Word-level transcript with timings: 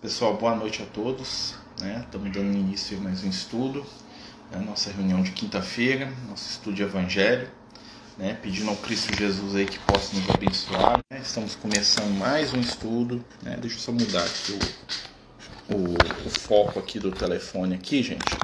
Pessoal, 0.00 0.34
boa 0.34 0.56
noite 0.56 0.82
a 0.82 0.86
todos. 0.86 1.54
Né? 1.78 2.02
Estamos 2.06 2.32
dando 2.32 2.56
início 2.56 2.96
a 2.96 3.00
mais 3.02 3.22
um 3.22 3.28
estudo, 3.28 3.84
né? 4.50 4.58
nossa 4.66 4.90
reunião 4.90 5.22
de 5.22 5.30
quinta-feira, 5.32 6.10
nosso 6.26 6.48
estudo 6.48 6.74
de 6.74 6.82
Evangelho, 6.82 7.46
né? 8.16 8.32
pedindo 8.40 8.70
ao 8.70 8.76
Cristo 8.76 9.14
Jesus 9.14 9.54
aí 9.54 9.66
que 9.66 9.78
possa 9.80 10.16
nos 10.16 10.30
abençoar. 10.30 11.00
Né? 11.10 11.20
Estamos 11.20 11.54
começando 11.54 12.16
mais 12.16 12.54
um 12.54 12.60
estudo. 12.60 13.22
Né? 13.42 13.58
Deixa 13.60 13.76
eu 13.76 13.80
só 13.80 13.92
mudar 13.92 14.24
aqui 14.24 14.58
o, 15.68 15.74
o, 15.74 15.94
o 16.26 16.30
foco 16.30 16.78
aqui 16.78 16.98
do 16.98 17.12
telefone 17.12 17.74
aqui, 17.74 18.02
gente, 18.02 18.38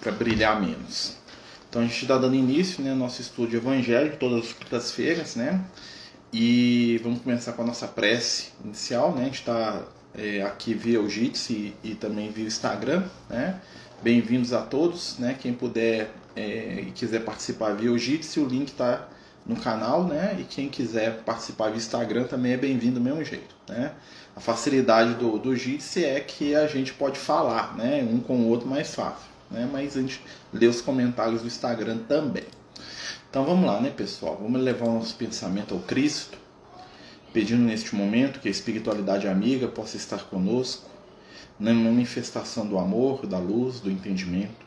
para 0.00 0.10
brilhar 0.10 0.58
menos. 0.58 1.18
Então 1.68 1.82
a 1.82 1.84
gente 1.84 2.00
está 2.00 2.16
dando 2.16 2.34
início 2.34 2.82
né, 2.82 2.92
ao 2.92 2.96
nosso 2.96 3.20
estudo 3.20 3.50
de 3.50 3.56
Evangelho 3.56 4.16
todas 4.16 4.46
as 4.46 4.52
quintas-feiras, 4.54 5.36
né? 5.36 5.62
E 6.32 6.98
vamos 7.04 7.20
começar 7.20 7.52
com 7.52 7.60
a 7.60 7.66
nossa 7.66 7.86
prece 7.86 8.52
inicial, 8.64 9.14
né? 9.14 9.20
A 9.20 9.24
gente 9.26 9.40
está 9.40 9.84
é, 10.16 10.42
aqui 10.42 10.72
via 10.72 11.00
o 11.00 11.08
Jitsi 11.08 11.74
e, 11.84 11.90
e, 11.90 11.94
também 11.94 12.30
via 12.30 12.44
o 12.44 12.48
Instagram, 12.48 13.04
né? 13.28 13.60
Bem-vindos 14.02 14.52
a 14.52 14.62
todos, 14.62 15.18
né? 15.18 15.36
Quem 15.38 15.52
puder 15.52 16.10
é, 16.34 16.84
e 16.86 16.90
quiser 16.92 17.24
participar 17.24 17.74
via 17.74 17.92
o 17.92 17.98
Jitsi, 17.98 18.40
o 18.40 18.46
link 18.46 18.68
está 18.68 19.08
no 19.44 19.56
canal, 19.56 20.04
né? 20.04 20.36
E 20.40 20.44
quem 20.44 20.68
quiser 20.68 21.22
participar 21.22 21.68
via 21.68 21.76
Instagram 21.76 22.24
também 22.24 22.52
é 22.52 22.56
bem-vindo 22.56 22.94
do 22.94 23.00
mesmo 23.00 23.22
jeito, 23.22 23.54
né? 23.68 23.92
A 24.34 24.40
facilidade 24.40 25.14
do, 25.14 25.38
do 25.38 25.54
Jitsi 25.54 26.04
é 26.04 26.20
que 26.20 26.54
a 26.54 26.66
gente 26.66 26.94
pode 26.94 27.18
falar, 27.18 27.76
né? 27.76 28.06
Um 28.10 28.18
com 28.18 28.36
o 28.36 28.48
outro 28.48 28.66
mais 28.66 28.94
fácil, 28.94 29.28
né? 29.50 29.68
Mas 29.70 29.96
a 29.96 30.00
gente 30.00 30.20
lê 30.52 30.66
os 30.66 30.80
comentários 30.80 31.42
do 31.42 31.46
Instagram 31.46 31.98
também. 32.08 32.44
Então 33.28 33.44
vamos 33.44 33.66
lá, 33.66 33.80
né, 33.80 33.90
pessoal? 33.90 34.38
Vamos 34.40 34.60
levar 34.62 34.86
o 34.86 34.94
nosso 34.94 35.14
pensamento 35.16 35.74
ao 35.74 35.80
Cristo 35.80 36.45
pedindo 37.36 37.64
neste 37.64 37.94
momento 37.94 38.40
que 38.40 38.48
a 38.48 38.50
espiritualidade 38.50 39.28
amiga 39.28 39.68
possa 39.68 39.98
estar 39.98 40.24
conosco 40.24 40.88
na 41.60 41.74
manifestação 41.74 42.66
do 42.66 42.78
amor, 42.78 43.26
da 43.26 43.38
luz, 43.38 43.78
do 43.78 43.90
entendimento, 43.90 44.64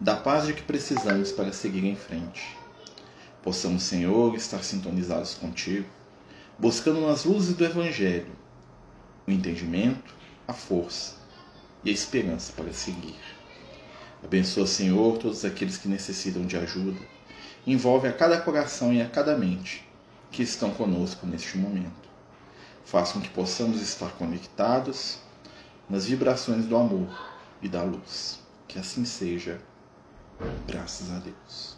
da 0.00 0.14
paz 0.14 0.46
de 0.46 0.52
que 0.52 0.62
precisamos 0.62 1.32
para 1.32 1.52
seguir 1.52 1.84
em 1.84 1.96
frente. 1.96 2.56
Possamos, 3.42 3.82
Senhor, 3.82 4.32
estar 4.36 4.62
sintonizados 4.62 5.34
contigo, 5.34 5.88
buscando 6.56 7.04
nas 7.04 7.24
luzes 7.24 7.56
do 7.56 7.64
Evangelho 7.64 8.30
o 9.26 9.32
entendimento, 9.32 10.14
a 10.46 10.52
força 10.52 11.16
e 11.82 11.90
a 11.90 11.92
esperança 11.92 12.52
para 12.52 12.72
seguir. 12.72 13.18
Abençoa, 14.22 14.68
Senhor, 14.68 15.18
todos 15.18 15.44
aqueles 15.44 15.78
que 15.78 15.88
necessitam 15.88 16.46
de 16.46 16.56
ajuda. 16.56 17.00
Envolve 17.66 18.06
a 18.06 18.12
cada 18.12 18.40
coração 18.40 18.94
e 18.94 19.02
a 19.02 19.08
cada 19.08 19.36
mente 19.36 19.84
que 20.30 20.44
estão 20.44 20.70
conosco 20.70 21.26
neste 21.26 21.58
momento 21.58 22.03
faz 22.84 23.12
com 23.12 23.20
que 23.20 23.28
possamos 23.30 23.80
estar 23.80 24.10
conectados 24.12 25.18
nas 25.88 26.06
vibrações 26.06 26.66
do 26.66 26.76
amor 26.76 27.08
e 27.62 27.68
da 27.68 27.82
luz. 27.82 28.40
Que 28.68 28.78
assim 28.78 29.04
seja, 29.04 29.60
graças 30.66 31.10
a 31.10 31.18
Deus. 31.18 31.76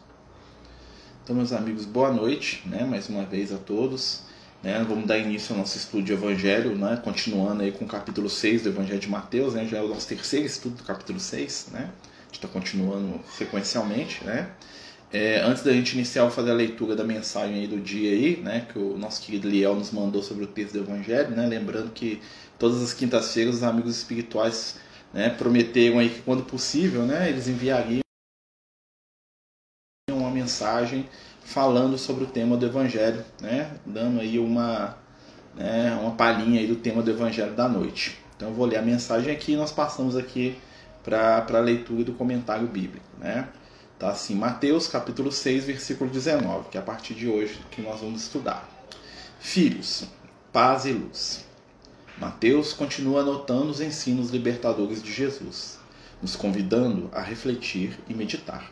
Então, 1.22 1.34
meus 1.34 1.52
amigos, 1.52 1.84
boa 1.84 2.12
noite, 2.12 2.62
né? 2.66 2.84
Mais 2.84 3.08
uma 3.08 3.24
vez 3.24 3.52
a 3.52 3.58
todos. 3.58 4.22
Né? 4.62 4.84
Vamos 4.88 5.06
dar 5.06 5.18
início 5.18 5.54
ao 5.54 5.58
nosso 5.58 5.76
estudo 5.76 6.02
de 6.02 6.12
Evangelho, 6.12 6.76
né? 6.76 7.00
Continuando 7.02 7.62
aí 7.62 7.72
com 7.72 7.84
o 7.84 7.88
capítulo 7.88 8.30
6 8.30 8.62
do 8.62 8.68
Evangelho 8.68 9.00
de 9.00 9.08
Mateus, 9.08 9.54
né? 9.54 9.66
Já 9.66 9.78
é 9.78 9.82
o 9.82 9.88
nosso 9.88 10.06
terceiro 10.08 10.46
estudo 10.46 10.76
do 10.76 10.84
capítulo 10.84 11.18
6, 11.20 11.68
né? 11.72 11.90
A 11.90 12.24
gente 12.26 12.34
está 12.34 12.48
continuando 12.48 13.20
sequencialmente, 13.36 14.24
né? 14.24 14.50
É, 15.12 15.40
antes 15.40 15.62
da 15.62 15.72
gente 15.72 15.94
iniciar, 15.94 16.28
fazer 16.30 16.50
a 16.50 16.54
leitura 16.54 16.96
da 16.96 17.04
mensagem 17.04 17.60
aí 17.60 17.66
do 17.66 17.78
dia 17.78 18.10
aí, 18.10 18.36
né, 18.38 18.66
que 18.70 18.78
o 18.78 18.98
nosso 18.98 19.22
querido 19.22 19.48
Liel 19.48 19.74
nos 19.74 19.92
mandou 19.92 20.22
sobre 20.22 20.44
o 20.44 20.48
texto 20.48 20.72
do 20.72 20.80
Evangelho, 20.80 21.30
né, 21.30 21.46
lembrando 21.46 21.92
que 21.92 22.20
todas 22.58 22.82
as 22.82 22.92
quintas-feiras 22.92 23.56
os 23.56 23.62
amigos 23.62 23.96
espirituais 23.96 24.80
né, 25.14 25.30
prometeram 25.30 26.00
aí 26.00 26.10
que 26.10 26.22
quando 26.22 26.42
possível, 26.42 27.02
né, 27.02 27.28
eles 27.28 27.46
enviariam 27.46 28.00
uma 30.10 30.30
mensagem 30.30 31.08
falando 31.44 31.96
sobre 31.96 32.24
o 32.24 32.26
tema 32.26 32.56
do 32.56 32.66
Evangelho, 32.66 33.24
né, 33.40 33.78
dando 33.86 34.20
aí 34.20 34.40
uma, 34.40 34.98
né, 35.54 35.96
uma 36.00 36.16
palhinha 36.16 36.60
aí 36.60 36.66
do 36.66 36.76
tema 36.76 37.00
do 37.00 37.10
Evangelho 37.10 37.54
da 37.54 37.68
noite. 37.68 38.18
Então 38.36 38.48
eu 38.48 38.54
vou 38.54 38.66
ler 38.66 38.78
a 38.78 38.82
mensagem 38.82 39.32
aqui 39.32 39.52
e 39.52 39.56
nós 39.56 39.70
passamos 39.70 40.16
aqui 40.16 40.58
para 41.04 41.46
a 41.48 41.60
leitura 41.60 42.02
do 42.02 42.12
comentário 42.12 42.66
bíblico, 42.66 43.06
né. 43.20 43.48
Tá 43.98 44.10
assim, 44.10 44.34
Mateus 44.34 44.86
capítulo 44.86 45.32
6, 45.32 45.64
versículo 45.64 46.10
19, 46.10 46.68
que 46.68 46.76
é 46.76 46.80
a 46.80 46.84
partir 46.84 47.14
de 47.14 47.26
hoje 47.26 47.58
que 47.70 47.80
nós 47.80 48.00
vamos 48.00 48.24
estudar. 48.24 48.68
Filhos, 49.40 50.04
paz 50.52 50.84
e 50.84 50.92
luz. 50.92 51.46
Mateus 52.18 52.74
continua 52.74 53.22
anotando 53.22 53.70
os 53.70 53.80
ensinos 53.80 54.28
libertadores 54.28 55.02
de 55.02 55.10
Jesus, 55.10 55.78
nos 56.20 56.36
convidando 56.36 57.08
a 57.10 57.22
refletir 57.22 57.98
e 58.06 58.12
meditar. 58.12 58.70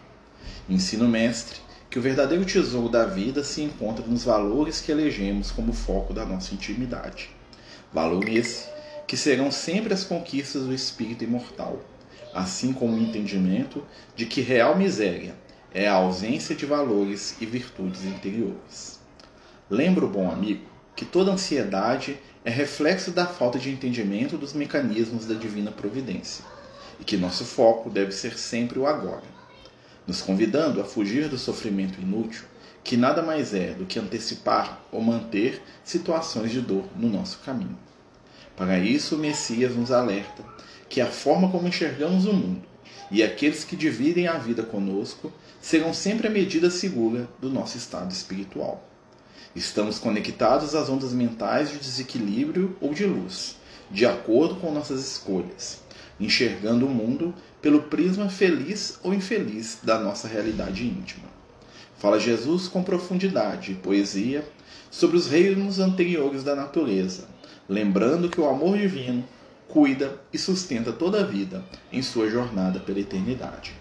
Ensino 0.69 1.09
mestre 1.09 1.59
que 1.89 1.99
o 1.99 2.03
verdadeiro 2.03 2.45
tesouro 2.45 2.91
da 2.91 3.07
vida 3.07 3.43
se 3.43 3.63
encontra 3.63 4.05
nos 4.05 4.25
valores 4.25 4.83
que 4.83 4.93
elegemos 4.93 5.51
como 5.51 5.73
foco 5.73 6.13
da 6.13 6.27
nossa 6.27 6.53
intimidade. 6.53 7.31
Valor 7.91 8.29
esse 8.29 8.69
que 9.07 9.17
serão 9.17 9.51
sempre 9.51 9.95
as 9.95 10.05
conquistas 10.05 10.65
do 10.65 10.75
espírito 10.75 11.25
imortal 11.25 11.81
assim 12.35 12.73
como 12.73 12.97
o 12.97 13.01
entendimento 13.01 13.85
de 14.17 14.27
que 14.27 14.41
real 14.41 14.77
miséria 14.77 15.35
é 15.73 15.87
a 15.87 15.95
ausência 15.95 16.55
de 16.55 16.67
valores 16.67 17.37
e 17.41 17.47
virtudes 17.47 18.05
interiores. 18.05 18.99
Lembra 19.71 20.05
o 20.05 20.11
bom 20.11 20.31
amigo 20.31 20.67
que 20.97 21.05
toda 21.05 21.33
ansiedade 21.33 22.19
é 22.45 22.51
reflexo 22.51 23.11
da 23.11 23.27
falta 23.27 23.59
de 23.59 23.71
entendimento 23.71 24.37
dos 24.37 24.53
mecanismos 24.53 25.27
da 25.27 25.35
divina 25.35 25.71
providência 25.71 26.45
e 27.01 27.05
que 27.05 27.17
nosso 27.17 27.45
foco 27.45 27.89
deve 27.89 28.13
ser 28.13 28.39
sempre 28.39 28.79
o 28.79 28.87
agora, 28.87 29.25
nos 30.07 30.21
convidando 30.21 30.81
a 30.81 30.85
fugir 30.85 31.29
do 31.29 31.39
sofrimento 31.39 32.01
inútil, 32.01 32.45
que 32.85 32.97
nada 32.97 33.23
mais 33.23 33.55
é 33.55 33.73
do 33.73 33.87
que 33.87 33.99
antecipar 33.99 34.81
ou 34.93 35.01
manter 35.01 35.63
situações 35.83 36.51
de 36.51 36.61
dor 36.61 36.85
no 36.95 37.09
nosso 37.09 37.39
caminho. 37.39 37.79
Para 38.57 38.79
isso, 38.79 39.17
o 39.17 39.19
Messias 39.19 39.75
nos 39.75 39.91
alerta 39.91 40.54
que 40.95 41.01
a 41.01 41.11
forma 41.11 41.51
como 41.51 41.67
enxergamos 41.67 42.25
o 42.25 42.33
mundo 42.33 42.63
e 43.11 43.21
aqueles 43.21 43.65
que 43.65 43.75
dividem 43.75 44.29
a 44.29 44.39
vida 44.39 44.63
conosco 44.63 45.33
serão 45.61 45.93
sempre 45.93 46.29
a 46.29 46.31
medida 46.31 46.71
segura 46.71 47.29
do 47.41 47.51
nosso 47.51 47.77
estado 47.77 48.13
espiritual. 48.13 48.89
Estamos 49.57 49.99
conectados 49.99 50.73
às 50.73 50.89
ondas 50.89 51.13
mentais 51.13 51.69
de 51.69 51.79
desequilíbrio 51.79 52.77
ou 52.81 52.95
de 52.95 53.05
luz, 53.05 53.57
de 53.91 54.07
acordo 54.07 54.55
com 54.61 54.71
nossas 54.71 55.05
escolhas, 55.05 55.81
enxergando 56.21 56.87
o 56.87 56.91
mundo 56.91 57.35
pelo 57.61 57.83
prisma 57.83 58.29
feliz 58.29 59.01
ou 59.03 59.13
infeliz 59.13 59.79
da 59.83 59.99
nossa 59.99 60.29
realidade 60.29 60.87
íntima. 60.87 61.27
Fala 61.99 62.21
Jesus 62.21 62.69
com 62.69 62.85
profundidade 62.85 63.73
e 63.73 63.75
poesia 63.75 64.49
sobre 64.93 65.17
os 65.17 65.27
reinos 65.27 65.81
anteriores 65.81 66.45
da 66.45 66.55
natureza, 66.55 67.25
lembrando 67.69 68.29
que 68.29 68.41
o 68.41 68.49
amor 68.49 68.79
divino 68.79 69.25
cuida 69.75 70.21
e 70.33 70.39
sustenta 70.39 70.93
toda 70.93 71.21
a 71.21 71.27
vida 71.27 71.65
em 71.91 72.01
sua 72.01 72.31
jornada 72.31 72.79
pela 72.79 73.01
eternidade. 73.01 73.75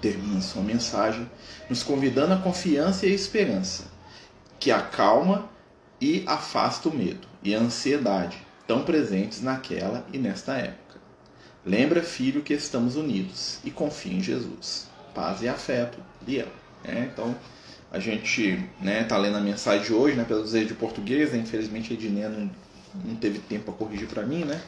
Termina 0.00 0.40
sua 0.40 0.62
mensagem 0.62 1.30
nos 1.68 1.82
convidando 1.82 2.32
à 2.32 2.38
confiança 2.38 3.04
e 3.04 3.12
à 3.12 3.14
esperança, 3.14 3.84
que 4.58 4.70
acalma 4.70 5.50
e 6.00 6.24
afasta 6.26 6.88
o 6.88 6.96
medo 6.96 7.28
e 7.42 7.54
a 7.54 7.60
ansiedade, 7.60 8.38
tão 8.66 8.84
presentes 8.84 9.42
naquela 9.42 10.06
e 10.14 10.18
nesta 10.18 10.54
época. 10.54 10.98
Lembra, 11.62 12.02
filho, 12.02 12.40
que 12.40 12.54
estamos 12.54 12.96
unidos 12.96 13.58
e 13.62 13.70
confia 13.70 14.14
em 14.14 14.22
Jesus. 14.22 14.88
Paz 15.14 15.42
e 15.42 15.48
afeto, 15.48 15.98
Liel. 16.26 16.48
É, 16.82 17.00
então, 17.00 17.36
a 17.92 17.98
gente 17.98 18.66
né, 18.80 19.04
tá 19.04 19.18
lendo 19.18 19.36
a 19.36 19.40
mensagem 19.40 19.84
de 19.84 19.92
hoje, 19.92 20.16
né, 20.16 20.24
pelos 20.24 20.54
erros 20.54 20.68
de 20.68 20.74
português, 20.74 21.32
né, 21.32 21.38
infelizmente 21.38 21.92
a 21.92 21.96
Ednê 21.96 22.28
não 22.28 22.50
não 23.04 23.16
teve 23.16 23.38
tempo 23.38 23.64
para 23.64 23.74
corrigir 23.74 24.08
para 24.08 24.22
mim, 24.22 24.44
né? 24.44 24.60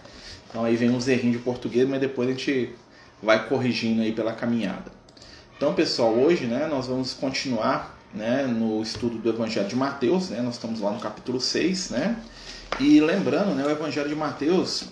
Então 0.49 0.65
aí 0.65 0.77
vem 0.77 0.91
uns 0.91 1.09
errinhos 1.09 1.37
de 1.37 1.43
português, 1.43 1.89
mas 1.89 2.01
depois 2.01 2.29
a 2.29 2.33
gente 2.33 2.71
vai 3.23 3.49
corrigindo 3.49 4.03
aí 4.03 4.13
pela 4.13 4.33
caminhada. 4.33 4.91
Então, 5.57 5.75
pessoal, 5.75 6.15
hoje, 6.15 6.47
né, 6.47 6.69
nós 6.69 6.87
vamos 6.87 7.13
continuar, 7.13 7.99
né, 8.15 8.45
no 8.45 8.81
estudo 8.81 9.19
do 9.19 9.29
Evangelho 9.29 9.69
de 9.69 9.75
Mateus, 9.75 10.31
né? 10.31 10.41
Nós 10.41 10.55
estamos 10.55 10.81
lá 10.81 10.93
no 10.93 11.01
capítulo 11.01 11.41
6, 11.41 11.91
né? 11.91 12.17
E 12.79 13.01
lembrando, 13.01 13.55
né, 13.55 13.65
o 13.67 13.71
Evangelho 13.71 14.09
de 14.09 14.15
Mateus, 14.15 14.85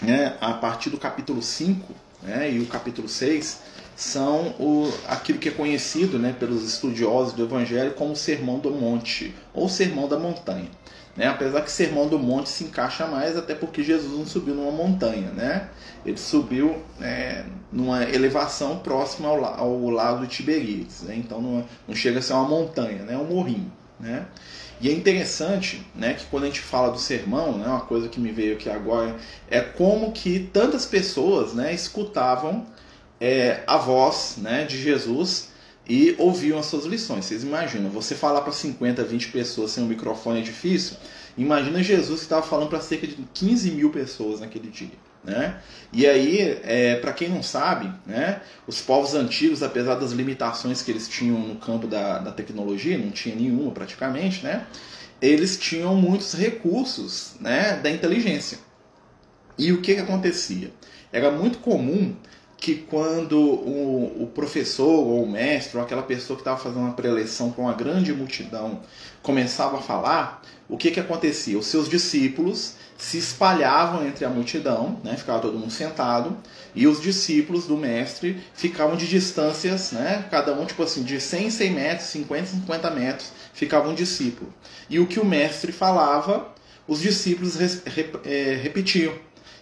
né, 0.00 0.36
a 0.40 0.54
partir 0.54 0.90
do 0.90 0.96
capítulo 0.96 1.42
5, 1.42 1.94
né, 2.22 2.50
e 2.50 2.60
o 2.60 2.66
capítulo 2.66 3.08
6 3.08 3.60
são 3.94 4.54
o, 4.58 4.92
aquilo 5.06 5.38
que 5.38 5.48
é 5.48 5.52
conhecido, 5.52 6.18
né, 6.18 6.34
pelos 6.38 6.64
estudiosos 6.64 7.34
do 7.34 7.44
Evangelho 7.44 7.92
como 7.92 8.12
o 8.12 8.16
Sermão 8.16 8.58
do 8.58 8.70
Monte 8.70 9.34
ou 9.52 9.68
Sermão 9.68 10.08
da 10.08 10.18
Montanha. 10.18 10.68
Né? 11.16 11.26
Apesar 11.28 11.62
que 11.62 11.70
Sermão 11.70 12.08
do 12.08 12.18
Monte 12.18 12.48
se 12.48 12.64
encaixa 12.64 13.06
mais, 13.06 13.36
até 13.36 13.54
porque 13.54 13.82
Jesus 13.82 14.18
não 14.18 14.26
subiu 14.26 14.54
numa 14.54 14.72
montanha, 14.72 15.30
né? 15.30 15.68
Ele 16.04 16.18
subiu 16.18 16.82
é, 17.00 17.44
numa 17.72 18.02
elevação 18.02 18.78
próxima 18.78 19.28
ao, 19.28 19.44
ao 19.44 19.90
lago 19.90 20.26
de 20.26 20.34
Tiberíades, 20.34 21.02
né? 21.02 21.14
Então 21.16 21.40
não, 21.40 21.64
não, 21.86 21.94
chega 21.94 22.18
a 22.18 22.22
ser 22.22 22.32
uma 22.32 22.48
montanha, 22.48 23.04
né? 23.04 23.14
É 23.14 23.18
um 23.18 23.26
morrinho. 23.26 23.70
Né? 23.98 24.26
E 24.80 24.90
é 24.90 24.92
interessante 24.92 25.86
né, 25.94 26.14
que 26.14 26.26
quando 26.26 26.42
a 26.42 26.46
gente 26.46 26.60
fala 26.60 26.90
do 26.90 26.98
sermão, 26.98 27.56
né, 27.56 27.66
uma 27.66 27.80
coisa 27.82 28.08
que 28.08 28.18
me 28.18 28.32
veio 28.32 28.54
aqui 28.54 28.68
agora, 28.68 29.16
é 29.48 29.60
como 29.60 30.10
que 30.10 30.50
tantas 30.52 30.84
pessoas 30.84 31.54
né, 31.54 31.72
escutavam 31.72 32.66
é, 33.20 33.62
a 33.66 33.76
voz 33.76 34.34
né, 34.38 34.64
de 34.64 34.76
Jesus 34.76 35.53
e 35.88 36.14
ouviam 36.18 36.58
as 36.58 36.66
suas 36.66 36.84
lições. 36.84 37.26
Vocês 37.26 37.42
imaginam, 37.42 37.90
você 37.90 38.14
falar 38.14 38.40
para 38.40 38.52
50, 38.52 39.02
20 39.04 39.28
pessoas 39.28 39.70
sem 39.70 39.84
um 39.84 39.86
microfone 39.86 40.40
é 40.40 40.42
difícil? 40.42 40.96
Imagina 41.36 41.82
Jesus 41.82 42.20
que 42.20 42.26
estava 42.26 42.46
falando 42.46 42.68
para 42.68 42.80
cerca 42.80 43.06
de 43.06 43.16
15 43.34 43.70
mil 43.72 43.90
pessoas 43.90 44.40
naquele 44.40 44.68
dia. 44.68 44.96
Né? 45.24 45.58
E 45.92 46.06
aí, 46.06 46.58
é, 46.62 46.96
para 46.96 47.12
quem 47.12 47.28
não 47.28 47.42
sabe, 47.42 47.90
né, 48.06 48.42
os 48.66 48.82
povos 48.82 49.14
antigos, 49.14 49.62
apesar 49.62 49.94
das 49.94 50.12
limitações 50.12 50.82
que 50.82 50.90
eles 50.90 51.08
tinham 51.08 51.38
no 51.38 51.56
campo 51.56 51.86
da, 51.86 52.18
da 52.18 52.30
tecnologia, 52.30 52.98
não 52.98 53.10
tinha 53.10 53.34
nenhuma 53.34 53.70
praticamente, 53.70 54.44
né, 54.44 54.66
eles 55.22 55.56
tinham 55.56 55.94
muitos 55.96 56.34
recursos 56.34 57.36
né, 57.40 57.76
da 57.76 57.90
inteligência. 57.90 58.58
E 59.56 59.72
o 59.72 59.80
que, 59.80 59.94
que 59.94 60.00
acontecia? 60.00 60.70
Era 61.10 61.30
muito 61.30 61.58
comum 61.58 62.14
que 62.64 62.76
quando 62.76 63.38
o, 63.38 64.22
o, 64.22 64.26
professor 64.28 64.88
ou 64.88 65.22
o 65.22 65.30
mestre 65.30 65.76
ou 65.76 65.84
aquela 65.84 66.02
pessoa 66.02 66.34
que 66.34 66.40
estava 66.40 66.58
fazendo 66.58 66.80
uma 66.80 66.94
preleção 66.94 67.52
com 67.52 67.60
uma 67.60 67.74
grande 67.74 68.10
multidão 68.10 68.80
começava 69.22 69.76
a 69.76 69.82
falar, 69.82 70.40
o 70.66 70.78
que, 70.78 70.90
que 70.90 70.98
acontecia? 70.98 71.58
Os 71.58 71.66
seus 71.66 71.90
discípulos 71.90 72.76
se 72.96 73.18
espalhavam 73.18 74.06
entre 74.06 74.24
a 74.24 74.30
multidão, 74.30 74.98
né? 75.04 75.14
ficava 75.14 75.40
todo 75.40 75.58
mundo 75.58 75.70
sentado, 75.70 76.34
e 76.74 76.86
os 76.86 77.02
discípulos 77.02 77.66
do 77.66 77.76
mestre 77.76 78.42
ficavam 78.54 78.96
de 78.96 79.06
distâncias, 79.06 79.92
né? 79.92 80.26
cada 80.30 80.54
um 80.54 80.64
tipo 80.64 80.82
assim, 80.82 81.02
de 81.02 81.20
100 81.20 81.50
100 81.50 81.70
metros, 81.70 82.08
50 82.08 82.46
50 82.46 82.90
metros, 82.92 83.32
ficava 83.52 83.90
um 83.90 83.94
discípulo. 83.94 84.50
E 84.88 84.98
o 84.98 85.06
que 85.06 85.20
o 85.20 85.24
mestre 85.24 85.70
falava, 85.70 86.48
os 86.88 87.02
discípulos 87.02 87.58
é, 88.24 88.54
repetiam. 88.54 89.12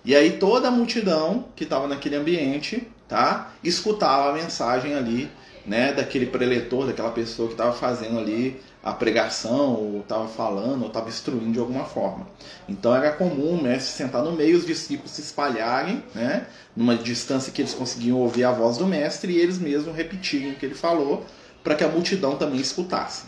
E 0.05 0.17
aí 0.17 0.33
toda 0.33 0.69
a 0.69 0.71
multidão 0.71 1.47
que 1.55 1.65
estava 1.65 1.87
naquele 1.87 2.17
ambiente, 2.17 2.89
tá, 3.09 3.53
escutava 3.63 4.31
a 4.31 4.33
mensagem 4.33 4.95
ali, 4.95 5.31
né, 5.65 5.93
daquele 5.93 6.27
preletor, 6.27 6.87
daquela 6.87 7.13
pessoa 7.13 7.47
que 7.47 7.55
estava 7.55 7.73
fazendo 7.73 8.19
ali 8.19 8.61
a 8.83 8.93
pregação, 8.93 9.75
ou 9.75 10.01
estava 10.01 10.27
falando, 10.27 10.83
ou 10.83 10.89
estava 10.89 11.09
instruindo 11.09 11.53
de 11.53 11.59
alguma 11.61 11.85
forma. 11.85 12.27
Então 12.69 12.93
era 12.95 13.13
comum 13.13 13.51
o 13.51 13.63
mestre 13.63 13.93
sentar 13.93 14.25
no 14.25 14.33
meio, 14.33 14.59
os 14.59 14.67
discípulos 14.67 15.13
se 15.13 15.21
espalharem, 15.21 16.03
né, 16.15 16.47
numa 16.75 16.97
distância 16.97 17.53
que 17.53 17.63
eles 17.63 17.75
conseguiam 17.75 18.19
ouvir 18.19 18.43
a 18.43 18.51
voz 18.51 18.77
do 18.77 18.87
mestre 18.87 19.33
e 19.33 19.37
eles 19.39 19.59
mesmos 19.59 19.95
repetirem 19.95 20.51
o 20.51 20.55
que 20.57 20.67
ele 20.67 20.75
falou, 20.75 21.25
para 21.63 21.77
que 21.77 21.85
a 21.85 21.89
multidão 21.89 22.37
também 22.37 22.61
escutasse. 22.61 23.27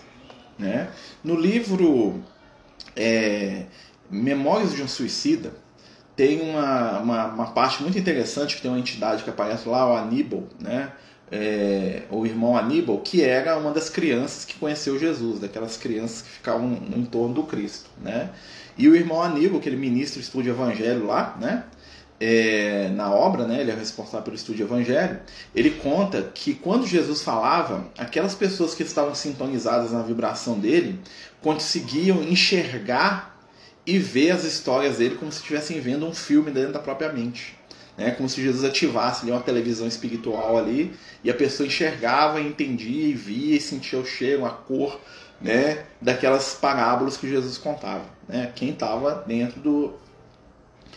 Né? 0.59 0.89
No 1.23 1.37
livro 1.37 2.21
é, 2.97 3.67
Memórias 4.11 4.73
de 4.73 4.83
um 4.83 4.89
Suicida, 4.89 5.53
tem 6.17 6.41
uma, 6.41 6.99
uma, 7.01 7.27
uma, 7.27 7.47
parte 7.47 7.83
muito 7.83 7.99
interessante 7.99 8.57
que 8.57 8.63
tem 8.63 8.71
uma 8.71 8.79
entidade 8.79 9.25
que 9.25 9.31
aparece 9.31 9.69
lá, 9.69 9.91
o 9.91 9.97
Aníbal, 9.97 10.45
né? 10.61 10.93
É, 11.33 12.03
o 12.11 12.25
irmão 12.25 12.57
Aníbal, 12.57 12.99
que 13.01 13.23
era 13.23 13.57
uma 13.57 13.73
das 13.73 13.91
crianças 13.91 14.45
que 14.45 14.55
conheceu 14.55 14.99
Jesus, 14.99 15.41
daquelas 15.41 15.77
crianças 15.77 16.23
que 16.23 16.29
ficavam 16.29 16.79
em 16.95 17.05
torno 17.05 17.35
do 17.35 17.43
Cristo, 17.43 17.91
né? 18.01 18.31
E 18.79 18.89
o 18.89 18.95
irmão 18.95 19.23
Aníbal, 19.23 19.61
que 19.61 19.69
ele 19.69 19.77
ministra 19.77 20.21
o 20.21 20.23
estudo 20.23 20.45
de 20.45 20.51
evangelho 20.51 21.07
lá, 21.07 21.37
né? 21.41 21.65
É, 22.21 22.91
na 22.95 23.11
obra, 23.13 23.45
né, 23.45 23.61
ele 23.61 23.73
é 23.73 23.75
responsável 23.75 24.23
pelo 24.23 24.37
estudo 24.37 24.55
de 24.55 24.63
evangelho, 24.63 25.19
ele 25.53 25.71
conta 25.71 26.23
que 26.23 26.55
quando 26.55 26.87
Jesus 26.87 27.23
falava, 27.23 27.89
aquelas 27.99 28.37
pessoas 28.37 28.73
que 28.73 28.85
estavam 28.85 29.15
sintonizadas 29.17 29.91
na 29.91 30.01
vibração 30.01 30.59
dele 30.59 31.01
conseguiam 31.43 32.23
enxergar 32.23 33.34
e 33.87 33.99
ver 33.99 34.31
as 34.31 34.45
histórias 34.45 34.99
dele 34.99 35.17
como 35.17 35.31
se 35.31 35.39
estivessem 35.39 35.81
vendo 35.81 36.07
um 36.07 36.15
filme 36.15 36.51
dentro 36.51 36.73
da 36.73 36.79
própria 36.79 37.13
mente. 37.13 37.57
Né? 37.97 38.11
Como 38.11 38.29
se 38.29 38.43
Jesus 38.43 38.65
ativasse 38.65 39.23
ali 39.23 39.31
uma 39.31 39.41
televisão 39.41 39.87
espiritual 39.87 40.59
ali 40.59 40.95
e 41.23 41.31
a 41.31 41.35
pessoa 41.35 41.67
enxergava, 41.67 42.41
entendia 42.41 43.07
e 43.07 43.13
via 43.13 43.57
e 43.57 43.61
sentia 43.61 43.99
o 43.99 44.05
cheiro, 44.05 44.45
a 44.45 44.51
cor 44.51 45.01
né? 45.41 45.85
daquelas 46.01 46.55
parábolas 46.55 47.17
que 47.17 47.29
Jesus 47.29 47.59
contava. 47.59 48.05
Né? 48.29 48.51
Quem 48.55 48.71
estava 48.71 49.23
dentro 49.27 49.61
do, 49.61 49.93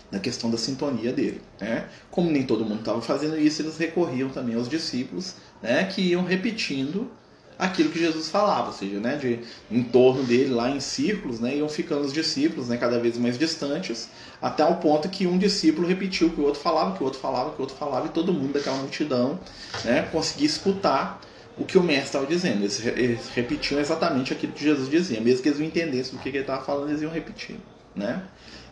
da 0.10 0.20
questão 0.20 0.50
da 0.50 0.58
sintonia 0.58 1.12
dele. 1.12 1.42
Né? 1.60 1.88
Como 2.10 2.32
nem 2.32 2.44
todo 2.44 2.66
mundo 2.66 2.80
estava 2.80 3.02
fazendo 3.02 3.38
isso, 3.38 3.62
eles 3.62 3.78
recorriam 3.78 4.30
também 4.30 4.56
aos 4.56 4.68
discípulos 4.68 5.36
né? 5.62 5.84
que 5.86 6.02
iam 6.02 6.24
repetindo 6.24 7.12
aquilo 7.58 7.90
que 7.90 8.00
Jesus 8.00 8.30
falava, 8.30 8.68
ou 8.68 8.74
seja, 8.74 9.00
né, 9.00 9.16
de, 9.16 9.40
em 9.72 9.84
torno 9.84 10.24
dele, 10.24 10.54
lá 10.54 10.70
em 10.70 10.80
círculos, 10.80 11.40
né, 11.40 11.56
iam 11.56 11.68
ficando 11.68 12.02
os 12.02 12.14
discípulos 12.14 12.68
né, 12.70 12.78
cada 12.78 13.00
vez 13.00 13.18
mais 13.18 13.38
distantes, 13.38 14.10
até 14.42 14.64
o 14.64 14.76
ponto 14.76 15.10
que 15.10 15.26
um 15.26 15.38
discípulo 15.38 15.88
repetiu 15.88 16.28
o 16.28 16.30
que 16.32 16.40
o 16.40 16.44
outro 16.44 16.62
falava, 16.62 16.96
que 16.96 17.02
o 17.02 17.06
outro 17.06 17.20
falava, 17.20 17.52
que 17.52 17.58
o 17.58 17.62
outro 17.62 17.76
falava, 17.76 18.08
e 18.08 18.10
todo 18.10 18.32
mundo 18.32 18.54
daquela 18.54 18.78
multidão 18.78 19.40
né, 19.84 20.08
conseguia 20.12 20.46
escutar 20.46 21.20
o 21.58 21.66
que 21.66 21.78
o 21.78 21.84
mestre 21.84 22.06
estava 22.06 22.26
dizendo. 22.28 22.62
Eles, 22.62 22.86
eles, 22.86 23.30
repetiam 23.30 23.80
exatamente 23.80 24.32
aquilo 24.32 24.54
que 24.54 24.64
Jesus 24.64 24.90
dizia, 24.90 25.20
mesmo 25.20 25.42
que 25.42 25.50
eles 25.50 25.60
não 25.60 25.66
entendessem 25.66 26.18
o 26.18 26.22
que 26.22 26.30
ele 26.30 26.40
estava 26.40 26.64
falando, 26.64 26.90
eles 26.90 27.02
iam 27.02 27.12
repetir. 27.12 27.56
Né? 27.96 28.22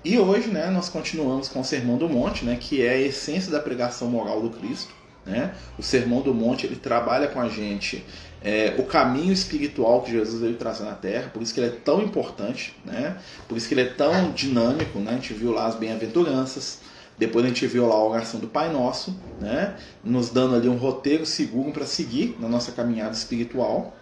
E 0.03 0.19
hoje 0.19 0.49
né, 0.49 0.69
nós 0.69 0.87
continuamos 0.87 1.47
com 1.47 1.61
o 1.61 1.65
Sermão 1.65 1.97
do 1.97 2.07
Monte, 2.07 2.45
né, 2.45 2.57
que 2.59 2.85
é 2.85 2.91
a 2.91 3.01
essência 3.01 3.51
da 3.51 3.59
pregação 3.59 4.07
moral 4.07 4.39
do 4.39 4.51
Cristo. 4.51 4.93
Né? 5.25 5.55
O 5.79 5.81
Sermão 5.81 6.21
do 6.21 6.31
Monte 6.31 6.67
ele 6.67 6.75
trabalha 6.75 7.27
com 7.27 7.41
a 7.41 7.49
gente 7.49 8.05
é, 8.45 8.75
o 8.77 8.83
caminho 8.83 9.33
espiritual 9.33 10.03
que 10.03 10.11
Jesus 10.11 10.39
veio 10.39 10.53
trazer 10.55 10.83
na 10.83 10.93
Terra, 10.93 11.31
por 11.33 11.41
isso 11.41 11.51
que 11.51 11.59
ele 11.59 11.67
é 11.67 11.77
tão 11.83 12.03
importante, 12.03 12.75
né? 12.85 13.17
por 13.49 13.57
isso 13.57 13.67
que 13.67 13.73
ele 13.73 13.81
é 13.81 13.85
tão 13.85 14.31
dinâmico. 14.33 14.99
Né? 14.99 15.11
A 15.11 15.13
gente 15.15 15.33
viu 15.33 15.51
lá 15.51 15.65
as 15.65 15.73
bem-aventuranças, 15.73 16.81
depois 17.17 17.43
a 17.43 17.47
gente 17.47 17.65
viu 17.65 17.87
lá 17.87 17.95
a 17.95 18.03
oração 18.03 18.39
do 18.39 18.47
Pai 18.47 18.71
Nosso, 18.71 19.19
né? 19.41 19.75
nos 20.03 20.29
dando 20.29 20.55
ali 20.55 20.69
um 20.69 20.77
roteiro 20.77 21.25
seguro 21.25 21.71
para 21.71 21.87
seguir 21.87 22.37
na 22.39 22.47
nossa 22.47 22.71
caminhada 22.71 23.13
espiritual. 23.13 23.97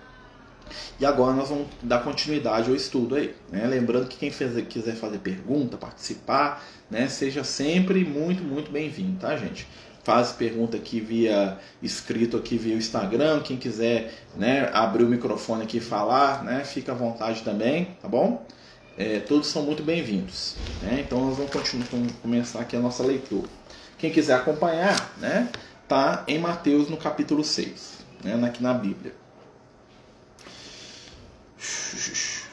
E 1.00 1.06
agora 1.06 1.34
nós 1.34 1.48
vamos 1.48 1.68
dar 1.82 2.04
continuidade 2.04 2.70
ao 2.70 2.76
estudo 2.76 3.16
aí. 3.16 3.34
Né? 3.50 3.66
Lembrando 3.66 4.10
que 4.10 4.18
quem 4.18 4.30
fez, 4.30 4.62
quiser 4.68 4.96
fazer 4.96 5.20
pergunta, 5.20 5.78
participar, 5.78 6.62
né? 6.92 7.08
seja 7.08 7.46
sempre 7.46 8.04
muito, 8.04 8.44
muito 8.44 8.70
bem-vindo, 8.70 9.22
tá, 9.22 9.38
gente? 9.38 9.66
Faz 10.04 10.34
pergunta 10.34 10.76
aqui 10.78 11.00
via 11.00 11.58
escrito 11.82 12.38
aqui 12.38 12.58
via 12.58 12.76
Instagram. 12.76 13.42
Quem 13.42 13.58
quiser 13.58 14.14
né, 14.36 14.70
abrir 14.74 15.04
o 15.04 15.08
microfone 15.08 15.64
aqui 15.64 15.78
e 15.78 15.82
falar, 15.82 16.44
né, 16.44 16.64
fica 16.64 16.92
à 16.92 16.96
vontade 16.96 17.42
também, 17.42 17.98
tá 18.02 18.08
bom? 18.08 18.46
É, 18.98 19.20
todos 19.22 19.48
são 19.48 19.64
muito 19.64 19.82
bem-vindos. 19.82 20.56
Né? 20.82 21.04
Então 21.06 21.26
nós 21.26 21.38
vamos 21.38 21.52
continuar, 21.52 21.88
começar 22.22 22.60
aqui 22.60 22.76
a 22.76 22.80
nossa 22.80 23.02
leitura. 23.02 23.48
Quem 23.98 24.12
quiser 24.12 24.36
acompanhar, 24.36 25.14
né, 25.18 25.50
tá 25.88 26.24
em 26.28 26.38
Mateus 26.38 26.90
no 26.90 26.98
capítulo 26.98 27.44
6, 27.44 28.00
né, 28.24 28.46
aqui 28.46 28.62
na 28.62 28.74
Bíblia. 28.74 29.16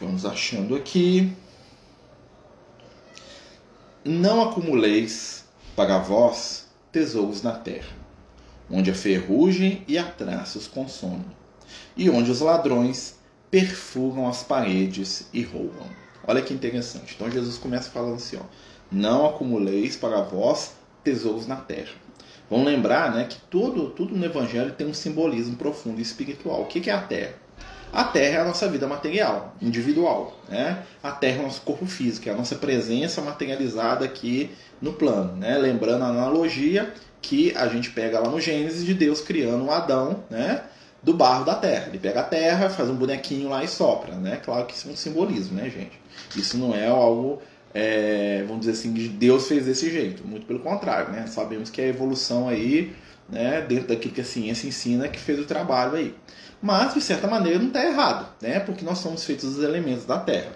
Vamos 0.01 0.25
achando 0.25 0.77
aqui. 0.77 1.37
Não 4.05 4.41
acumuleis 4.49 5.45
para 5.77 5.99
vós 5.99 6.70
tesouros 6.93 7.43
na 7.43 7.53
terra, 7.53 7.93
onde 8.71 8.91
a 8.91 8.95
ferrugem 8.95 9.85
e 9.87 9.99
a 9.99 10.05
traça 10.05 10.59
os 10.59 10.67
consomem, 10.67 11.25
e 11.97 12.11
onde 12.11 12.31
os 12.31 12.41
ladrões 12.41 13.19
perfugam 13.51 14.29
as 14.29 14.43
paredes 14.43 15.29
e 15.33 15.43
roubam. 15.43 15.87
Olha 16.27 16.43
que 16.43 16.55
interessante. 16.55 17.15
Então 17.15 17.31
Jesus 17.31 17.59
começa 17.59 17.91
falando 17.91 18.15
assim: 18.15 18.37
ó, 18.37 18.45
não 18.91 19.27
acumuleis 19.27 19.97
para 19.97 20.21
vós 20.21 20.75
tesouros 21.03 21.47
na 21.47 21.57
terra. 21.57 21.93
Vamos 22.49 22.67
lembrar 22.67 23.15
né, 23.15 23.25
que 23.25 23.39
tudo, 23.49 23.91
tudo 23.91 24.17
no 24.17 24.25
Evangelho 24.25 24.73
tem 24.73 24.87
um 24.87 24.95
simbolismo 24.95 25.57
profundo 25.57 26.01
e 26.01 26.03
espiritual. 26.03 26.63
O 26.63 26.67
que 26.67 26.91
é 26.91 26.93
a 26.93 27.01
terra? 27.01 27.35
A 27.93 28.05
Terra 28.05 28.39
é 28.39 28.41
a 28.41 28.45
nossa 28.45 28.69
vida 28.69 28.87
material, 28.87 29.55
individual. 29.61 30.37
Né? 30.49 30.83
A 31.03 31.11
Terra 31.11 31.39
é 31.39 31.41
o 31.41 31.43
nosso 31.45 31.63
corpo 31.63 31.87
físico, 31.87 32.29
é 32.29 32.33
a 32.33 32.37
nossa 32.37 32.55
presença 32.55 33.21
materializada 33.21 34.05
aqui 34.05 34.51
no 34.81 34.93
plano. 34.93 35.37
Né? 35.37 35.59
Lembrando 35.59 36.05
a 36.05 36.09
analogia 36.09 36.93
que 37.21 37.55
a 37.57 37.67
gente 37.69 37.91
pega 37.91 38.21
lá 38.21 38.29
no 38.29 38.41
Gênesis 38.41 38.85
de 38.85 38.95
Deus 38.95 39.21
criando 39.21 39.65
um 39.65 39.71
Adão 39.71 40.25
né? 40.31 40.63
do 41.03 41.13
barro 41.13 41.45
da 41.45 41.55
terra. 41.55 41.89
Ele 41.89 41.99
pega 41.99 42.21
a 42.21 42.25
terra, 42.25 42.71
faz 42.71 42.89
um 42.89 42.95
bonequinho 42.95 43.49
lá 43.49 43.65
e 43.65 43.69
sopra. 43.69 44.15
Né? 44.15 44.41
Claro 44.45 44.67
que 44.67 44.75
isso 44.75 44.89
é 44.89 44.93
um 44.93 44.97
simbolismo, 44.97 45.57
né, 45.57 45.69
gente? 45.69 46.01
Isso 46.37 46.57
não 46.59 46.75
é 46.75 46.87
algo, 46.87 47.43
é, 47.75 48.45
vamos 48.47 48.61
dizer 48.61 48.73
assim, 48.73 48.93
de 48.93 49.09
Deus 49.09 49.49
fez 49.49 49.67
desse 49.67 49.91
jeito. 49.91 50.27
Muito 50.27 50.47
pelo 50.47 50.61
contrário. 50.61 51.13
Né? 51.13 51.27
Sabemos 51.27 51.71
que 51.71 51.81
a 51.81 51.87
evolução 51.87 52.49
aí, 52.49 52.95
né, 53.31 53.61
dentro 53.63 53.89
daquilo 53.89 54.15
que 54.15 54.21
a 54.21 54.25
ciência 54.25 54.67
ensina, 54.67 55.09
que 55.09 55.19
fez 55.19 55.39
o 55.39 55.45
trabalho 55.45 55.95
aí. 55.95 56.15
Mas, 56.63 56.93
de 56.93 57.01
certa 57.01 57.27
maneira, 57.27 57.59
não 57.59 57.69
está 57.69 57.85
errado, 57.85 58.29
né? 58.41 58.61
porque 58.61 58.85
nós 58.85 58.99
somos 58.99 59.25
feitos 59.25 59.55
dos 59.55 59.65
elementos 59.65 60.05
da 60.05 60.19
terra. 60.19 60.53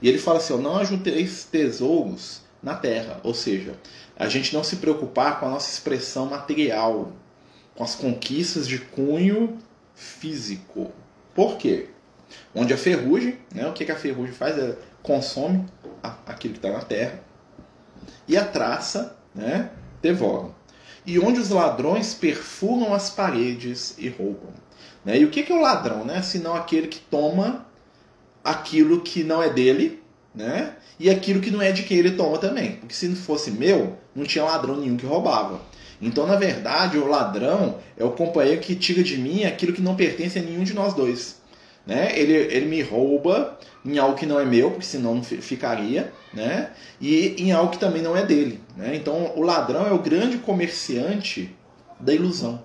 E 0.00 0.08
ele 0.08 0.18
fala 0.18 0.38
assim: 0.38 0.52
ó, 0.52 0.56
não 0.56 0.76
ajunteis 0.76 1.44
tesouros 1.44 2.42
na 2.62 2.74
terra, 2.74 3.20
ou 3.24 3.34
seja, 3.34 3.74
a 4.16 4.28
gente 4.28 4.54
não 4.54 4.62
se 4.62 4.76
preocupar 4.76 5.40
com 5.40 5.46
a 5.46 5.50
nossa 5.50 5.70
expressão 5.70 6.26
material, 6.26 7.12
com 7.74 7.82
as 7.82 7.94
conquistas 7.94 8.68
de 8.68 8.78
cunho 8.78 9.58
físico. 9.94 10.92
Por 11.34 11.56
quê? 11.56 11.88
Onde 12.54 12.72
a 12.72 12.78
ferrugem, 12.78 13.38
né, 13.54 13.66
o 13.66 13.72
que, 13.72 13.84
que 13.84 13.92
a 13.92 13.96
ferrugem 13.96 14.34
faz? 14.34 14.58
Ela 14.58 14.78
consome 15.02 15.66
aquilo 16.26 16.54
que 16.54 16.58
está 16.58 16.70
na 16.70 16.84
terra. 16.84 17.20
E 18.26 18.36
a 18.36 18.44
traça 18.44 19.16
né, 19.34 19.70
devora. 20.02 20.57
E 21.08 21.18
onde 21.18 21.40
os 21.40 21.48
ladrões 21.48 22.12
perfumam 22.12 22.92
as 22.92 23.08
paredes 23.08 23.94
e 23.96 24.10
roubam. 24.10 24.52
Né? 25.02 25.18
E 25.20 25.24
o 25.24 25.30
que, 25.30 25.42
que 25.42 25.50
é 25.50 25.54
o 25.54 25.62
ladrão? 25.62 26.04
Né? 26.04 26.20
Senão 26.20 26.54
aquele 26.54 26.86
que 26.86 26.98
toma 26.98 27.66
aquilo 28.44 29.00
que 29.00 29.24
não 29.24 29.42
é 29.42 29.48
dele 29.48 30.02
né? 30.34 30.74
e 31.00 31.08
aquilo 31.08 31.40
que 31.40 31.50
não 31.50 31.62
é 31.62 31.72
de 31.72 31.84
quem 31.84 31.96
ele 31.96 32.10
toma 32.10 32.36
também. 32.36 32.72
Porque 32.72 32.94
se 32.94 33.08
não 33.08 33.16
fosse 33.16 33.50
meu, 33.50 33.96
não 34.14 34.26
tinha 34.26 34.44
ladrão 34.44 34.76
nenhum 34.76 34.98
que 34.98 35.06
roubava. 35.06 35.62
Então, 35.98 36.26
na 36.26 36.36
verdade, 36.36 36.98
o 36.98 37.06
ladrão 37.06 37.78
é 37.96 38.04
o 38.04 38.10
companheiro 38.10 38.60
que 38.60 38.76
tira 38.76 39.02
de 39.02 39.16
mim 39.16 39.44
aquilo 39.44 39.72
que 39.72 39.80
não 39.80 39.96
pertence 39.96 40.38
a 40.38 40.42
nenhum 40.42 40.62
de 40.62 40.74
nós 40.74 40.92
dois. 40.92 41.37
Né? 41.88 42.18
Ele, 42.18 42.34
ele 42.34 42.66
me 42.66 42.82
rouba 42.82 43.58
em 43.82 43.96
algo 43.96 44.14
que 44.14 44.26
não 44.26 44.38
é 44.38 44.44
meu, 44.44 44.72
porque 44.72 44.84
senão 44.84 45.14
não 45.14 45.22
ficaria, 45.22 46.12
né? 46.34 46.70
e 47.00 47.34
em 47.42 47.50
algo 47.50 47.72
que 47.72 47.78
também 47.78 48.02
não 48.02 48.14
é 48.14 48.26
dele. 48.26 48.60
Né? 48.76 48.94
Então, 48.94 49.32
o 49.34 49.40
ladrão 49.40 49.86
é 49.86 49.92
o 49.92 49.98
grande 49.98 50.36
comerciante 50.36 51.56
da 51.98 52.12
ilusão. 52.12 52.62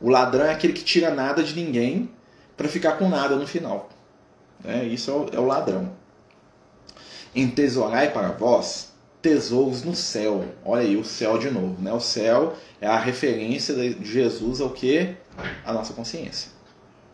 O 0.00 0.08
ladrão 0.08 0.44
é 0.44 0.52
aquele 0.52 0.72
que 0.72 0.84
tira 0.84 1.10
nada 1.10 1.42
de 1.42 1.56
ninguém 1.56 2.08
para 2.56 2.68
ficar 2.68 2.92
com 2.92 3.08
nada 3.08 3.34
no 3.34 3.48
final. 3.48 3.88
Né? 4.62 4.84
Isso 4.84 5.10
é 5.10 5.14
o, 5.14 5.26
é 5.32 5.40
o 5.40 5.44
ladrão. 5.44 5.90
Para 8.12 8.28
vós 8.28 8.92
tesouros 9.20 9.82
no 9.82 9.96
céu. 9.96 10.44
Olha 10.64 10.82
aí 10.82 10.96
o 10.96 11.04
céu 11.04 11.36
de 11.36 11.50
novo, 11.50 11.82
né? 11.82 11.92
O 11.92 11.98
céu 11.98 12.54
é 12.80 12.86
a 12.86 12.96
referência 12.96 13.74
de 13.74 14.04
Jesus 14.04 14.60
ao 14.60 14.70
que? 14.70 15.16
A 15.64 15.72
nossa 15.72 15.92
consciência. 15.92 16.55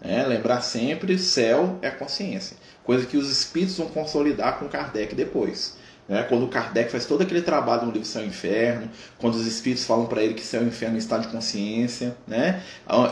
É, 0.03 0.23
lembrar 0.25 0.61
sempre, 0.63 1.17
céu 1.17 1.79
é 1.81 1.89
a 1.89 1.93
consciência. 1.93 2.57
Coisa 2.83 3.07
que 3.07 3.17
os 3.17 3.31
espíritos 3.31 3.77
vão 3.77 3.87
consolidar 3.87 4.59
com 4.59 4.69
Kardec 4.69 5.15
depois. 5.15 5.77
Né? 6.09 6.25
Quando 6.25 6.49
Kardec 6.49 6.91
faz 6.91 7.07
todo 7.07 7.23
aquele 7.23 7.43
trabalho 7.43 7.87
no 7.87 7.93
livro 7.93 8.07
Céu 8.07 8.25
e 8.25 8.27
Inferno, 8.27 8.91
quando 9.19 9.35
os 9.35 9.47
espíritos 9.47 9.85
falam 9.85 10.07
para 10.07 10.23
ele 10.23 10.35
que 10.35 10.43
céu 10.43 10.63
e 10.63 10.67
inferno 10.67 10.97
é 10.97 10.99
estado 10.99 11.23
de 11.23 11.29
consciência. 11.29 12.17
Né? 12.27 12.61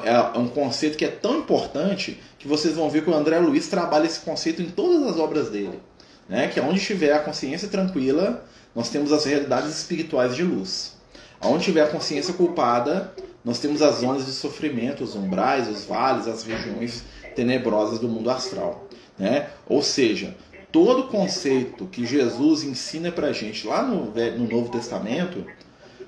É, 0.04 0.10
é 0.10 0.38
um 0.38 0.48
conceito 0.48 0.98
que 0.98 1.04
é 1.04 1.08
tão 1.08 1.38
importante 1.38 2.20
que 2.38 2.48
vocês 2.48 2.74
vão 2.74 2.90
ver 2.90 3.04
que 3.04 3.10
o 3.10 3.14
André 3.14 3.38
Luiz 3.38 3.68
trabalha 3.68 4.06
esse 4.06 4.20
conceito 4.20 4.60
em 4.60 4.68
todas 4.68 5.14
as 5.14 5.18
obras 5.18 5.48
dele. 5.48 5.80
Né? 6.28 6.48
Que 6.48 6.60
onde 6.60 6.78
estiver 6.78 7.12
a 7.12 7.20
consciência 7.20 7.68
tranquila, 7.68 8.44
nós 8.74 8.88
temos 8.88 9.12
as 9.12 9.24
realidades 9.24 9.70
espirituais 9.70 10.34
de 10.34 10.42
luz. 10.42 10.98
Onde 11.40 11.64
tiver 11.64 11.82
a 11.82 11.88
consciência 11.88 12.34
culpada, 12.34 13.14
nós 13.44 13.58
temos 13.58 13.80
as 13.80 13.96
zonas 13.96 14.26
de 14.26 14.32
sofrimento, 14.32 15.02
os 15.02 15.14
umbrais, 15.14 15.68
os 15.68 15.84
vales, 15.84 16.26
as 16.26 16.42
regiões 16.42 17.04
tenebrosas 17.34 17.98
do 17.98 18.08
mundo 18.08 18.30
astral. 18.30 18.86
Né? 19.18 19.48
Ou 19.66 19.82
seja, 19.82 20.36
todo 20.70 21.08
conceito 21.08 21.86
que 21.86 22.04
Jesus 22.04 22.64
ensina 22.64 23.10
para 23.10 23.28
a 23.28 23.32
gente 23.32 23.66
lá 23.66 23.82
no, 23.82 24.12
no 24.12 24.48
Novo 24.48 24.70
Testamento 24.70 25.44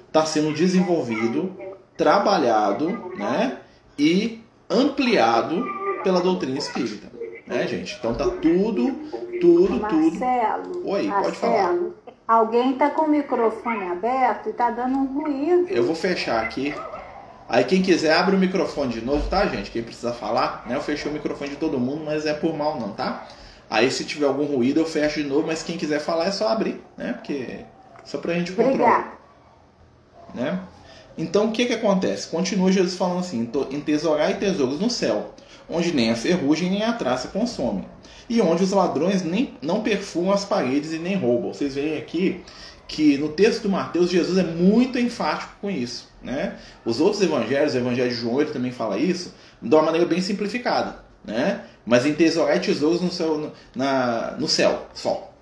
está 0.07 0.27
sendo 0.27 0.53
desenvolvido, 0.53 1.57
trabalhado 1.97 2.89
né? 3.17 3.59
e 3.99 4.41
ampliado 4.69 5.65
pela 6.03 6.21
doutrina 6.21 6.59
espírita. 6.59 7.11
Né, 7.47 7.67
gente? 7.67 7.97
Então 7.99 8.15
tá 8.15 8.25
tudo, 8.25 8.93
tudo, 9.41 9.81
Marcelo, 9.81 10.63
tudo. 10.63 10.89
Oi, 10.89 11.03
Marcelo, 11.03 11.25
pode 11.25 11.37
falar. 11.37 11.79
Alguém 12.27 12.75
tá 12.75 12.89
com 12.89 13.03
o 13.03 13.11
microfone 13.11 13.85
aberto 13.89 14.49
e 14.49 14.53
tá 14.53 14.71
dando 14.71 14.97
um 14.97 15.07
ruído. 15.07 15.69
Eu 15.69 15.85
vou 15.85 15.95
fechar 15.95 16.43
aqui. 16.43 16.73
Aí 17.49 17.65
quem 17.65 17.83
quiser 17.83 18.15
abre 18.15 18.35
o 18.35 18.39
microfone 18.39 18.93
de 18.93 19.01
novo, 19.01 19.29
tá, 19.29 19.47
gente? 19.47 19.71
Quem 19.71 19.83
precisa 19.83 20.13
falar, 20.13 20.65
né? 20.67 20.77
Eu 20.77 20.81
fechei 20.81 21.11
o 21.11 21.15
microfone 21.15 21.51
de 21.51 21.57
todo 21.57 21.79
mundo, 21.79 22.05
mas 22.05 22.25
é 22.27 22.33
por 22.33 22.57
mal 22.57 22.81
não, 22.81 22.93
tá? 22.93 23.27
Aí 23.69 23.91
se 23.91 24.05
tiver 24.05 24.27
algum 24.27 24.45
ruído 24.45 24.81
eu 24.81 24.87
fecho 24.87 25.23
de 25.23 25.29
novo, 25.29 25.47
mas 25.47 25.63
quem 25.63 25.77
quiser 25.77 26.01
falar 26.01 26.27
é 26.27 26.31
só 26.31 26.49
abrir, 26.49 26.81
né? 26.97 27.15
Porque 27.15 27.61
só 28.05 28.19
pra 28.19 28.35
gente 28.35 28.53
controlar. 28.53 29.19
Né? 30.35 30.61
Então 31.17 31.47
o 31.47 31.53
que 31.53 31.67
que 31.67 31.73
acontece? 31.73 32.29
Continua 32.29 32.73
Jesus 32.73 32.97
falando 32.97 33.21
assim: 33.21 33.51
entesourai 33.71 34.39
tesouros 34.39 34.79
no 34.79 34.91
céu, 34.91 35.35
onde 35.69 35.95
nem 35.95 36.11
a 36.11 36.17
ferrugem 36.17 36.71
nem 36.71 36.85
a 36.85 36.93
traça 36.93 37.29
consomem, 37.29 37.85
e 38.29 38.41
onde 38.41 38.63
os 38.63 38.73
ladrões 38.73 39.23
nem, 39.23 39.55
não 39.63 39.83
perfumam 39.83 40.33
as 40.33 40.45
paredes 40.45 40.93
e 40.93 40.99
nem 40.99 41.17
roubam. 41.17 41.53
Vocês 41.53 41.75
veem 41.75 41.99
aqui 41.99 42.43
que 42.87 43.17
no 43.17 43.31
texto 43.31 43.63
do 43.63 43.69
Mateus 43.71 44.11
Jesus 44.11 44.37
é 44.37 44.43
muito 44.43 44.99
enfático 44.99 45.53
com 45.61 45.71
isso. 45.71 46.12
Né? 46.23 46.57
Os 46.85 47.01
outros 47.01 47.23
evangelhos, 47.23 47.75
o 47.75 47.79
evangelho 47.79 48.11
de 48.11 48.17
João, 48.17 48.41
ele 48.41 48.51
também 48.51 48.71
fala 48.71 48.99
isso 48.99 49.35
de 49.61 49.75
uma 49.75 49.83
maneira 49.83 50.07
bem 50.07 50.21
simplificada. 50.21 50.97
Né? 51.25 51.63
Mas 51.85 52.07
em 52.07 52.15
tesourar 52.15 52.61
tesouros 52.61 53.01
no 53.01 53.11
céu, 53.11 53.39
no, 53.39 53.53
na, 53.75 54.37
no 54.39 54.49
céu 54.49 54.87
só. 54.95 55.33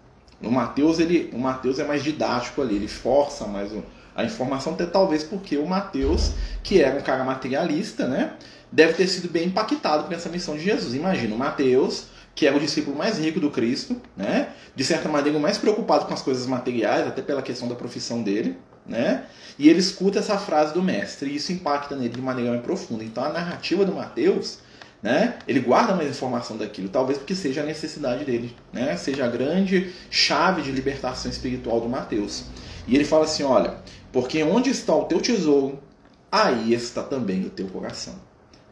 No 0.40 0.50
Mateus, 0.50 0.98
ele, 0.98 1.30
o 1.34 1.38
Mateus 1.38 1.78
é 1.78 1.84
mais 1.84 2.02
didático 2.02 2.62
ali, 2.62 2.76
ele 2.76 2.88
força 2.88 3.46
mais 3.46 3.70
a 4.14 4.24
informação, 4.24 4.72
até 4.72 4.86
talvez 4.86 5.22
porque 5.22 5.56
o 5.56 5.66
Mateus, 5.66 6.32
que 6.62 6.80
era 6.82 6.98
um 6.98 7.02
cara 7.02 7.24
materialista, 7.24 8.06
né, 8.06 8.32
deve 8.72 8.94
ter 8.94 9.06
sido 9.06 9.30
bem 9.30 9.48
impactado 9.48 10.04
com 10.04 10.14
essa 10.14 10.28
missão 10.28 10.56
de 10.56 10.64
Jesus. 10.64 10.94
Imagina, 10.94 11.34
o 11.34 11.38
Mateus, 11.38 12.06
que 12.34 12.46
era 12.46 12.56
o 12.56 12.60
discípulo 12.60 12.96
mais 12.96 13.18
rico 13.18 13.38
do 13.38 13.50
Cristo, 13.50 14.00
né, 14.16 14.48
de 14.74 14.84
certa 14.84 15.08
maneira 15.08 15.38
mais 15.38 15.58
preocupado 15.58 16.06
com 16.06 16.14
as 16.14 16.22
coisas 16.22 16.46
materiais, 16.46 17.06
até 17.06 17.20
pela 17.20 17.42
questão 17.42 17.68
da 17.68 17.74
profissão 17.74 18.22
dele, 18.22 18.56
né? 18.86 19.24
E 19.58 19.68
ele 19.68 19.78
escuta 19.78 20.18
essa 20.18 20.38
frase 20.38 20.72
do 20.74 20.82
mestre 20.82 21.30
e 21.30 21.36
isso 21.36 21.52
impacta 21.52 21.94
nele 21.94 22.14
de 22.14 22.20
maneira 22.20 22.50
mais 22.50 22.62
profunda. 22.62 23.04
Então 23.04 23.24
a 23.24 23.28
narrativa 23.28 23.84
do 23.84 23.92
Mateus 23.92 24.58
né? 25.02 25.38
Ele 25.48 25.60
guarda 25.60 25.94
mais 25.94 26.10
informação 26.10 26.56
daquilo, 26.56 26.88
talvez 26.88 27.18
porque 27.18 27.34
seja 27.34 27.62
a 27.62 27.64
necessidade 27.64 28.24
dele, 28.24 28.54
né? 28.72 28.96
Seja 28.96 29.24
a 29.24 29.28
grande 29.28 29.92
chave 30.10 30.62
de 30.62 30.70
libertação 30.70 31.30
espiritual 31.30 31.80
do 31.80 31.88
Mateus. 31.88 32.44
E 32.86 32.94
ele 32.94 33.04
fala 33.04 33.24
assim, 33.24 33.42
olha, 33.42 33.76
porque 34.12 34.42
onde 34.42 34.70
está 34.70 34.94
o 34.94 35.04
teu 35.04 35.20
tesouro, 35.20 35.82
aí 36.30 36.74
está 36.74 37.02
também 37.02 37.44
o 37.44 37.50
teu 37.50 37.66
coração, 37.68 38.14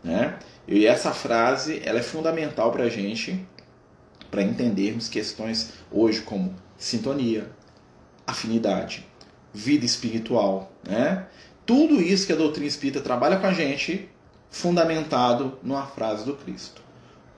né? 0.05 0.39
E 0.67 0.87
essa 0.87 1.13
frase, 1.13 1.81
ela 1.83 1.99
é 1.99 2.03
fundamental 2.03 2.71
para 2.71 2.85
a 2.85 2.91
gente, 2.91 3.47
para 4.31 4.43
entendermos 4.43 5.09
questões 5.09 5.73
hoje 5.91 6.21
como 6.21 6.55
sintonia, 6.77 7.51
afinidade, 8.27 9.08
vida 9.53 9.85
espiritual, 9.85 10.71
né? 10.87 11.27
Tudo 11.65 12.01
isso 12.01 12.27
que 12.27 12.33
a 12.33 12.37
doutrina 12.37 12.67
espírita 12.67 13.01
trabalha 13.01 13.39
com 13.39 13.47
a 13.47 13.53
gente 13.53 14.09
fundamentado 14.51 15.59
numa 15.63 15.87
frase 15.87 16.25
do 16.25 16.35
Cristo. 16.35 16.81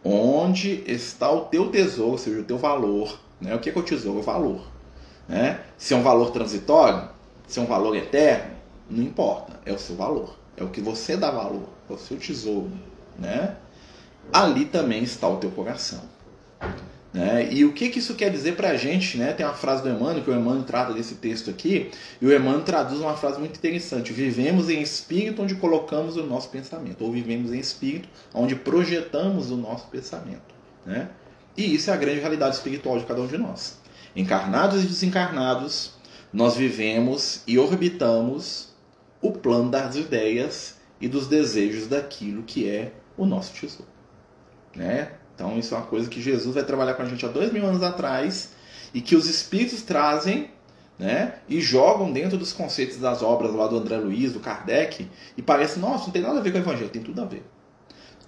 Onde 0.05 0.85
está 0.87 1.31
o 1.31 1.47
teu 1.47 1.71
tesouro, 1.71 2.13
ou 2.13 2.19
seja, 2.19 2.41
o 2.41 2.45
teu 2.45 2.57
valor. 2.57 3.19
Né? 3.41 3.55
O 3.55 3.59
que 3.59 3.69
é, 3.69 3.73
que 3.73 3.79
o 3.79 3.83
tesouro? 3.83 4.21
O 4.21 4.23
valor. 4.23 4.63
Né? 5.29 5.61
Se 5.77 5.95
é 5.95 5.97
um 5.97 6.03
valor 6.03 6.31
transitório, 6.31 7.09
se 7.47 7.59
é 7.59 7.63
um 7.63 7.67
valor 7.67 7.97
eterno, 7.97 8.55
não 8.89 9.03
importa, 9.03 9.59
é 9.67 9.73
o 9.73 9.79
seu 9.79 9.97
valor. 9.97 10.37
É 10.57 10.63
o 10.63 10.69
que 10.69 10.81
você 10.81 11.17
dá 11.17 11.31
valor, 11.31 11.69
é 11.89 11.93
o 11.93 11.99
seu 11.99 12.17
tesouro. 12.17 12.71
Né? 13.19 13.57
Ali 14.33 14.65
também 14.65 15.03
está 15.03 15.29
o 15.29 15.39
teu 15.39 15.51
coração. 15.51 16.03
Né? 17.13 17.53
E 17.53 17.65
o 17.65 17.73
que, 17.73 17.89
que 17.89 17.99
isso 17.99 18.15
quer 18.15 18.31
dizer 18.31 18.55
para 18.55 18.71
a 18.71 18.77
gente? 18.77 19.19
Né? 19.19 19.33
Tem 19.33 19.45
uma 19.45 19.55
frase 19.55 19.83
do 19.83 19.89
Emmanuel, 19.89 20.23
que 20.23 20.31
o 20.31 20.35
Emmanuel 20.35 20.63
trata 20.63 20.93
desse 20.93 21.17
texto 21.17 21.51
aqui, 21.51 21.91
e 22.21 22.27
o 22.27 22.35
Emmanuel 22.35 22.63
traduz 22.63 23.01
uma 23.01 23.17
frase 23.17 23.39
muito 23.39 23.57
interessante: 23.57 24.13
Vivemos 24.13 24.69
em 24.69 24.81
espírito 24.81 25.43
onde 25.43 25.57
colocamos 25.57 26.17
o 26.17 26.25
nosso 26.25 26.49
pensamento, 26.51 27.05
ou 27.05 27.11
vivemos 27.11 27.53
em 27.53 27.59
espírito 27.59 28.09
onde 28.33 28.55
projetamos 28.55 29.51
o 29.51 29.57
nosso 29.57 29.89
pensamento. 29.89 30.55
Né? 30.87 31.09
E 31.57 31.75
isso 31.75 31.91
é 31.91 31.95
a 31.95 31.97
grande 31.97 32.21
realidade 32.21 32.55
espiritual 32.55 32.99
de 32.99 33.05
cada 33.05 33.21
um 33.21 33.27
de 33.27 33.37
nós. 33.37 33.79
Encarnados 34.15 34.85
e 34.85 34.87
desencarnados, 34.87 35.93
nós 36.33 36.57
vivemos 36.57 37.43
e 37.47 37.59
orbitamos 37.59 38.71
o 39.21 39.33
plano 39.33 39.71
das 39.71 39.97
ideias 39.97 40.77
e 41.01 41.09
dos 41.09 41.27
desejos 41.27 41.87
daquilo 41.87 42.43
que 42.45 42.69
é 42.69 42.93
o 43.17 43.27
nosso 43.27 43.53
tesouro. 43.53 43.91
Né? 44.75 45.13
Então 45.41 45.59
isso 45.59 45.75
é 45.75 45.79
uma 45.79 45.87
coisa 45.87 46.07
que 46.11 46.21
Jesus 46.21 46.55
vai 46.55 46.63
trabalhar 46.63 46.93
com 46.93 47.03
a 47.03 47.07
gente 47.07 47.25
há 47.25 47.29
dois 47.31 47.51
mil 47.51 47.65
anos 47.65 47.83
atrás 47.83 48.51
e 48.93 49.01
que 49.01 49.17
os 49.17 49.27
espíritos 49.27 49.81
trazem 49.81 50.51
né, 50.99 51.37
e 51.49 51.63
jogam 51.63 52.13
dentro 52.13 52.37
dos 52.37 52.53
conceitos 52.53 52.99
das 52.99 53.23
obras 53.23 53.55
lá 53.55 53.67
do 53.67 53.79
André 53.79 53.97
Luiz, 53.97 54.35
do 54.35 54.41
Kardec, 54.41 55.09
e 55.35 55.41
parece, 55.41 55.79
nossa, 55.79 56.05
não 56.05 56.11
tem 56.11 56.21
nada 56.21 56.41
a 56.41 56.43
ver 56.43 56.53
com 56.53 56.59
o 56.59 56.61
Evangelho, 56.61 56.91
tem 56.91 57.03
tudo 57.03 57.23
a 57.23 57.25
ver. 57.25 57.43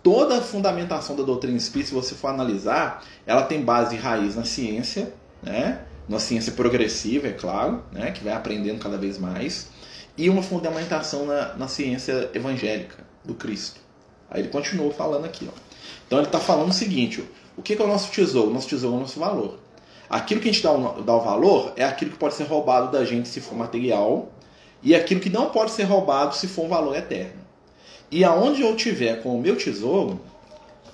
Toda 0.03 0.39
a 0.39 0.41
fundamentação 0.41 1.15
da 1.15 1.23
doutrina 1.23 1.59
espírita, 1.59 1.91
se 1.91 1.95
você 1.95 2.15
for 2.15 2.29
analisar, 2.29 3.05
ela 3.27 3.43
tem 3.43 3.61
base 3.63 3.95
e 3.95 3.99
raiz 3.99 4.35
na 4.35 4.47
ciência, 4.47 5.13
né, 5.43 5.83
na 6.09 6.19
ciência 6.19 6.53
progressiva, 6.53 7.29
é 7.29 7.33
claro, 7.33 7.85
né, 7.93 8.11
que 8.11 8.25
vai 8.25 8.33
aprendendo 8.33 8.79
cada 8.79 8.97
vez 8.97 9.19
mais, 9.19 9.69
e 10.17 10.31
uma 10.31 10.43
fundamentação 10.43 11.27
na, 11.27 11.55
na 11.57 11.69
ciência 11.69 12.31
evangélica 12.33 13.05
do 13.23 13.35
Cristo. 13.35 13.83
Aí 14.31 14.41
ele 14.41 14.49
continuou 14.49 14.91
falando 14.91 15.27
aqui, 15.27 15.47
ó. 15.47 15.72
Então 16.07 16.19
ele 16.19 16.27
está 16.27 16.41
falando 16.41 16.71
o 16.71 16.75
seguinte: 16.75 17.25
o 17.57 17.63
que 17.63 17.75
é 17.75 17.83
o 17.83 17.87
nosso 17.87 18.11
tesouro? 18.11 18.51
O 18.51 18.55
nosso 18.55 18.69
tesouro 18.69 18.97
é 18.97 18.99
o 18.99 19.01
nosso 19.01 19.19
valor. 19.19 19.59
Aquilo 20.09 20.41
que 20.41 20.49
a 20.49 20.53
gente 20.53 20.63
dá 20.63 20.73
o, 20.73 21.03
dá 21.03 21.15
o 21.15 21.21
valor 21.21 21.73
é 21.77 21.85
aquilo 21.85 22.11
que 22.11 22.19
pode 22.19 22.35
ser 22.35 22.45
roubado 22.45 22.93
da 22.93 23.05
gente 23.05 23.29
se 23.29 23.41
for 23.41 23.57
material, 23.57 24.31
e 24.83 24.95
aquilo 24.95 25.21
que 25.21 25.31
não 25.31 25.51
pode 25.51 25.71
ser 25.71 25.85
roubado 25.85 26.35
se 26.35 26.47
for 26.49 26.67
um 26.67 26.69
valor 26.69 26.97
eterno. 26.97 27.41
E 28.11 28.25
aonde 28.25 28.61
eu 28.61 28.77
tiver 28.77 29.23
com 29.23 29.35
o 29.35 29.41
meu 29.41 29.57
tesouro, 29.57 30.21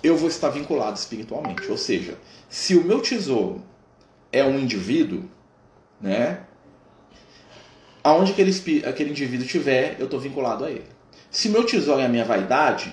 eu 0.02 0.16
vou 0.16 0.28
estar 0.28 0.50
vinculado 0.50 0.96
espiritualmente. 0.96 1.68
Ou 1.68 1.76
seja, 1.76 2.16
se 2.48 2.76
o 2.76 2.84
meu 2.84 3.00
tesouro 3.00 3.62
é 4.30 4.44
um 4.44 4.58
indivíduo, 4.58 5.24
né? 6.00 6.42
Aonde 8.04 8.32
aquele, 8.32 8.84
aquele 8.86 9.10
indivíduo 9.10 9.44
estiver, 9.44 9.96
eu 9.98 10.04
estou 10.04 10.20
vinculado 10.20 10.64
a 10.64 10.70
ele. 10.70 10.86
Se 11.30 11.48
meu 11.48 11.64
tesouro 11.64 12.00
é 12.00 12.06
a 12.06 12.08
minha 12.08 12.24
vaidade, 12.24 12.92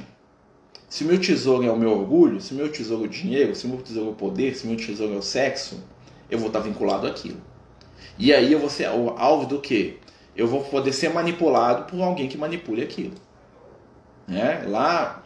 se 0.95 1.03
meu 1.03 1.19
tesouro 1.19 1.67
é 1.67 1.69
o 1.69 1.75
meu 1.75 1.91
orgulho, 1.91 2.39
se 2.39 2.53
meu 2.53 2.71
tesouro 2.71 3.03
é 3.03 3.07
o 3.07 3.09
dinheiro, 3.09 3.53
se 3.53 3.67
meu 3.67 3.79
tesouro 3.81 4.07
é 4.07 4.11
o 4.13 4.15
poder, 4.15 4.55
se 4.55 4.65
meu 4.65 4.77
tesouro 4.77 5.13
é 5.13 5.17
o 5.17 5.21
sexo, 5.21 5.83
eu 6.31 6.39
vou 6.39 6.47
estar 6.47 6.61
vinculado 6.61 7.05
àquilo. 7.05 7.41
E 8.17 8.33
aí 8.33 8.49
eu 8.49 8.59
vou 8.59 8.69
ser 8.69 8.85
alvo 8.85 9.45
do 9.45 9.59
quê? 9.59 9.97
Eu 10.37 10.47
vou 10.47 10.63
poder 10.63 10.93
ser 10.93 11.09
manipulado 11.09 11.83
por 11.91 12.01
alguém 12.01 12.29
que 12.29 12.37
manipule 12.37 12.81
aquilo. 12.81 13.11
Né? 14.25 14.63
Lá, 14.69 15.21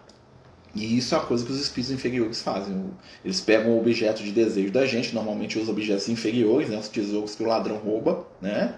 e 0.74 0.98
isso 0.98 1.14
é 1.14 1.20
uma 1.20 1.28
coisa 1.28 1.46
que 1.46 1.52
os 1.52 1.62
espíritos 1.62 1.94
inferiores 1.94 2.42
fazem. 2.42 2.90
Eles 3.24 3.40
pegam 3.40 3.74
o 3.74 3.80
objeto 3.80 4.24
de 4.24 4.32
desejo 4.32 4.72
da 4.72 4.88
gente, 4.88 5.14
normalmente 5.14 5.60
os 5.60 5.70
objetos 5.70 6.10
inferiores, 6.10 6.68
né? 6.70 6.80
os 6.80 6.90
tesouros 6.90 7.36
que 7.36 7.44
o 7.44 7.48
ladrão 7.48 7.78
rouba, 7.78 8.26
né? 8.42 8.74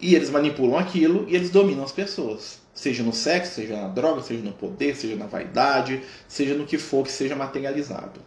E 0.00 0.14
eles 0.14 0.30
manipulam 0.30 0.78
aquilo 0.78 1.26
e 1.28 1.34
eles 1.34 1.50
dominam 1.50 1.84
as 1.84 1.92
pessoas. 1.92 2.58
Seja 2.74 3.02
no 3.02 3.12
sexo, 3.12 3.54
seja 3.54 3.76
na 3.76 3.88
droga, 3.88 4.22
seja 4.22 4.42
no 4.42 4.52
poder, 4.52 4.96
seja 4.96 5.16
na 5.16 5.26
vaidade, 5.26 6.02
seja 6.26 6.54
no 6.54 6.66
que 6.66 6.78
for 6.78 7.04
que 7.04 7.12
seja 7.12 7.36
materializado. 7.36 8.20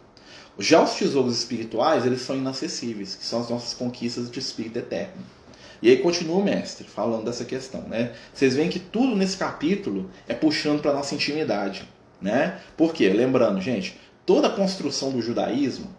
Já 0.58 0.82
os 0.82 0.94
tesouros 0.94 1.36
espirituais, 1.36 2.06
eles 2.06 2.20
são 2.20 2.36
inacessíveis, 2.36 3.16
que 3.16 3.24
são 3.24 3.40
as 3.40 3.48
nossas 3.48 3.74
conquistas 3.74 4.30
de 4.30 4.38
espírito 4.38 4.78
eterno. 4.78 5.22
E 5.82 5.90
aí 5.90 5.96
continua 5.98 6.36
o 6.36 6.44
mestre 6.44 6.86
falando 6.86 7.24
dessa 7.24 7.44
questão, 7.44 7.82
né? 7.82 8.12
Vocês 8.32 8.54
veem 8.54 8.68
que 8.68 8.78
tudo 8.78 9.16
nesse 9.16 9.36
capítulo 9.36 10.08
é 10.28 10.34
puxando 10.34 10.80
para 10.80 10.92
nossa 10.92 11.14
intimidade, 11.14 11.88
né? 12.22 12.60
Por 12.76 12.94
quê? 12.94 13.08
Lembrando, 13.08 13.60
gente, 13.60 13.98
toda 14.24 14.46
a 14.46 14.50
construção 14.50 15.10
do 15.10 15.20
judaísmo, 15.20 15.90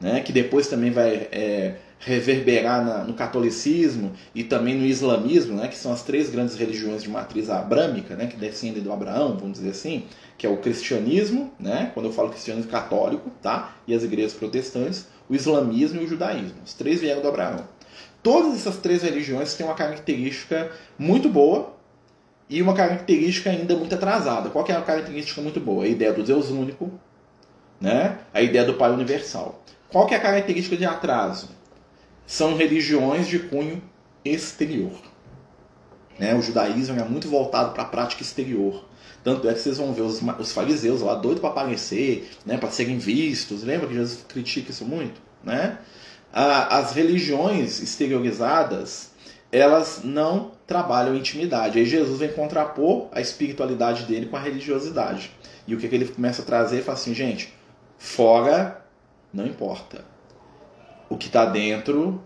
né, 0.00 0.20
que 0.20 0.32
depois 0.32 0.68
também 0.68 0.90
vai 0.90 1.28
é, 1.32 1.76
reverberar 1.98 2.84
na, 2.84 3.04
no 3.04 3.14
catolicismo 3.14 4.12
e 4.34 4.44
também 4.44 4.74
no 4.74 4.84
islamismo, 4.84 5.56
né, 5.56 5.68
que 5.68 5.76
são 5.76 5.92
as 5.92 6.02
três 6.02 6.30
grandes 6.30 6.54
religiões 6.54 7.02
de 7.02 7.08
matriz 7.08 7.50
abrâmica, 7.50 8.14
né, 8.14 8.26
que 8.26 8.36
descendem 8.36 8.82
do 8.82 8.92
Abraão, 8.92 9.36
vamos 9.36 9.58
dizer 9.58 9.70
assim, 9.70 10.04
que 10.36 10.46
é 10.46 10.50
o 10.50 10.58
cristianismo, 10.58 11.52
né, 11.58 11.90
quando 11.94 12.06
eu 12.06 12.12
falo 12.12 12.30
cristianismo 12.30 12.70
católico, 12.70 13.30
tá, 13.42 13.76
e 13.86 13.94
as 13.94 14.02
igrejas 14.02 14.34
protestantes, 14.34 15.06
o 15.28 15.34
islamismo 15.34 16.00
e 16.00 16.04
o 16.04 16.08
judaísmo. 16.08 16.58
Os 16.64 16.74
três 16.74 17.00
vieram 17.00 17.22
do 17.22 17.28
Abraão. 17.28 17.64
Todas 18.22 18.54
essas 18.54 18.76
três 18.76 19.02
religiões 19.02 19.54
têm 19.54 19.66
uma 19.66 19.74
característica 19.74 20.70
muito 20.98 21.28
boa 21.28 21.74
e 22.48 22.60
uma 22.60 22.74
característica 22.74 23.50
ainda 23.50 23.76
muito 23.76 23.94
atrasada. 23.94 24.50
Qual 24.50 24.64
que 24.64 24.72
é 24.72 24.76
a 24.76 24.82
característica 24.82 25.40
muito 25.40 25.60
boa? 25.60 25.84
A 25.84 25.88
ideia 25.88 26.12
do 26.12 26.22
Deus 26.22 26.50
único, 26.50 26.90
né? 27.80 28.18
a 28.32 28.42
ideia 28.42 28.64
do 28.64 28.74
Pai 28.74 28.90
universal. 28.90 29.62
Qual 29.88 30.06
que 30.06 30.14
é 30.14 30.16
a 30.16 30.20
característica 30.20 30.76
de 30.76 30.84
atraso? 30.84 31.55
São 32.26 32.56
religiões 32.56 33.28
de 33.28 33.38
cunho 33.38 33.82
exterior. 34.24 34.92
Né? 36.18 36.34
O 36.34 36.42
judaísmo 36.42 36.98
é 36.98 37.04
muito 37.04 37.28
voltado 37.28 37.72
para 37.72 37.84
a 37.84 37.86
prática 37.86 38.22
exterior. 38.22 38.84
Tanto 39.22 39.48
é 39.48 39.52
que 39.52 39.60
vocês 39.60 39.78
vão 39.78 39.92
ver 39.92 40.02
os, 40.02 40.20
os 40.38 40.52
fariseus 40.52 41.00
lá 41.00 41.14
doidos 41.14 41.40
para 41.40 41.50
aparecer, 41.50 42.30
né? 42.44 42.56
para 42.56 42.70
serem 42.70 42.98
vistos. 42.98 43.62
Lembra 43.62 43.86
que 43.86 43.94
Jesus 43.94 44.24
critica 44.28 44.70
isso 44.70 44.84
muito? 44.84 45.20
Né? 45.42 45.78
as 46.38 46.92
religiões 46.92 47.80
exteriorizadas 47.80 49.12
elas 49.50 50.00
não 50.04 50.50
trabalham 50.66 51.14
intimidade. 51.14 51.78
Aí 51.78 51.86
Jesus 51.86 52.18
vem 52.18 52.30
contrapor 52.30 53.08
a 53.12 53.22
espiritualidade 53.22 54.02
dele 54.02 54.26
com 54.26 54.36
a 54.36 54.40
religiosidade. 54.40 55.30
E 55.66 55.74
o 55.74 55.78
que, 55.78 55.88
que 55.88 55.94
ele 55.94 56.06
começa 56.06 56.42
a 56.42 56.44
trazer? 56.44 56.76
Ele 56.76 56.84
fala 56.84 56.98
assim, 56.98 57.14
gente, 57.14 57.54
fora 57.96 58.84
não 59.32 59.46
importa 59.46 60.04
o 61.08 61.16
que 61.16 61.26
está 61.26 61.44
dentro 61.44 62.20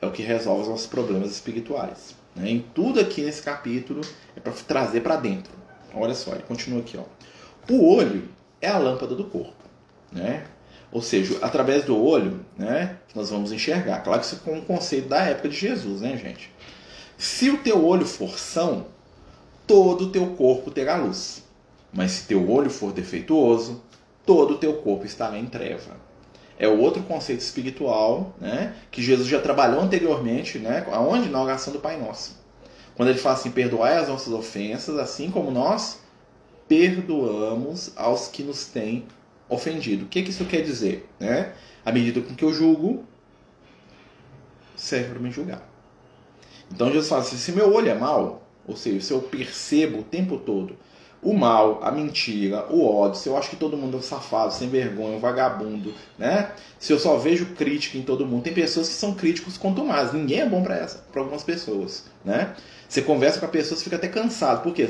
é 0.00 0.06
o 0.06 0.12
que 0.12 0.22
resolve 0.22 0.62
os 0.62 0.68
nossos 0.68 0.86
problemas 0.86 1.30
espirituais. 1.30 2.14
Né? 2.34 2.50
Em 2.50 2.60
tudo 2.60 3.00
aqui 3.00 3.22
nesse 3.22 3.42
capítulo 3.42 4.02
é 4.36 4.40
para 4.40 4.52
trazer 4.52 5.00
para 5.00 5.16
dentro. 5.16 5.52
Olha 5.94 6.14
só, 6.14 6.32
ele 6.32 6.42
continua 6.42 6.80
aqui. 6.80 6.98
Ó. 6.98 7.04
O 7.72 7.94
olho 7.94 8.28
é 8.60 8.68
a 8.68 8.78
lâmpada 8.78 9.14
do 9.14 9.24
corpo. 9.24 9.54
Né? 10.12 10.44
Ou 10.92 11.00
seja, 11.00 11.38
através 11.42 11.84
do 11.84 12.00
olho 12.00 12.44
né, 12.56 12.98
nós 13.14 13.30
vamos 13.30 13.52
enxergar. 13.52 14.00
Claro 14.00 14.20
que 14.20 14.26
isso 14.26 14.40
é 14.46 14.50
um 14.50 14.60
conceito 14.60 15.08
da 15.08 15.20
época 15.22 15.48
de 15.48 15.56
Jesus, 15.56 16.00
né, 16.00 16.16
gente? 16.16 16.52
Se 17.16 17.48
o 17.50 17.58
teu 17.58 17.84
olho 17.84 18.04
for 18.04 18.38
são, 18.38 18.86
todo 19.66 20.04
o 20.04 20.10
teu 20.10 20.26
corpo 20.34 20.70
terá 20.70 20.96
luz. 20.96 21.44
Mas 21.92 22.12
se 22.12 22.26
teu 22.26 22.50
olho 22.50 22.68
for 22.68 22.92
defeituoso, 22.92 23.82
todo 24.26 24.54
o 24.54 24.58
teu 24.58 24.74
corpo 24.74 25.06
estará 25.06 25.38
em 25.38 25.46
treva 25.46 26.05
é 26.58 26.66
o 26.66 26.78
outro 26.78 27.02
conceito 27.02 27.40
espiritual, 27.40 28.34
né, 28.40 28.74
que 28.90 29.02
Jesus 29.02 29.28
já 29.28 29.40
trabalhou 29.40 29.80
anteriormente, 29.80 30.58
né, 30.58 30.86
aonde 30.90 31.28
na 31.28 31.42
oração 31.42 31.72
do 31.72 31.78
Pai 31.78 31.98
Nosso. 31.98 32.38
Quando 32.94 33.10
ele 33.10 33.18
fala 33.18 33.34
assim, 33.34 33.50
perdoai 33.50 33.96
as 33.98 34.08
nossas 34.08 34.32
ofensas, 34.32 34.98
assim 34.98 35.30
como 35.30 35.50
nós 35.50 36.00
perdoamos 36.66 37.92
aos 37.94 38.28
que 38.28 38.42
nos 38.42 38.66
têm 38.66 39.06
ofendido. 39.48 40.06
O 40.06 40.08
que, 40.08 40.22
que 40.22 40.30
isso 40.30 40.44
quer 40.46 40.62
dizer? 40.62 41.08
Né? 41.20 41.52
À 41.84 41.92
medida 41.92 42.20
com 42.20 42.34
que 42.34 42.42
eu 42.42 42.52
julgo, 42.52 43.04
serve 44.74 45.10
para 45.10 45.20
me 45.20 45.30
julgar. 45.30 45.62
Então 46.72 46.88
Jesus 46.88 47.08
fala 47.08 47.22
assim, 47.22 47.36
se 47.36 47.52
meu 47.52 47.72
olho 47.72 47.88
é 47.88 47.94
mau, 47.94 48.42
ou 48.66 48.76
seja, 48.76 49.00
se 49.00 49.12
eu 49.12 49.20
percebo 49.20 50.00
o 50.00 50.02
tempo 50.02 50.38
todo 50.38 50.76
o 51.26 51.34
mal, 51.34 51.80
a 51.82 51.90
mentira, 51.90 52.66
o 52.70 52.86
ódio, 52.86 53.18
se 53.18 53.28
eu 53.28 53.36
acho 53.36 53.50
que 53.50 53.56
todo 53.56 53.76
mundo 53.76 53.96
é 53.96 53.98
um 53.98 54.02
safado, 54.02 54.54
sem 54.54 54.68
vergonha, 54.68 55.16
um 55.16 55.18
vagabundo, 55.18 55.92
né? 56.16 56.52
Se 56.78 56.92
eu 56.92 57.00
só 57.00 57.16
vejo 57.16 57.46
crítica 57.46 57.98
em 57.98 58.02
todo 58.02 58.24
mundo, 58.24 58.44
tem 58.44 58.54
pessoas 58.54 58.88
que 58.88 58.94
são 58.94 59.12
críticos 59.12 59.58
quanto 59.58 59.84
mais. 59.84 60.12
Ninguém 60.12 60.42
é 60.42 60.46
bom 60.46 60.62
para 60.62 60.76
essa, 60.76 60.98
para 61.10 61.20
algumas 61.20 61.42
pessoas, 61.42 62.04
né? 62.24 62.54
Você 62.88 63.02
conversa 63.02 63.40
com 63.40 63.46
a 63.46 63.48
pessoa, 63.48 63.76
você 63.76 63.82
fica 63.82 63.96
até 63.96 64.06
cansado, 64.06 64.62
porque 64.62 64.88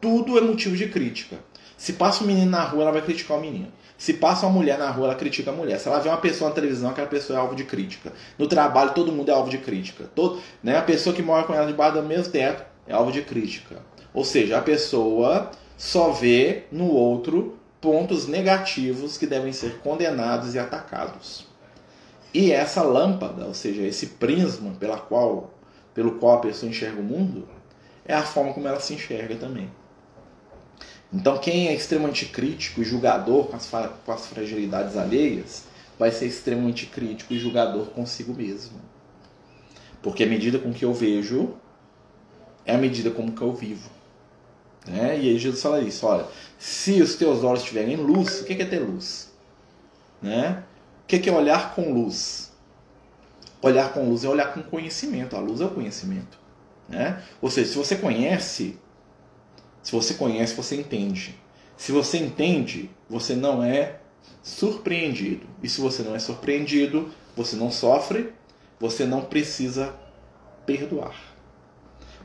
tudo 0.00 0.38
é 0.38 0.40
motivo 0.40 0.74
de 0.74 0.88
crítica. 0.88 1.36
Se 1.76 1.92
passa 1.92 2.24
um 2.24 2.26
menino 2.26 2.50
na 2.50 2.62
rua, 2.62 2.84
ela 2.84 2.92
vai 2.92 3.02
criticar 3.02 3.36
o 3.36 3.40
menino. 3.42 3.70
Se 3.98 4.14
passa 4.14 4.46
uma 4.46 4.54
mulher 4.54 4.78
na 4.78 4.90
rua, 4.90 5.08
ela 5.08 5.14
critica 5.14 5.50
a 5.50 5.54
mulher. 5.54 5.78
Se 5.78 5.86
ela 5.86 6.00
vê 6.00 6.08
uma 6.08 6.16
pessoa 6.16 6.48
na 6.48 6.54
televisão, 6.54 6.88
aquela 6.88 7.08
pessoa 7.08 7.38
é 7.38 7.42
alvo 7.42 7.54
de 7.54 7.64
crítica. 7.64 8.10
No 8.38 8.46
trabalho, 8.46 8.94
todo 8.94 9.12
mundo 9.12 9.30
é 9.30 9.34
alvo 9.34 9.50
de 9.50 9.58
crítica. 9.58 10.08
Todo, 10.14 10.40
né, 10.62 10.78
a 10.78 10.82
pessoa 10.82 11.14
que 11.14 11.20
mora 11.22 11.44
com 11.44 11.52
ela 11.52 11.66
debaixo 11.66 11.96
do 11.96 12.02
mesmo 12.02 12.32
teto 12.32 12.64
é 12.86 12.94
alvo 12.94 13.12
de 13.12 13.20
crítica. 13.20 13.76
Ou 14.14 14.24
seja, 14.24 14.56
a 14.56 14.62
pessoa 14.62 15.50
só 15.76 16.10
vê 16.10 16.64
no 16.70 16.88
outro 16.88 17.58
pontos 17.80 18.26
negativos 18.26 19.18
que 19.18 19.26
devem 19.26 19.52
ser 19.52 19.78
condenados 19.80 20.54
e 20.54 20.58
atacados. 20.58 21.46
E 22.32 22.50
essa 22.50 22.82
lâmpada, 22.82 23.44
ou 23.44 23.54
seja, 23.54 23.82
esse 23.82 24.06
prisma 24.06 24.72
pela 24.80 24.98
qual, 24.98 25.54
pelo 25.92 26.18
qual 26.18 26.36
a 26.36 26.40
pessoa 26.40 26.70
enxerga 26.70 27.00
o 27.00 27.04
mundo, 27.04 27.46
é 28.04 28.14
a 28.14 28.22
forma 28.22 28.52
como 28.52 28.66
ela 28.66 28.80
se 28.80 28.94
enxerga 28.94 29.36
também. 29.36 29.70
Então, 31.12 31.38
quem 31.38 31.68
é 31.68 31.74
extremamente 31.74 32.26
crítico 32.26 32.82
e 32.82 32.84
julgador 32.84 33.46
com 33.46 33.56
as, 33.56 33.70
com 34.04 34.12
as 34.12 34.26
fragilidades 34.26 34.96
alheias, 34.96 35.64
vai 35.96 36.10
ser 36.10 36.26
extremamente 36.26 36.86
crítico 36.86 37.32
e 37.32 37.38
julgador 37.38 37.86
consigo 37.86 38.34
mesmo. 38.34 38.80
Porque 40.02 40.24
a 40.24 40.26
medida 40.26 40.58
com 40.58 40.72
que 40.72 40.84
eu 40.84 40.92
vejo 40.92 41.54
é 42.66 42.74
a 42.74 42.78
medida 42.78 43.10
como 43.10 43.32
que 43.32 43.42
eu 43.42 43.52
vivo. 43.52 43.93
Né? 44.86 45.18
E 45.18 45.30
aí 45.30 45.38
Jesus 45.38 45.62
fala 45.62 45.80
isso, 45.80 46.06
olha, 46.06 46.26
se 46.58 47.00
os 47.00 47.14
teus 47.14 47.42
olhos 47.42 47.62
tiverem 47.62 47.96
luz, 47.96 48.40
o 48.40 48.44
que 48.44 48.52
é 48.52 48.64
ter 48.64 48.80
luz? 48.80 49.32
Né? 50.20 50.62
O 51.02 51.06
que 51.06 51.28
é 51.28 51.32
olhar 51.32 51.74
com 51.74 51.92
luz? 51.92 52.52
Olhar 53.62 53.92
com 53.92 54.08
luz 54.08 54.24
é 54.24 54.28
olhar 54.28 54.52
com 54.52 54.62
conhecimento, 54.62 55.36
a 55.36 55.40
luz 55.40 55.60
é 55.60 55.64
o 55.64 55.70
conhecimento. 55.70 56.38
Né? 56.88 57.22
Ou 57.40 57.50
seja, 57.50 57.70
se 57.70 57.76
você 57.76 57.96
conhece, 57.96 58.78
se 59.82 59.92
você 59.92 60.14
conhece, 60.14 60.54
você 60.54 60.76
entende. 60.76 61.34
Se 61.76 61.90
você 61.92 62.18
entende, 62.18 62.90
você 63.08 63.34
não 63.34 63.62
é 63.62 64.00
surpreendido. 64.42 65.46
E 65.62 65.68
se 65.68 65.80
você 65.80 66.02
não 66.02 66.14
é 66.14 66.18
surpreendido, 66.18 67.10
você 67.34 67.56
não 67.56 67.70
sofre, 67.70 68.32
você 68.78 69.04
não 69.04 69.22
precisa 69.22 69.94
perdoar. 70.66 71.33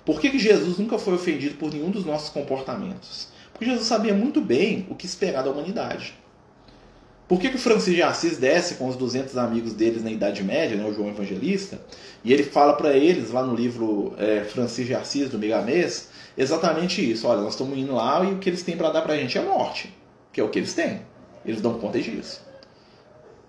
Por 0.10 0.20
que, 0.20 0.32
que 0.32 0.40
Jesus 0.40 0.80
nunca 0.80 0.98
foi 0.98 1.14
ofendido 1.14 1.54
por 1.58 1.72
nenhum 1.72 1.92
dos 1.92 2.04
nossos 2.04 2.30
comportamentos? 2.30 3.28
Porque 3.54 3.66
Jesus 3.66 3.86
sabia 3.86 4.12
muito 4.12 4.42
bem 4.42 4.88
o 4.90 4.96
que 4.96 5.06
esperar 5.06 5.44
da 5.44 5.52
humanidade. 5.52 6.16
Por 7.28 7.40
que, 7.40 7.48
que 7.48 7.58
o 7.58 7.60
Francisco 7.60 7.92
de 7.92 8.02
Assis 8.02 8.36
desce 8.38 8.74
com 8.74 8.88
os 8.88 8.96
200 8.96 9.38
amigos 9.38 9.74
deles 9.74 10.04
na 10.04 10.10
Idade 10.10 10.44
Média, 10.44 10.76
né, 10.76 10.84
o 10.84 10.92
João 10.92 11.10
Evangelista, 11.10 11.80
e 12.24 12.34
ele 12.34 12.42
fala 12.42 12.74
para 12.74 12.98
eles, 12.98 13.30
lá 13.30 13.44
no 13.44 13.54
livro 13.54 14.16
é, 14.18 14.44
Francisco 14.46 14.88
de 14.88 14.96
Assis, 14.96 15.30
do 15.30 15.38
Migamês, 15.38 16.10
exatamente 16.36 17.08
isso. 17.08 17.28
Olha, 17.28 17.42
nós 17.42 17.54
estamos 17.54 17.78
indo 17.78 17.94
lá 17.94 18.24
e 18.24 18.34
o 18.34 18.40
que 18.40 18.50
eles 18.50 18.64
têm 18.64 18.76
para 18.76 18.90
dar 18.90 19.04
para 19.04 19.14
a 19.14 19.18
gente 19.18 19.38
é 19.38 19.44
morte, 19.44 19.96
que 20.34 20.42
é 20.42 20.44
o 20.44 20.50
que 20.50 20.58
eles 20.58 20.74
têm. 20.74 21.02
Eles 21.46 21.62
dão 21.62 21.78
conta 21.78 22.02
disso. 22.02 22.42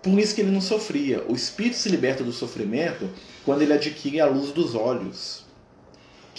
Por 0.03 0.19
isso 0.19 0.35
que 0.35 0.43
ele 0.43 0.51
não 0.51 0.61
sofria. 0.61 1.25
O 1.27 1.35
espírito 1.35 1.77
se 1.77 1.89
liberta 1.89 2.23
do 2.23 2.33
sofrimento 2.33 3.09
quando 3.47 3.63
ele 3.63 3.73
adquire 3.73 4.21
a 4.21 4.27
luz 4.27 4.53
dos 4.53 4.75
olhos 4.75 5.49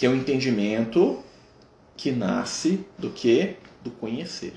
que 0.02 0.06
é 0.06 0.08
o 0.08 0.16
entendimento 0.16 1.22
que 1.96 2.10
nasce 2.10 2.84
do 2.98 3.08
que? 3.08 3.54
Do 3.84 3.92
conhecer. 3.92 4.52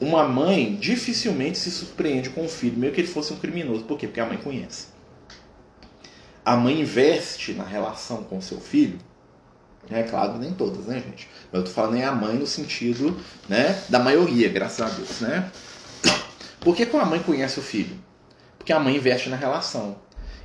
uma 0.00 0.22
mãe 0.22 0.76
dificilmente 0.76 1.58
se 1.58 1.68
surpreende 1.68 2.30
com 2.30 2.44
o 2.44 2.48
filho, 2.48 2.78
meio 2.78 2.92
que 2.92 3.00
ele 3.00 3.08
fosse 3.08 3.32
um 3.32 3.38
criminoso. 3.38 3.82
Por 3.82 3.98
quê? 3.98 4.06
Porque 4.06 4.20
a 4.20 4.26
mãe 4.26 4.38
conhece. 4.38 4.86
A 6.44 6.56
mãe 6.56 6.80
investe 6.80 7.54
na 7.54 7.64
relação 7.64 8.22
com 8.22 8.40
seu 8.40 8.60
filho. 8.60 9.00
É 9.90 10.04
claro, 10.04 10.38
nem 10.38 10.52
todas, 10.52 10.86
né, 10.86 11.02
gente? 11.04 11.28
Mas 11.50 11.62
eu 11.62 11.64
tô 11.64 11.72
falando 11.72 11.96
em 11.96 12.04
a 12.04 12.12
mãe 12.12 12.36
no 12.36 12.46
sentido 12.46 13.20
né, 13.48 13.82
da 13.88 13.98
maioria, 13.98 14.48
graças 14.48 14.80
a 14.80 14.94
Deus, 14.94 15.20
né? 15.20 15.50
Por 16.60 16.76
que, 16.76 16.86
que 16.86 16.96
a 16.96 17.04
mãe 17.04 17.18
conhece 17.18 17.58
o 17.58 17.62
filho? 17.62 17.98
Porque 18.58 18.72
a 18.72 18.78
mãe 18.78 18.94
investe 18.94 19.28
na 19.28 19.36
relação. 19.36 19.96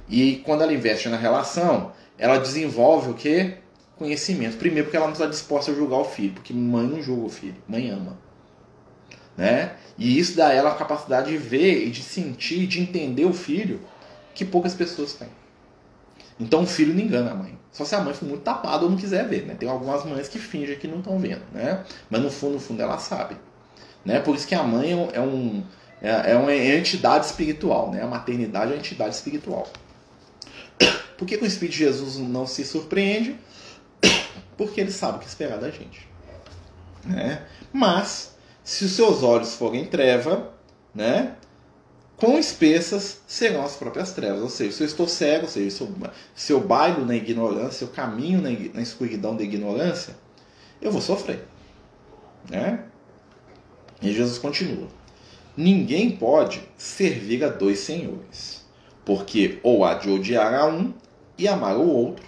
E 0.10 0.38
quando 0.38 0.64
ela 0.64 0.74
investe 0.74 1.08
na 1.08 1.18
relação, 1.18 1.94
ela 2.24 2.38
desenvolve 2.38 3.10
o 3.10 3.14
que? 3.14 3.54
Conhecimento. 3.98 4.56
Primeiro, 4.56 4.86
porque 4.86 4.96
ela 4.96 5.08
não 5.08 5.14
está 5.14 5.26
disposta 5.26 5.74
a 5.74 5.76
julgar 5.76 5.98
o 5.98 6.06
filho, 6.06 6.32
porque 6.32 6.54
mãe 6.54 6.88
não 6.88 7.04
julga 7.04 7.26
o 7.26 7.30
filho, 7.30 7.58
mãe 7.68 7.90
ama. 7.90 8.18
Né? 9.36 9.74
E 9.98 10.18
isso 10.18 10.38
dá 10.38 10.48
a 10.48 10.54
ela 10.54 10.72
a 10.72 10.76
capacidade 10.76 11.30
de 11.30 11.38
ver 11.38 11.86
e 11.86 11.90
de 11.90 12.02
sentir, 12.02 12.66
de 12.66 12.80
entender 12.80 13.26
o 13.26 13.34
filho 13.34 13.82
que 14.34 14.46
poucas 14.46 14.74
pessoas 14.74 15.12
têm. 15.12 15.28
Então 16.40 16.64
o 16.64 16.66
filho 16.66 16.94
não 16.94 17.02
engana 17.02 17.32
a 17.32 17.36
mãe. 17.36 17.60
Só 17.74 17.84
se 17.84 17.94
a 17.94 18.00
mãe 18.00 18.14
for 18.14 18.26
muito 18.26 18.44
tapada 18.44 18.86
ou 18.86 18.90
não 18.90 18.98
quiser 18.98 19.28
ver. 19.28 19.46
Né? 19.46 19.56
Tem 19.56 19.68
algumas 19.68 20.06
mães 20.06 20.30
que 20.30 20.40
fingem 20.40 20.78
que 20.78 20.88
não 20.88 21.00
estão 21.00 21.20
vendo. 21.20 21.42
Né? 21.52 21.84
Mas 22.10 22.22
no 22.22 22.32
fundo, 22.32 22.54
no 22.54 22.60
fundo 22.62 22.82
ela 22.82 23.00
sabe. 23.00 23.36
Né? 24.06 24.22
Por 24.22 24.34
isso 24.34 24.48
que 24.48 24.56
a 24.56 24.64
mãe 24.64 24.94
é 25.12 25.20
um, 25.20 25.62
é, 26.02 26.32
é 26.32 26.38
uma 26.38 26.56
entidade 26.56 27.26
espiritual. 27.26 27.92
Né? 27.92 28.02
A 28.02 28.08
maternidade 28.08 28.72
é 28.72 28.76
uma 28.76 28.80
entidade 28.80 29.14
espiritual. 29.14 29.68
Por 31.18 31.28
que, 31.28 31.38
que 31.38 31.44
o 31.44 31.48
Espírito 31.48 31.74
de 31.74 31.80
Jesus 31.80 32.18
não 32.18 32.46
se 32.48 32.66
surpreende? 32.66 33.38
Porque 34.58 34.82
ele 34.82 34.92
sabe 34.92 35.18
o 35.18 35.20
que 35.20 35.28
esperar 35.28 35.60
da 35.60 35.70
gente. 35.70 36.08
Né? 37.06 37.46
Mas, 37.72 38.36
se 38.64 38.86
os 38.86 38.92
seus 38.92 39.24
olhos 39.24 39.56
forem 39.56 39.86
treva, 39.86 40.54
né? 40.94 41.36
quão 42.24 42.40
espessas 42.40 43.22
serão 43.28 43.64
as 43.64 43.76
próprias 43.76 44.14
trevas. 44.14 44.42
Ou 44.42 44.50
seja, 44.50 44.72
se 44.72 44.84
eu 44.84 44.88
estou 44.88 45.08
cego, 45.08 45.44
ou 45.44 45.52
seja, 45.52 45.70
se 45.70 45.82
eu, 45.82 45.94
se 46.34 46.54
eu 46.54 46.60
bailo 46.62 47.06
na 47.06 47.16
ignorância, 47.16 47.72
se 47.72 47.84
eu 47.84 47.90
caminho 47.90 48.42
na, 48.42 48.50
na 48.74 48.82
escuridão 48.82 49.36
da 49.36 49.44
ignorância, 49.44 50.16
eu 50.82 50.92
vou 50.92 51.02
sofrer. 51.02 51.46
Né? 52.50 52.86
E 54.02 54.14
Jesus 54.14 54.38
continua: 54.38 54.88
Ninguém 55.56 56.12
pode 56.12 56.62
servir 56.78 57.44
a 57.44 57.50
dois 57.50 57.80
senhores, 57.80 58.63
porque 59.06 59.60
ou 59.64 59.84
há 59.86 59.94
de 59.96 60.10
odiar 60.10 60.54
a 60.54 60.66
um 60.66 60.94
e 61.38 61.48
amar 61.48 61.78
o 61.78 61.88
outro, 61.88 62.26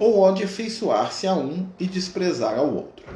ou 0.00 0.26
há 0.26 0.32
de 0.32 0.44
afeiçoar-se 0.44 1.26
a 1.26 1.34
um 1.34 1.68
e 1.78 1.86
desprezar 1.86 2.58
ao 2.58 2.74
outro. 2.74 3.06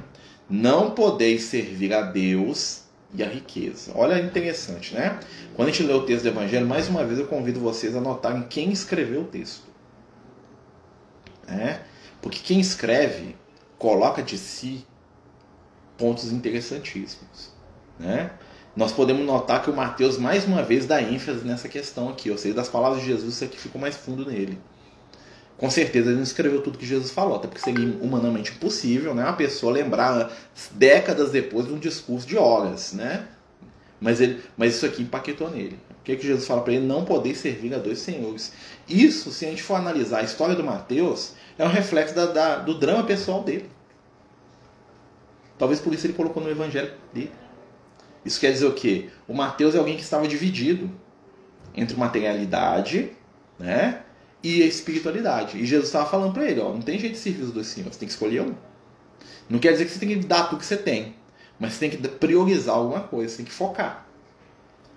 Não 0.49 0.91
podeis 0.91 1.45
servir 1.45 1.93
a 1.93 2.03
Deus 2.03 2.85
e 3.15 3.23
a 3.23 3.29
riqueza. 3.29 3.93
Olha 3.95 4.21
interessante, 4.21 4.95
né? 4.95 5.19
Quando 5.55 5.69
a 5.69 5.71
gente 5.73 5.83
lê 5.83 5.93
o 5.93 6.03
texto 6.03 6.23
do 6.25 6.29
Evangelho, 6.29 6.67
mais 6.67 6.89
uma 6.89 7.05
vez 7.05 7.19
eu 7.19 7.27
convido 7.27 7.61
vocês 7.61 7.97
a 7.97 8.01
notarem 8.01 8.43
quem 8.49 8.71
escreveu 8.71 9.23
o 9.23 9.27
texto. 9.27 9.69
É? 11.49 11.81
Porque 12.23 12.39
quem 12.39 12.61
escreve 12.61 13.35
coloca 13.79 14.23
de 14.23 14.39
si 14.39 14.87
pontos 15.99 16.31
interessantíssimos. 16.31 17.53
Né? 17.99 18.31
Nós 18.77 18.93
podemos 18.93 19.27
notar 19.27 19.63
que 19.63 19.71
o 19.71 19.75
Mateus 19.75 20.17
mais 20.17 20.45
uma 20.45 20.63
vez 20.63 20.87
dá 20.87 21.03
ênfase 21.03 21.45
nessa 21.45 21.69
questão 21.69 22.09
aqui, 22.09 22.31
ou 22.31 22.39
seja, 22.39 22.55
das 22.55 22.69
palavras 22.69 23.01
de 23.01 23.09
Jesus, 23.09 23.35
isso 23.35 23.45
aqui 23.45 23.59
ficou 23.59 23.81
mais 23.81 23.97
fundo 23.97 24.25
nele. 24.25 24.59
Com 25.57 25.69
certeza 25.69 26.09
ele 26.09 26.17
não 26.17 26.23
escreveu 26.23 26.63
tudo 26.63 26.79
que 26.79 26.87
Jesus 26.87 27.11
falou, 27.11 27.37
até 27.37 27.47
porque 27.47 27.63
seria 27.63 27.85
humanamente 28.01 28.53
impossível, 28.53 29.15
né? 29.15 29.25
Uma 29.25 29.35
pessoa 29.35 29.73
lembrar 29.73 30.33
décadas 30.71 31.31
depois 31.31 31.67
de 31.67 31.73
um 31.75 31.79
discurso 31.79 32.27
de 32.27 32.39
horas, 32.39 32.95
né? 32.95 33.27
Mas, 34.01 34.21
ele, 34.21 34.43
mas 34.57 34.77
isso 34.77 34.87
aqui 34.87 35.03
impactou 35.03 35.51
nele. 35.51 35.79
O 36.01 36.03
que, 36.03 36.13
é 36.13 36.17
que 36.17 36.27
Jesus 36.27 36.47
fala 36.47 36.63
para 36.63 36.73
ele? 36.73 36.87
Não 36.87 37.05
poder 37.05 37.35
servir 37.35 37.75
a 37.75 37.79
dois 37.79 37.99
senhores. 37.99 38.55
Isso, 38.89 39.31
se 39.31 39.45
a 39.45 39.51
gente 39.51 39.63
for 39.63 39.75
analisar 39.75 40.21
a 40.21 40.23
história 40.23 40.55
do 40.55 40.65
Mateus, 40.65 41.35
é 41.59 41.65
um 41.65 41.69
reflexo 41.69 42.15
da, 42.15 42.27
da, 42.27 42.57
do 42.57 42.79
drama 42.79 43.05
pessoal 43.05 43.43
dele. 43.43 43.69
Talvez 45.59 45.79
por 45.79 45.93
isso 45.93 46.07
ele 46.07 46.15
colocou 46.15 46.43
no 46.43 46.51
evangelho 46.51 46.91
dele. 47.13 47.31
Isso 48.25 48.39
quer 48.39 48.53
dizer 48.53 48.67
o 48.67 48.73
quê? 48.73 49.09
O 49.27 49.35
Mateus 49.35 49.75
é 49.75 49.79
alguém 49.79 49.97
que 49.97 50.03
estava 50.03 50.29
dividido 50.29 50.91
entre 51.75 51.97
materialidade, 51.97 53.13
né? 53.59 54.03
e 54.43 54.63
espiritualidade. 54.63 55.59
E 55.59 55.67
Jesus 55.67 55.87
estava 55.89 56.09
falando 56.09 56.33
para 56.33 56.51
ele, 56.51 56.61
ó, 56.61 56.73
não 56.73 56.81
tem 56.81 56.99
jeito 56.99 57.15
de 57.15 57.19
servir 57.19 57.43
os 57.43 57.53
dois 57.53 57.67
senhores, 57.67 57.95
você 57.95 58.01
tem 58.01 58.09
que 58.09 58.15
escolher 58.15 58.43
um. 58.43 58.55
Não 59.49 59.59
quer 59.59 59.73
dizer 59.73 59.85
que 59.85 59.91
você 59.91 59.99
tem 59.99 60.09
que 60.09 60.27
dar 60.27 60.45
tudo 60.45 60.61
que 60.61 60.67
você 60.67 60.77
tem, 60.77 61.15
mas 61.59 61.75
você 61.75 61.89
tem 61.89 61.91
que 61.91 62.09
priorizar 62.09 62.77
alguma 62.77 63.01
coisa, 63.01 63.31
você 63.31 63.37
tem 63.39 63.47
que 63.47 63.53
focar. 63.53 64.07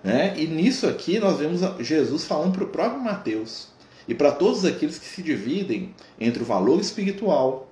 Né? 0.04 0.34
E 0.38 0.48
nisso 0.48 0.88
aqui 0.88 1.20
nós 1.20 1.40
vemos 1.40 1.62
Jesus 1.80 2.26
falando 2.26 2.54
para 2.54 2.64
o 2.64 2.68
próprio 2.68 3.02
Mateus 3.02 3.70
e 4.08 4.14
para 4.14 4.32
todos 4.32 4.66
aqueles 4.66 5.00
que 5.00 5.06
se 5.06 5.22
dividem 5.22 5.94
entre 6.20 6.44
o 6.44 6.46
valor 6.46 6.80
espiritual 6.80 7.70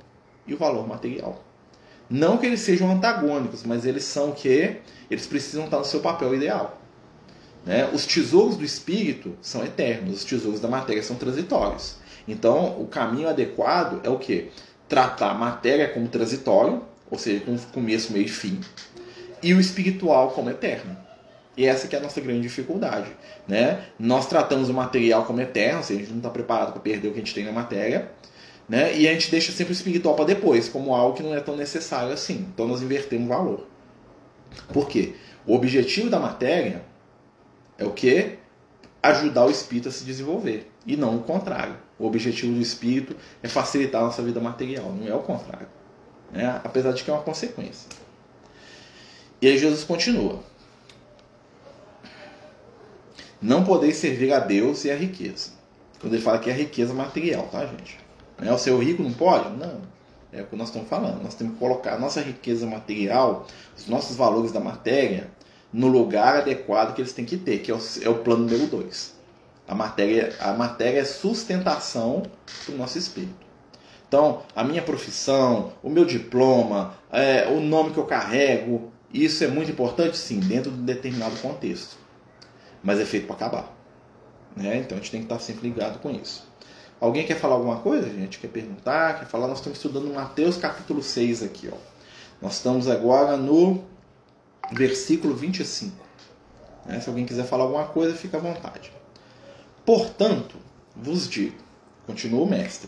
e 0.47 0.53
o 0.53 0.57
valor 0.57 0.87
material. 0.87 1.43
Não 2.11 2.37
que 2.37 2.45
eles 2.45 2.59
sejam 2.59 2.91
antagônicos, 2.91 3.63
mas 3.63 3.85
eles 3.85 4.03
são 4.03 4.33
que 4.33 4.75
eles 5.09 5.25
precisam 5.25 5.63
estar 5.63 5.77
no 5.77 5.85
seu 5.85 6.01
papel 6.01 6.35
ideal. 6.35 6.77
Né? 7.65 7.89
Os 7.93 8.05
tesouros 8.05 8.57
do 8.57 8.65
espírito 8.65 9.37
são 9.41 9.63
eternos, 9.63 10.17
os 10.17 10.25
tesouros 10.25 10.59
da 10.59 10.67
matéria 10.67 11.01
são 11.01 11.15
transitórios. 11.15 11.95
Então, 12.27 12.81
o 12.81 12.85
caminho 12.85 13.29
adequado 13.29 14.01
é 14.03 14.09
o 14.09 14.19
que? 14.19 14.51
Tratar 14.89 15.31
a 15.31 15.33
matéria 15.33 15.87
como 15.87 16.09
transitório, 16.09 16.83
ou 17.09 17.17
seja, 17.17 17.45
com 17.45 17.57
começo, 17.57 18.11
meio 18.11 18.25
e 18.25 18.29
fim, 18.29 18.59
e 19.41 19.53
o 19.53 19.59
espiritual 19.59 20.31
como 20.31 20.49
eterno. 20.49 20.97
E 21.55 21.65
essa 21.65 21.87
que 21.87 21.95
é 21.95 21.99
a 21.99 22.01
nossa 22.01 22.19
grande 22.19 22.41
dificuldade. 22.41 23.09
Né? 23.47 23.85
Nós 23.97 24.27
tratamos 24.27 24.67
o 24.67 24.73
material 24.73 25.23
como 25.23 25.39
eterno, 25.39 25.77
ou 25.77 25.83
seja, 25.83 25.99
a 25.99 26.03
gente 26.03 26.11
não 26.11 26.19
está 26.19 26.29
preparado 26.29 26.73
para 26.73 26.81
perder 26.81 27.07
o 27.07 27.11
que 27.11 27.19
a 27.19 27.21
gente 27.21 27.33
tem 27.33 27.45
na 27.45 27.53
matéria, 27.53 28.11
né? 28.71 28.97
e 28.97 29.05
a 29.05 29.11
gente 29.11 29.29
deixa 29.29 29.51
sempre 29.51 29.73
o 29.73 29.75
espiritual 29.75 30.15
para 30.15 30.23
depois, 30.23 30.69
como 30.69 30.95
algo 30.95 31.13
que 31.13 31.21
não 31.21 31.35
é 31.35 31.41
tão 31.41 31.57
necessário 31.57 32.13
assim. 32.13 32.47
Então 32.53 32.65
nós 32.65 32.81
invertemos 32.81 33.25
o 33.25 33.29
valor. 33.29 33.67
Por 34.71 34.87
quê? 34.87 35.13
O 35.45 35.53
objetivo 35.53 36.09
da 36.09 36.17
matéria 36.17 36.81
é 37.77 37.83
o 37.83 37.91
que? 37.91 38.37
Ajudar 39.03 39.43
o 39.43 39.51
espírito 39.51 39.89
a 39.89 39.91
se 39.91 40.05
desenvolver. 40.05 40.71
E 40.85 40.95
não 40.95 41.17
o 41.17 41.19
contrário. 41.21 41.75
O 41.99 42.07
objetivo 42.07 42.53
do 42.53 42.61
espírito 42.61 43.13
é 43.43 43.49
facilitar 43.49 44.03
a 44.03 44.05
nossa 44.05 44.23
vida 44.23 44.39
material, 44.39 44.89
não 44.93 45.05
é 45.05 45.13
o 45.13 45.19
contrário. 45.19 45.67
Né? 46.31 46.61
Apesar 46.63 46.93
de 46.93 47.03
que 47.03 47.09
é 47.09 47.13
uma 47.13 47.23
consequência. 47.23 47.89
E 49.41 49.49
aí 49.49 49.57
Jesus 49.57 49.83
continua. 49.83 50.41
Não 53.41 53.65
podeis 53.65 53.97
servir 53.97 54.31
a 54.31 54.39
Deus 54.39 54.85
e 54.85 54.91
a 54.91 54.95
riqueza. 54.95 55.51
Quando 55.99 56.13
ele 56.13 56.23
fala 56.23 56.39
que 56.39 56.49
é 56.49 56.53
a 56.53 56.55
riqueza 56.55 56.93
material, 56.93 57.49
tá, 57.51 57.65
gente? 57.65 58.00
É 58.41 58.51
o 58.51 58.57
seu 58.57 58.77
rico 58.79 59.03
não 59.03 59.13
pode? 59.13 59.49
Não. 59.57 59.81
É 60.33 60.41
o 60.41 60.45
que 60.47 60.55
nós 60.55 60.69
estamos 60.69 60.87
falando. 60.87 61.21
Nós 61.21 61.35
temos 61.35 61.53
que 61.53 61.59
colocar 61.59 61.93
a 61.93 61.99
nossa 61.99 62.21
riqueza 62.21 62.65
material, 62.65 63.45
os 63.77 63.87
nossos 63.87 64.15
valores 64.15 64.51
da 64.51 64.59
matéria, 64.59 65.29
no 65.71 65.87
lugar 65.87 66.37
adequado 66.37 66.93
que 66.95 67.01
eles 67.01 67.13
têm 67.13 67.25
que 67.25 67.37
ter, 67.37 67.59
que 67.59 67.71
é 67.71 67.75
o, 67.75 67.79
é 68.01 68.09
o 68.09 68.19
plano 68.19 68.43
número 68.43 68.67
2. 68.67 69.15
A 69.67 69.75
matéria, 69.75 70.35
a 70.39 70.53
matéria 70.53 70.99
é 70.99 71.05
sustentação 71.05 72.23
do 72.65 72.75
nosso 72.77 72.97
espírito. 72.97 73.45
Então, 74.07 74.41
a 74.53 74.63
minha 74.63 74.81
profissão, 74.81 75.71
o 75.81 75.89
meu 75.89 76.03
diploma, 76.03 76.95
é, 77.11 77.47
o 77.47 77.61
nome 77.61 77.91
que 77.91 77.97
eu 77.97 78.05
carrego, 78.05 78.91
isso 79.13 79.43
é 79.43 79.47
muito 79.47 79.71
importante, 79.71 80.17
sim, 80.17 80.39
dentro 80.39 80.71
de 80.71 80.79
um 80.79 80.85
determinado 80.85 81.35
contexto. 81.37 81.95
Mas 82.83 82.99
é 82.99 83.05
feito 83.05 83.27
para 83.27 83.35
acabar. 83.35 83.77
Né? 84.55 84.77
Então 84.77 84.97
a 84.97 85.01
gente 85.01 85.11
tem 85.11 85.21
que 85.21 85.25
estar 85.25 85.39
sempre 85.39 85.69
ligado 85.69 85.99
com 85.99 86.11
isso. 86.11 86.50
Alguém 87.01 87.25
quer 87.25 87.39
falar 87.39 87.55
alguma 87.55 87.79
coisa, 87.79 88.07
gente? 88.07 88.37
Quer 88.37 88.49
perguntar? 88.49 89.17
Quer 89.17 89.25
falar? 89.25 89.47
Nós 89.47 89.57
estamos 89.57 89.79
estudando 89.79 90.13
Mateus 90.13 90.55
capítulo 90.55 91.01
6 91.01 91.41
aqui. 91.41 91.67
Ó. 91.67 91.75
Nós 92.39 92.53
estamos 92.53 92.87
agora 92.87 93.35
no 93.35 93.83
versículo 94.71 95.33
25. 95.33 95.95
Né? 96.85 96.99
Se 96.99 97.09
alguém 97.09 97.25
quiser 97.25 97.45
falar 97.45 97.63
alguma 97.63 97.85
coisa, 97.85 98.15
fica 98.15 98.37
à 98.37 98.39
vontade. 98.39 98.91
Portanto, 99.83 100.57
vos 100.95 101.27
digo, 101.27 101.57
continua 102.05 102.43
o 102.43 102.47
mestre, 102.47 102.87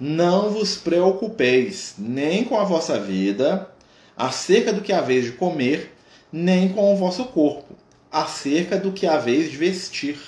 não 0.00 0.50
vos 0.50 0.76
preocupeis 0.76 1.94
nem 1.96 2.44
com 2.44 2.58
a 2.58 2.64
vossa 2.64 2.98
vida, 2.98 3.70
acerca 4.16 4.72
do 4.72 4.80
que 4.80 4.92
haveis 4.92 5.26
de 5.26 5.32
comer, 5.32 5.94
nem 6.32 6.70
com 6.70 6.92
o 6.92 6.96
vosso 6.96 7.24
corpo, 7.26 7.76
acerca 8.10 8.76
do 8.76 8.90
que 8.90 9.06
haveis 9.06 9.48
de 9.48 9.56
vestir. 9.56 10.18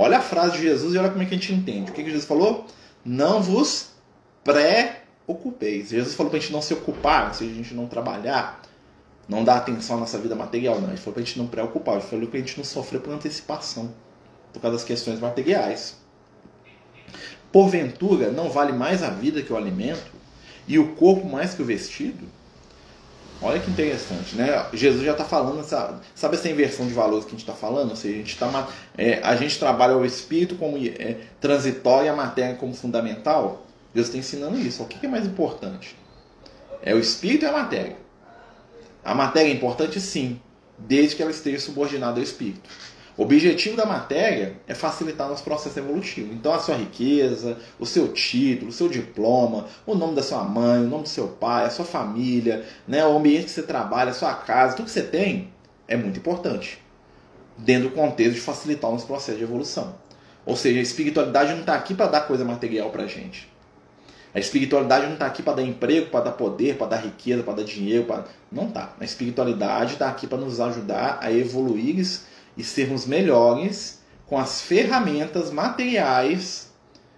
Olha 0.00 0.18
a 0.18 0.22
frase 0.22 0.58
de 0.58 0.62
Jesus 0.62 0.94
e 0.94 0.98
olha 0.98 1.10
como 1.10 1.24
é 1.24 1.26
que 1.26 1.34
a 1.34 1.36
gente 1.36 1.52
entende. 1.52 1.90
O 1.90 1.94
que, 1.94 2.04
que 2.04 2.08
Jesus 2.08 2.24
falou? 2.24 2.64
Não 3.04 3.42
vos 3.42 3.88
preocupeis. 4.44 5.88
Jesus 5.88 6.14
falou 6.14 6.30
para 6.30 6.38
a 6.38 6.40
gente 6.40 6.52
não 6.52 6.62
se 6.62 6.72
ocupar, 6.72 7.34
seja, 7.34 7.50
a 7.50 7.54
gente 7.54 7.74
não 7.74 7.88
trabalhar, 7.88 8.62
não 9.28 9.42
dar 9.42 9.56
atenção 9.56 9.96
à 9.96 10.00
nossa 10.00 10.16
vida 10.16 10.36
material, 10.36 10.80
não. 10.80 10.90
Ele 10.90 10.98
falou 10.98 11.14
para 11.14 11.22
a 11.22 11.26
gente 11.26 11.36
não 11.36 11.48
preocupar, 11.48 11.96
ele 11.96 12.04
falou 12.04 12.28
para 12.28 12.38
a 12.38 12.40
gente 12.40 12.56
não 12.56 12.64
sofrer 12.64 13.00
por 13.00 13.12
antecipação, 13.12 13.92
por 14.52 14.62
causa 14.62 14.76
das 14.76 14.86
questões 14.86 15.18
materiais. 15.18 15.96
Porventura, 17.50 18.30
não 18.30 18.50
vale 18.50 18.70
mais 18.70 19.02
a 19.02 19.10
vida 19.10 19.42
que 19.42 19.52
o 19.52 19.56
alimento 19.56 20.12
e 20.68 20.78
o 20.78 20.94
corpo 20.94 21.28
mais 21.28 21.54
que 21.54 21.62
o 21.62 21.64
vestido? 21.64 22.24
Olha 23.40 23.60
que 23.60 23.70
interessante, 23.70 24.34
né? 24.34 24.66
Jesus 24.72 25.04
já 25.04 25.12
está 25.12 25.24
falando, 25.24 25.60
essa, 25.60 26.00
sabe 26.12 26.34
essa 26.34 26.48
inversão 26.48 26.86
de 26.86 26.92
valores 26.92 27.24
que 27.24 27.30
a 27.30 27.32
gente 27.32 27.40
está 27.40 27.52
falando? 27.52 27.90
Ou 27.90 27.96
seja, 27.96 28.14
a 28.14 28.18
gente, 28.18 28.36
tá, 28.36 28.68
é, 28.96 29.20
a 29.22 29.36
gente 29.36 29.58
trabalha 29.58 29.96
o 29.96 30.04
espírito 30.04 30.56
como 30.56 30.76
é, 30.76 31.18
transitório 31.40 32.06
e 32.06 32.08
a 32.08 32.16
matéria 32.16 32.56
como 32.56 32.74
fundamental. 32.74 33.64
Deus 33.94 34.08
está 34.08 34.18
ensinando 34.18 34.58
isso. 34.58 34.82
O 34.82 34.86
que 34.86 35.06
é 35.06 35.08
mais 35.08 35.24
importante? 35.24 35.96
É 36.82 36.94
o 36.94 36.98
espírito 36.98 37.44
e 37.44 37.48
a 37.48 37.52
matéria. 37.52 37.96
A 39.04 39.14
matéria 39.14 39.50
é 39.50 39.54
importante 39.54 40.00
sim, 40.00 40.40
desde 40.76 41.14
que 41.14 41.22
ela 41.22 41.30
esteja 41.30 41.60
subordinada 41.60 42.18
ao 42.18 42.22
espírito. 42.24 42.68
O 43.18 43.24
objetivo 43.24 43.76
da 43.76 43.84
matéria 43.84 44.54
é 44.68 44.74
facilitar 44.74 45.28
nosso 45.28 45.42
processo 45.42 45.76
evolutivo. 45.76 46.32
Então, 46.32 46.54
a 46.54 46.60
sua 46.60 46.76
riqueza, 46.76 47.58
o 47.76 47.84
seu 47.84 48.12
título, 48.12 48.70
o 48.70 48.72
seu 48.72 48.88
diploma, 48.88 49.66
o 49.84 49.96
nome 49.96 50.14
da 50.14 50.22
sua 50.22 50.44
mãe, 50.44 50.78
o 50.78 50.88
nome 50.88 51.02
do 51.02 51.08
seu 51.08 51.26
pai, 51.26 51.64
a 51.64 51.70
sua 51.70 51.84
família, 51.84 52.64
né, 52.86 53.04
o 53.04 53.16
ambiente 53.16 53.46
que 53.46 53.50
você 53.50 53.64
trabalha, 53.64 54.12
a 54.12 54.14
sua 54.14 54.32
casa, 54.34 54.76
tudo 54.76 54.86
que 54.86 54.92
você 54.92 55.02
tem 55.02 55.52
é 55.88 55.96
muito 55.96 56.20
importante. 56.20 56.80
Dentro 57.56 57.88
do 57.88 57.94
contexto 57.96 58.34
de 58.34 58.40
facilitar 58.40 58.88
o 58.88 58.92
nosso 58.92 59.08
processo 59.08 59.36
de 59.36 59.42
evolução. 59.42 59.96
Ou 60.46 60.54
seja, 60.54 60.78
a 60.78 60.82
espiritualidade 60.82 61.50
não 61.50 61.60
está 61.60 61.74
aqui 61.74 61.94
para 61.94 62.06
dar 62.06 62.20
coisa 62.20 62.44
material 62.44 62.90
para 62.90 63.02
a 63.02 63.08
gente. 63.08 63.48
A 64.32 64.38
espiritualidade 64.38 65.06
não 65.06 65.14
está 65.14 65.26
aqui 65.26 65.42
para 65.42 65.54
dar 65.54 65.62
emprego, 65.62 66.06
para 66.10 66.26
dar 66.26 66.32
poder, 66.32 66.76
para 66.76 66.86
dar 66.86 66.98
riqueza, 66.98 67.42
para 67.42 67.54
dar 67.54 67.64
dinheiro. 67.64 68.04
Pra... 68.04 68.24
Não 68.52 68.68
está. 68.68 68.94
A 69.00 69.04
espiritualidade 69.04 69.94
está 69.94 70.08
aqui 70.08 70.28
para 70.28 70.38
nos 70.38 70.60
ajudar 70.60 71.18
a 71.20 71.32
evoluir 71.32 71.98
e 72.58 72.64
sermos 72.64 73.06
melhores 73.06 74.00
com 74.26 74.36
as 74.36 74.60
ferramentas 74.60 75.50
materiais 75.50 76.68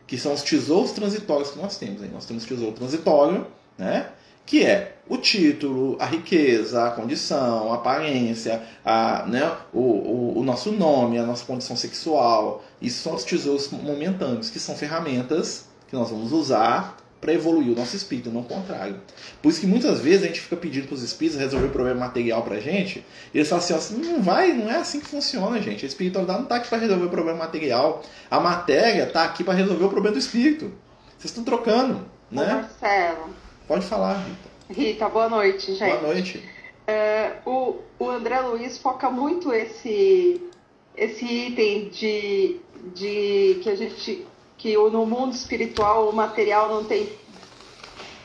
que 0.07 0.19
são 0.19 0.33
os 0.35 0.43
tesouros 0.43 0.93
transitórios 0.93 1.51
que 1.51 1.59
nós 1.59 1.79
temos. 1.79 2.03
Nós 2.13 2.27
temos 2.27 2.45
tesouro 2.45 2.73
transitório, 2.73 3.47
né? 3.79 4.11
que 4.45 4.65
é 4.65 4.97
o 5.09 5.17
título, 5.17 5.97
a 6.01 6.07
riqueza, 6.07 6.85
a 6.85 6.91
condição, 6.91 7.73
a 7.73 7.77
aparência, 7.77 8.63
a, 8.85 9.25
né, 9.27 9.57
o, 9.73 9.81
o, 9.81 10.39
o, 10.39 10.43
nosso 10.43 10.73
nome, 10.73 11.19
a 11.19 11.23
nossa 11.25 11.45
condição 11.45 11.77
sexual. 11.77 12.63
Isso 12.83 13.03
são 13.03 13.15
os 13.15 13.23
tesouros 13.23 13.71
momentâneos, 13.71 14.51
que 14.51 14.59
são 14.59 14.75
ferramentas 14.75 15.67
que 15.87 15.95
nós 15.95 16.11
vamos 16.11 16.33
usar 16.33 16.97
para 17.21 17.35
evoluir 17.35 17.73
o 17.73 17.77
nosso 17.77 17.95
espírito, 17.95 18.31
não 18.31 18.41
o 18.41 18.45
contrário. 18.45 18.99
Por 19.43 19.51
isso 19.51 19.61
que 19.61 19.67
muitas 19.67 20.01
vezes 20.01 20.23
a 20.23 20.27
gente 20.27 20.41
fica 20.41 20.57
pedindo 20.57 20.87
para 20.87 20.95
os 20.95 21.03
espíritos 21.03 21.39
resolver 21.39 21.67
o 21.67 21.71
problema 21.71 22.01
material 22.01 22.43
para 22.43 22.57
a 22.57 22.61
gente, 22.61 23.05
e 23.35 23.39
eles 23.39 23.49
falam 23.49 23.63
assim, 23.63 23.75
assim, 23.75 23.97
não 23.97 24.23
vai, 24.23 24.53
não 24.53 24.71
é 24.71 24.77
assim 24.77 25.01
que 25.01 25.07
funciona, 25.07 25.61
gente. 25.61 25.85
A 25.85 25.89
espiritualidade 25.89 26.39
não 26.39 26.45
está 26.45 26.57
aqui 26.57 26.69
para 26.69 26.79
resolver 26.79 27.05
o 27.05 27.11
problema 27.11 27.39
material. 27.39 28.03
A 28.31 28.41
matéria 28.41 29.05
está 29.05 29.25
aqui 29.25 29.45
para 29.45 29.55
resolver 29.55 29.85
o 29.85 29.91
problema 29.91 30.15
do 30.15 30.19
espírito. 30.19 30.73
Vocês 31.19 31.31
estão 31.31 31.45
trocando, 31.45 32.07
né? 32.31 32.69
Marcelo. 32.81 33.31
Pode 33.69 33.85
falar, 33.85 34.25
Rita. 34.25 34.81
Rita, 34.81 35.09
boa 35.09 35.29
noite, 35.29 35.75
gente. 35.75 35.91
Boa 35.91 36.15
noite. 36.15 36.43
É, 36.87 37.35
o, 37.45 37.77
o 37.99 38.09
André 38.09 38.41
Luiz 38.41 38.79
foca 38.79 39.11
muito 39.11 39.53
esse, 39.53 40.41
esse 40.97 41.25
item 41.25 41.89
de, 41.91 42.61
de 42.95 43.61
que 43.63 43.69
a 43.69 43.77
gente 43.77 44.27
que 44.61 44.77
no 44.77 45.07
mundo 45.07 45.33
espiritual 45.33 46.11
o 46.11 46.13
material 46.15 46.69
não 46.69 46.85
tem 46.85 47.09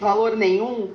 valor 0.02 0.36
nenhum, 0.36 0.92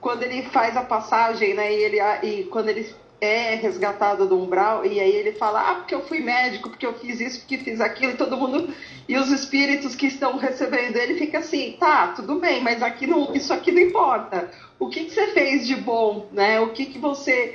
quando 0.00 0.22
ele 0.22 0.42
faz 0.44 0.76
a 0.76 0.82
passagem, 0.82 1.54
né, 1.54 1.72
e, 1.72 1.82
ele, 1.82 1.98
e 2.22 2.44
quando 2.44 2.68
ele 2.68 2.88
é 3.20 3.56
resgatado 3.56 4.26
do 4.26 4.38
umbral, 4.40 4.86
e 4.86 5.00
aí 5.00 5.10
ele 5.10 5.32
fala, 5.32 5.60
ah, 5.60 5.74
porque 5.74 5.94
eu 5.94 6.06
fui 6.06 6.20
médico, 6.20 6.70
porque 6.70 6.86
eu 6.86 6.94
fiz 6.94 7.20
isso, 7.20 7.40
porque 7.40 7.58
fiz 7.58 7.80
aquilo, 7.80 8.12
e 8.12 8.16
todo 8.16 8.36
mundo, 8.36 8.72
e 9.08 9.16
os 9.18 9.30
espíritos 9.30 9.96
que 9.96 10.06
estão 10.06 10.38
recebendo 10.38 10.96
ele 10.96 11.16
fica 11.16 11.38
assim, 11.38 11.76
tá, 11.78 12.12
tudo 12.14 12.36
bem, 12.36 12.62
mas 12.62 12.80
aqui 12.80 13.08
não, 13.08 13.34
isso 13.34 13.52
aqui 13.52 13.72
não 13.72 13.82
importa. 13.82 14.50
O 14.78 14.88
que, 14.88 15.04
que 15.04 15.10
você 15.10 15.26
fez 15.32 15.66
de 15.66 15.74
bom, 15.74 16.28
né? 16.32 16.60
O 16.60 16.70
que, 16.70 16.86
que 16.86 16.98
você 16.98 17.54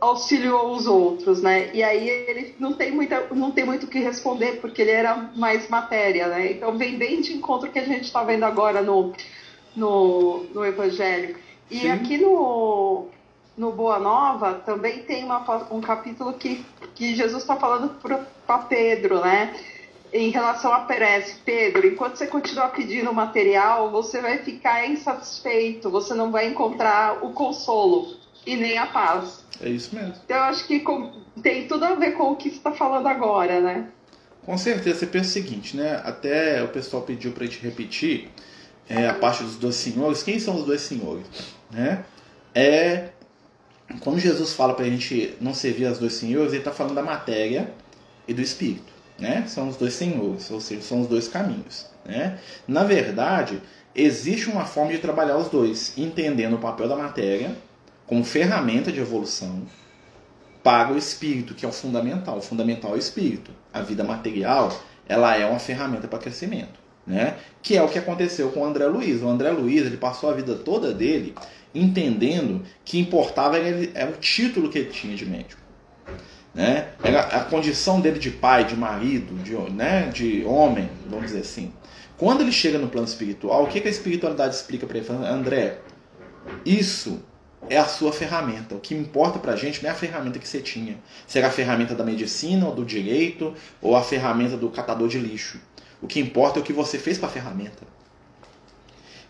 auxiliou 0.00 0.72
os 0.72 0.86
outros, 0.86 1.42
né? 1.42 1.70
E 1.74 1.82
aí 1.82 2.08
ele 2.08 2.54
não 2.58 2.72
tem 2.72 2.90
muita, 2.90 3.26
não 3.32 3.50
tem 3.50 3.64
muito 3.64 3.84
o 3.84 3.86
que 3.86 3.98
responder 3.98 4.60
porque 4.60 4.80
ele 4.80 4.90
era 4.90 5.30
mais 5.36 5.68
matéria, 5.68 6.26
né? 6.28 6.52
Então 6.52 6.76
vem 6.78 6.96
bem 6.96 7.20
de 7.20 7.34
encontro 7.34 7.70
que 7.70 7.78
a 7.78 7.84
gente 7.84 8.04
está 8.04 8.24
vendo 8.24 8.44
agora 8.44 8.80
no, 8.80 9.12
no, 9.76 10.44
no 10.54 10.64
Evangelho. 10.64 11.36
E 11.70 11.80
Sim. 11.80 11.90
aqui 11.90 12.18
no, 12.18 13.08
no 13.56 13.72
Boa 13.72 13.98
Nova 13.98 14.54
também 14.54 15.02
tem 15.02 15.22
uma, 15.22 15.68
um 15.70 15.80
capítulo 15.80 16.32
que, 16.32 16.64
que 16.94 17.14
Jesus 17.14 17.42
está 17.42 17.56
falando 17.56 17.90
para 18.46 18.58
Pedro, 18.58 19.20
né? 19.20 19.54
Em 20.12 20.30
relação 20.30 20.72
a 20.72 20.80
Pérez, 20.80 21.40
Pedro, 21.44 21.86
enquanto 21.86 22.16
você 22.16 22.26
continuar 22.26 22.70
pedindo 22.70 23.12
material, 23.12 23.92
você 23.92 24.20
vai 24.20 24.38
ficar 24.38 24.88
insatisfeito, 24.88 25.88
você 25.88 26.14
não 26.14 26.32
vai 26.32 26.48
encontrar 26.48 27.24
o 27.24 27.32
consolo 27.32 28.16
e 28.44 28.56
nem 28.56 28.76
a 28.76 28.86
paz. 28.86 29.44
É 29.60 29.68
isso 29.68 29.94
mesmo. 29.94 30.14
Eu 30.28 30.40
acho 30.42 30.66
que 30.66 30.82
tem 31.42 31.66
tudo 31.66 31.84
a 31.84 31.94
ver 31.94 32.12
com 32.12 32.32
o 32.32 32.36
que 32.36 32.50
você 32.50 32.56
está 32.56 32.72
falando 32.72 33.06
agora, 33.06 33.60
né? 33.60 33.88
Com 34.44 34.56
certeza. 34.56 34.98
Você 34.98 35.06
pensa 35.06 35.28
o 35.28 35.32
seguinte, 35.32 35.76
né? 35.76 36.00
Até 36.04 36.62
o 36.62 36.68
pessoal 36.68 37.02
pediu 37.02 37.32
para 37.32 37.44
a 37.44 37.46
gente 37.46 37.60
repetir 37.60 38.30
é, 38.88 39.06
a 39.06 39.14
parte 39.14 39.42
dos 39.42 39.56
dois 39.56 39.74
senhores. 39.74 40.22
Quem 40.22 40.38
são 40.38 40.56
os 40.56 40.64
dois 40.64 40.80
senhores? 40.80 41.26
Né? 41.70 42.04
É 42.54 43.10
quando 43.98 44.18
Jesus 44.18 44.52
fala 44.52 44.74
para 44.74 44.84
a 44.84 44.88
gente 44.88 45.34
não 45.40 45.52
servir 45.52 45.86
aos 45.86 45.98
dois 45.98 46.12
senhores, 46.14 46.52
ele 46.52 46.60
está 46.60 46.70
falando 46.70 46.94
da 46.94 47.02
matéria 47.02 47.72
e 48.28 48.32
do 48.32 48.40
espírito. 48.40 48.92
Né? 49.18 49.44
São 49.48 49.68
os 49.68 49.76
dois 49.76 49.92
senhores, 49.94 50.50
ou 50.50 50.60
seja, 50.60 50.80
são 50.82 51.00
os 51.02 51.08
dois 51.08 51.28
caminhos. 51.28 51.86
Né? 52.04 52.38
Na 52.66 52.84
verdade, 52.84 53.60
existe 53.94 54.48
uma 54.48 54.64
forma 54.64 54.92
de 54.92 54.98
trabalhar 54.98 55.36
os 55.36 55.48
dois, 55.48 55.92
entendendo 55.98 56.54
o 56.54 56.58
papel 56.58 56.88
da 56.88 56.96
matéria 56.96 57.56
como 58.10 58.24
ferramenta 58.24 58.90
de 58.90 58.98
evolução 58.98 59.62
para 60.64 60.92
o 60.92 60.98
espírito, 60.98 61.54
que 61.54 61.64
é 61.64 61.68
o 61.68 61.72
fundamental. 61.72 62.38
O 62.38 62.42
fundamental 62.42 62.90
é 62.90 62.94
o 62.94 62.98
espírito. 62.98 63.52
A 63.72 63.82
vida 63.82 64.02
material, 64.02 64.76
ela 65.08 65.36
é 65.36 65.46
uma 65.46 65.60
ferramenta 65.60 66.08
para 66.08 66.18
crescimento, 66.18 66.80
né? 67.06 67.36
Que 67.62 67.76
é 67.76 67.82
o 67.82 67.88
que 67.88 68.00
aconteceu 68.00 68.50
com 68.50 68.62
o 68.62 68.64
André 68.64 68.84
Luiz. 68.86 69.22
O 69.22 69.28
André 69.28 69.52
Luiz, 69.52 69.86
ele 69.86 69.96
passou 69.96 70.28
a 70.28 70.32
vida 70.32 70.56
toda 70.56 70.92
dele 70.92 71.36
entendendo 71.72 72.64
que 72.84 72.98
importava 72.98 73.56
era, 73.56 73.88
era 73.94 74.10
o 74.10 74.16
título 74.16 74.68
que 74.68 74.80
ele 74.80 74.90
tinha 74.90 75.14
de 75.14 75.24
médico. 75.24 75.62
Né? 76.52 76.88
Era 77.04 77.20
a 77.20 77.44
condição 77.44 78.00
dele 78.00 78.18
de 78.18 78.32
pai, 78.32 78.64
de 78.64 78.74
marido, 78.74 79.40
de, 79.44 79.54
né? 79.70 80.08
de 80.08 80.42
homem, 80.44 80.90
vamos 81.08 81.26
dizer 81.26 81.42
assim. 81.42 81.72
Quando 82.18 82.40
ele 82.40 82.50
chega 82.50 82.76
no 82.76 82.88
plano 82.88 83.06
espiritual, 83.06 83.62
o 83.62 83.66
que, 83.68 83.80
que 83.80 83.86
a 83.86 83.90
espiritualidade 83.90 84.56
explica 84.56 84.84
para 84.84 84.98
ele? 84.98 85.06
André, 85.08 85.78
isso 86.66 87.29
é 87.68 87.76
a 87.76 87.86
sua 87.86 88.12
ferramenta. 88.12 88.74
O 88.74 88.80
que 88.80 88.94
importa 88.94 89.38
pra 89.38 89.56
gente 89.56 89.82
não 89.82 89.90
é 89.90 89.92
a 89.92 89.96
ferramenta 89.96 90.38
que 90.38 90.48
você 90.48 90.60
tinha. 90.60 90.98
Será 91.26 91.48
a 91.48 91.50
ferramenta 91.50 91.94
da 91.94 92.04
medicina 92.04 92.66
ou 92.66 92.74
do 92.74 92.84
direito 92.84 93.54
ou 93.82 93.96
a 93.96 94.02
ferramenta 94.02 94.56
do 94.56 94.70
catador 94.70 95.08
de 95.08 95.18
lixo. 95.18 95.60
O 96.00 96.06
que 96.06 96.20
importa 96.20 96.58
é 96.58 96.62
o 96.62 96.64
que 96.64 96.72
você 96.72 96.98
fez 96.98 97.18
com 97.18 97.26
a 97.26 97.28
ferramenta. 97.28 97.82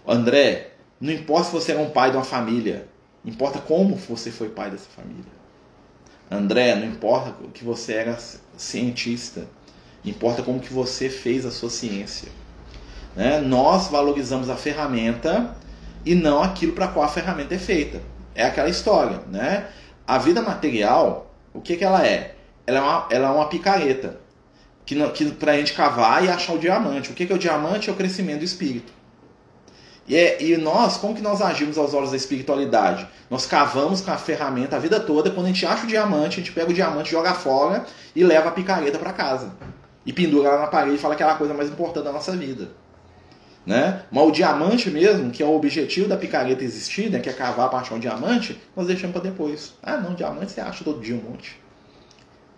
André, 0.06 0.72
não 1.00 1.12
importa 1.12 1.46
se 1.46 1.52
você 1.52 1.72
era 1.72 1.80
um 1.80 1.90
pai 1.90 2.10
de 2.10 2.16
uma 2.16 2.24
família, 2.24 2.88
importa 3.24 3.58
como 3.58 3.96
você 3.96 4.30
foi 4.30 4.48
pai 4.48 4.70
dessa 4.70 4.88
família. 4.88 5.40
André, 6.30 6.76
não 6.76 6.86
importa 6.86 7.34
que 7.52 7.64
você 7.64 7.94
era 7.94 8.16
cientista, 8.56 9.48
importa 10.04 10.42
como 10.42 10.60
que 10.60 10.72
você 10.72 11.10
fez 11.10 11.44
a 11.44 11.50
sua 11.50 11.68
ciência. 11.68 12.28
Né? 13.16 13.40
Nós 13.40 13.88
valorizamos 13.88 14.48
a 14.48 14.56
ferramenta 14.56 15.56
e 16.06 16.14
não 16.14 16.40
aquilo 16.40 16.72
para 16.72 16.86
qual 16.86 17.04
a 17.04 17.08
ferramenta 17.08 17.56
é 17.56 17.58
feita 17.58 18.00
é 18.40 18.46
aquela 18.46 18.68
história, 18.68 19.20
né? 19.30 19.66
A 20.06 20.18
vida 20.18 20.40
material, 20.42 21.30
o 21.52 21.60
que, 21.60 21.76
que 21.76 21.84
ela 21.84 22.04
é? 22.06 22.34
Ela 22.66 22.78
é 22.78 22.80
uma, 22.80 23.06
ela 23.10 23.28
é 23.28 23.30
uma 23.30 23.48
picareta 23.48 24.18
que, 24.84 25.08
que 25.10 25.30
para 25.32 25.52
a 25.52 25.56
gente 25.56 25.72
cavar 25.72 26.24
e 26.24 26.28
achar 26.28 26.54
o 26.54 26.58
diamante. 26.58 27.10
O 27.10 27.14
que, 27.14 27.26
que 27.26 27.32
é 27.32 27.36
o 27.36 27.38
diamante? 27.38 27.90
É 27.90 27.92
o 27.92 27.96
crescimento 27.96 28.38
do 28.38 28.44
espírito. 28.44 28.92
E, 30.08 30.16
é, 30.16 30.42
e 30.42 30.56
nós, 30.56 30.96
como 30.96 31.14
que 31.14 31.22
nós 31.22 31.40
agimos 31.40 31.78
aos 31.78 31.94
olhos 31.94 32.10
da 32.10 32.16
espiritualidade? 32.16 33.06
Nós 33.28 33.46
cavamos 33.46 34.00
com 34.00 34.10
a 34.10 34.16
ferramenta 34.16 34.74
a 34.74 34.78
vida 34.78 34.98
toda, 34.98 35.30
quando 35.30 35.46
a 35.46 35.48
gente 35.50 35.64
acha 35.64 35.84
o 35.84 35.86
diamante, 35.86 36.40
a 36.40 36.42
gente 36.42 36.52
pega 36.52 36.70
o 36.70 36.74
diamante, 36.74 37.10
joga 37.10 37.32
fora 37.34 37.84
e 38.16 38.24
leva 38.24 38.48
a 38.48 38.52
picareta 38.52 38.98
para 38.98 39.12
casa. 39.12 39.52
E 40.04 40.12
pendura 40.12 40.48
ela 40.48 40.60
na 40.62 40.66
parede 40.66 40.96
e 40.96 40.98
fala 40.98 41.14
que 41.14 41.22
é 41.22 41.26
a 41.26 41.34
coisa 41.34 41.54
mais 41.54 41.68
importante 41.68 42.04
da 42.04 42.12
nossa 42.12 42.32
vida. 42.36 42.70
Né? 43.66 44.02
Mas 44.10 44.26
o 44.26 44.30
diamante 44.30 44.90
mesmo, 44.90 45.30
que 45.30 45.42
é 45.42 45.46
o 45.46 45.54
objetivo 45.54 46.08
da 46.08 46.16
picareta 46.16 46.64
existir, 46.64 47.10
né, 47.10 47.20
que 47.20 47.28
é 47.28 47.32
cavar 47.32 47.68
para 47.68 47.80
achar 47.80 47.94
um 47.94 47.98
diamante, 47.98 48.58
nós 48.74 48.86
deixamos 48.86 49.12
para 49.12 49.28
depois. 49.28 49.74
Ah, 49.82 49.98
não, 49.98 50.14
diamante 50.14 50.52
você 50.52 50.60
acha 50.60 50.82
todo 50.82 51.00
dia 51.00 51.14
um 51.14 51.30
monte. 51.30 51.60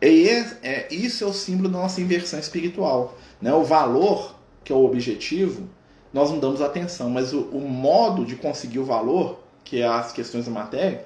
E 0.01 0.29
é, 0.29 0.59
é, 0.63 0.95
isso 0.95 1.25
é 1.25 1.27
o 1.27 1.33
símbolo 1.33 1.69
da 1.69 1.79
nossa 1.79 2.01
inversão 2.01 2.39
espiritual. 2.39 3.17
Né? 3.41 3.53
O 3.53 3.63
valor, 3.63 4.35
que 4.65 4.73
é 4.73 4.77
o 4.77 4.85
objetivo, 4.85 5.69
nós 6.13 6.31
não 6.31 6.39
damos 6.39 6.61
atenção, 6.61 7.11
mas 7.11 7.33
o, 7.33 7.43
o 7.47 7.61
modo 7.61 8.25
de 8.25 8.37
conseguir 8.37 8.79
o 8.79 8.85
valor, 8.85 9.43
que 9.65 9.81
é 9.81 9.87
as 9.87 10.13
questões 10.13 10.47
da 10.47 10.51
matéria, 10.51 11.05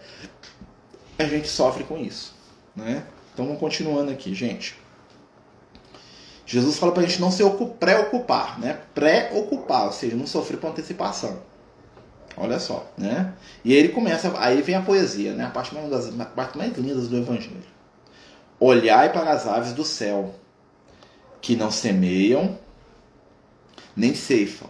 a 1.19 1.25
gente 1.25 1.49
sofre 1.49 1.85
com 1.85 1.99
isso. 1.99 2.35
Né? 2.75 3.05
Então 3.33 3.55
continuando 3.57 4.11
aqui, 4.11 4.35
gente. 4.35 4.77
Jesus 6.47 6.79
fala 6.79 6.93
para 6.93 7.03
a 7.03 7.07
gente 7.07 7.21
não 7.21 7.31
se 7.31 7.43
preocupar, 7.81 8.59
né? 8.61 8.79
Preocupar, 8.95 9.87
ou 9.87 9.93
seja, 9.93 10.15
não 10.15 10.29
sofrer 10.29 10.59
com 10.61 10.69
antecipação. 10.69 11.41
Olha 12.37 12.61
só, 12.61 12.89
né? 12.97 13.35
E 13.65 13.73
aí 13.73 13.79
ele 13.79 13.89
começa, 13.89 14.33
aí 14.39 14.63
vem 14.63 14.77
a 14.77 14.83
poesia, 14.83 15.35
né? 15.35 15.45
A 15.45 15.51
parte 15.51 15.75
mais, 15.75 15.91
das, 15.91 16.21
a 16.21 16.25
parte 16.25 16.57
mais 16.57 16.73
linda 16.77 16.95
do 16.95 17.17
Evangelho. 17.17 17.65
Olhai 18.61 19.13
para 19.13 19.33
as 19.33 19.47
aves 19.47 19.73
do 19.73 19.85
céu, 19.85 20.35
que 21.41 21.57
não 21.57 21.71
semeiam, 21.71 22.57
nem 23.97 24.15
ceifam, 24.15 24.69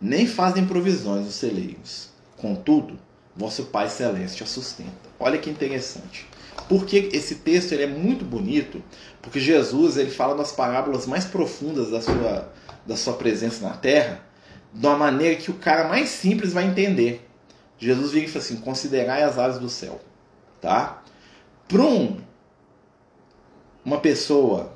nem 0.00 0.26
fazem 0.26 0.66
provisões 0.66 1.26
os 1.26 1.34
celeiros. 1.34 2.10
Contudo, 2.36 2.98
vosso 3.34 3.64
Pai 3.66 3.88
Celeste 3.88 4.42
a 4.42 4.46
sustenta. 4.46 5.08
Olha 5.18 5.38
que 5.38 5.48
interessante. 5.48 6.26
Porque 6.68 7.10
esse 7.12 7.36
texto 7.36 7.72
ele 7.72 7.82
é 7.82 7.86
muito 7.86 8.24
bonito, 8.24 8.82
porque 9.20 9.38
Jesus 9.38 9.96
ele 9.96 10.10
fala 10.10 10.34
das 10.34 10.52
parábolas 10.52 11.06
mais 11.06 11.24
profundas 11.24 11.90
da 11.90 12.00
sua, 12.00 12.52
da 12.86 12.96
sua 12.96 13.14
presença 13.14 13.66
na 13.66 13.76
Terra, 13.76 14.22
de 14.72 14.86
uma 14.86 14.96
maneira 14.96 15.36
que 15.36 15.50
o 15.50 15.54
cara 15.54 15.88
mais 15.88 16.08
simples 16.08 16.52
vai 16.52 16.64
entender. 16.64 17.28
Jesus 17.78 18.12
vira 18.12 18.24
e 18.24 18.28
fala 18.28 18.44
assim: 18.44 18.56
considerai 18.56 19.22
as 19.22 19.38
aves 19.38 19.58
do 19.58 19.68
céu. 19.68 20.00
Tá? 20.60 21.02
Para 21.68 21.82
um, 21.82 22.18
uma 23.84 24.00
pessoa 24.00 24.74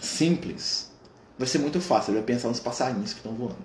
simples, 0.00 0.92
vai 1.36 1.48
ser 1.48 1.58
muito 1.58 1.80
fácil. 1.80 2.12
Ele 2.12 2.18
vai 2.18 2.26
pensar 2.26 2.48
nos 2.48 2.60
passarinhos 2.60 3.12
que 3.12 3.18
estão 3.18 3.32
voando. 3.32 3.56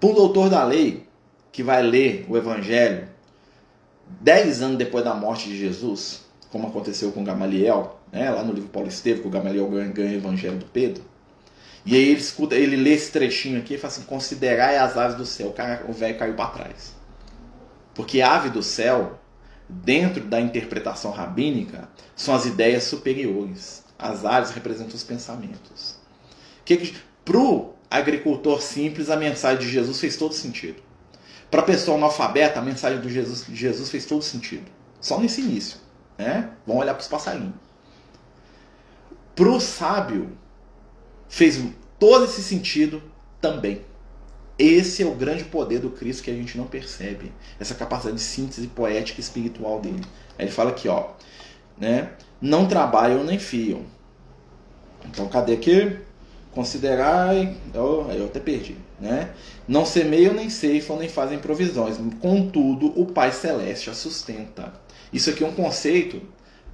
Para 0.00 0.08
um 0.08 0.14
doutor 0.14 0.48
da 0.48 0.64
lei, 0.64 1.06
que 1.52 1.62
vai 1.62 1.82
ler 1.82 2.26
o 2.28 2.36
Evangelho 2.36 3.08
dez 4.20 4.62
anos 4.62 4.78
depois 4.78 5.04
da 5.04 5.14
morte 5.14 5.48
de 5.48 5.56
Jesus, 5.58 6.22
como 6.50 6.68
aconteceu 6.68 7.12
com 7.12 7.22
Gamaliel, 7.22 8.00
né, 8.10 8.30
lá 8.30 8.42
no 8.42 8.52
livro 8.52 8.68
Paulo 8.70 8.88
Estevam, 8.88 9.22
que 9.22 9.28
o 9.28 9.30
Gamaliel 9.30 9.68
ganha, 9.68 9.88
ganha 9.88 10.10
o 10.10 10.14
Evangelho 10.14 10.58
do 10.58 10.66
Pedro. 10.66 11.04
E 11.84 11.94
aí 11.94 12.08
ele 12.08 12.20
escuta, 12.20 12.54
ele 12.54 12.76
lê 12.76 12.90
esse 12.90 13.10
trechinho 13.10 13.58
aqui 13.58 13.74
e 13.74 13.78
fala 13.78 13.92
assim: 13.92 14.02
considerai 14.02 14.76
as 14.76 14.96
aves 14.96 15.16
do 15.16 15.24
céu. 15.24 15.54
O, 15.86 15.90
o 15.90 15.94
velho 15.94 16.18
caiu 16.18 16.34
para 16.34 16.50
trás. 16.50 16.94
Porque 17.94 18.20
ave 18.20 18.50
do 18.50 18.62
céu, 18.62 19.18
dentro 19.68 20.24
da 20.24 20.40
interpretação 20.40 21.10
rabínica, 21.10 21.88
são 22.14 22.34
as 22.34 22.44
ideias 22.44 22.84
superiores. 22.84 23.84
As 23.98 24.24
aves 24.24 24.50
representam 24.50 24.94
os 24.94 25.04
pensamentos. 25.04 25.96
Que, 26.64 26.76
que, 26.76 26.96
pro 27.24 27.74
agricultor 27.90 28.62
simples, 28.62 29.10
a 29.10 29.16
mensagem 29.16 29.60
de 29.60 29.70
Jesus 29.70 30.00
fez 30.00 30.16
todo 30.16 30.32
sentido. 30.32 30.82
Para 31.50 31.60
a 31.60 31.64
pessoa 31.64 31.96
analfabeta, 31.96 32.60
a 32.60 32.62
mensagem 32.62 33.00
de 33.00 33.12
Jesus, 33.12 33.46
de 33.46 33.56
Jesus 33.56 33.90
fez 33.90 34.06
todo 34.06 34.22
sentido. 34.22 34.70
Só 35.00 35.18
nesse 35.18 35.40
início. 35.40 35.78
Né? 36.16 36.50
Vamos 36.66 36.82
olhar 36.82 36.94
para 36.94 37.02
os 37.02 37.08
passarinhos. 37.08 37.54
Para 39.34 39.48
o 39.48 39.60
sábio, 39.60 40.36
fez 41.28 41.60
todo 41.98 42.24
esse 42.26 42.42
sentido 42.42 43.02
também. 43.40 43.82
Esse 44.58 45.02
é 45.02 45.06
o 45.06 45.14
grande 45.14 45.44
poder 45.44 45.78
do 45.78 45.90
Cristo 45.90 46.22
que 46.22 46.30
a 46.30 46.34
gente 46.34 46.58
não 46.58 46.66
percebe. 46.66 47.32
Essa 47.58 47.74
capacidade 47.74 48.18
de 48.18 48.22
síntese 48.22 48.66
poética 48.66 49.18
e 49.18 49.24
espiritual 49.24 49.80
dele. 49.80 50.04
Aí 50.38 50.44
ele 50.44 50.52
fala 50.52 50.70
aqui, 50.70 50.86
ó, 50.86 51.12
né? 51.78 52.12
Não 52.40 52.68
trabalham 52.68 53.24
nem 53.24 53.38
fiam. 53.38 53.86
Então, 55.06 55.26
cadê 55.28 55.54
aqui? 55.54 55.98
Considerai, 56.52 57.56
eu, 57.72 58.10
eu 58.10 58.26
até 58.26 58.38
perdi, 58.38 58.76
né? 59.00 59.30
Não 59.66 59.86
semeiam 59.86 60.34
nem 60.34 60.50
ceifam 60.50 60.98
nem 60.98 61.08
fazem 61.08 61.38
provisões. 61.38 61.96
Contudo, 62.20 62.92
o 63.00 63.06
Pai 63.06 63.32
Celeste 63.32 63.90
a 63.90 63.94
sustenta. 63.94 64.72
Isso 65.12 65.30
aqui 65.30 65.42
é 65.42 65.46
um 65.46 65.52
conceito 65.52 66.20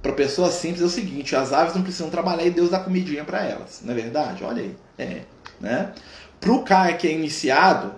para 0.01 0.13
pessoas 0.13 0.53
simples 0.55 0.81
é 0.81 0.85
o 0.85 0.89
seguinte: 0.89 1.35
as 1.35 1.53
aves 1.53 1.75
não 1.75 1.81
precisam 1.81 2.09
trabalhar 2.09 2.45
e 2.45 2.51
Deus 2.51 2.69
dá 2.69 2.79
comidinha 2.79 3.23
para 3.23 3.43
elas, 3.43 3.81
não 3.83 3.93
é 3.93 3.95
verdade? 3.95 4.43
Olha 4.43 4.61
aí, 4.61 4.75
é, 4.97 5.21
né? 5.59 5.93
Para 6.39 6.51
o 6.51 6.63
cara 6.63 6.93
que 6.93 7.07
é 7.07 7.11
iniciado, 7.11 7.93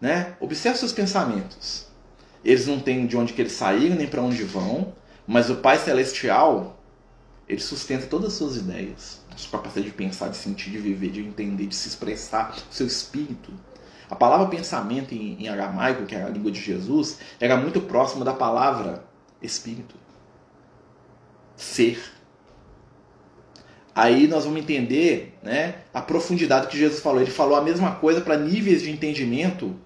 né? 0.00 0.34
Observe 0.40 0.78
seus 0.78 0.92
pensamentos. 0.92 1.86
Eles 2.44 2.66
não 2.66 2.78
têm 2.78 3.06
de 3.06 3.16
onde 3.16 3.32
que 3.32 3.40
eles 3.40 3.52
saíram 3.52 3.96
nem 3.96 4.06
para 4.06 4.20
onde 4.20 4.42
vão, 4.42 4.92
mas 5.26 5.48
o 5.48 5.56
Pai 5.56 5.78
Celestial 5.78 6.78
ele 7.48 7.60
sustenta 7.60 8.06
todas 8.06 8.32
as 8.32 8.38
suas 8.38 8.56
ideias, 8.56 9.20
sua 9.36 9.58
capacidade 9.58 9.86
de 9.86 9.96
pensar, 9.96 10.28
de 10.28 10.36
sentir, 10.36 10.70
de 10.70 10.78
viver, 10.78 11.10
de 11.10 11.20
entender, 11.20 11.66
de 11.66 11.74
se 11.74 11.88
expressar, 11.88 12.54
seu 12.70 12.86
espírito. 12.86 13.52
A 14.08 14.14
palavra 14.14 14.46
pensamento 14.48 15.14
em, 15.14 15.42
em 15.42 15.48
aramaico, 15.48 16.04
que 16.04 16.14
é 16.14 16.22
a 16.22 16.28
língua 16.28 16.50
de 16.50 16.60
Jesus, 16.60 17.18
era 17.40 17.56
muito 17.56 17.80
próxima 17.80 18.24
da 18.24 18.32
palavra 18.32 19.04
espírito 19.42 19.94
ser. 21.56 22.02
Aí 23.94 24.26
nós 24.26 24.44
vamos 24.44 24.60
entender 24.60 25.38
né, 25.42 25.76
a 25.92 26.02
profundidade 26.02 26.66
que 26.66 26.76
Jesus 26.76 27.00
falou. 27.00 27.20
Ele 27.20 27.30
falou 27.30 27.56
a 27.56 27.62
mesma 27.62 27.94
coisa 27.94 28.20
para 28.20 28.36
níveis 28.36 28.82
de 28.82 28.90
entendimento 28.90 29.76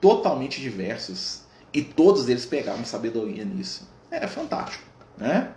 totalmente 0.00 0.60
diversos. 0.60 1.44
E 1.72 1.82
todos 1.82 2.28
eles 2.28 2.44
pegavam 2.44 2.84
sabedoria 2.84 3.44
nisso. 3.44 3.88
É 4.10 4.26
fantástico. 4.26 4.84
Né? 5.16 5.50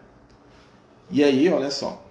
E 1.12 1.24
aí, 1.24 1.50
olha 1.50 1.70
só. 1.70 2.06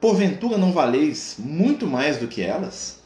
Porventura 0.00 0.56
não 0.56 0.72
valeis 0.72 1.36
muito 1.38 1.86
mais 1.86 2.18
do 2.18 2.26
que 2.26 2.40
elas? 2.40 2.97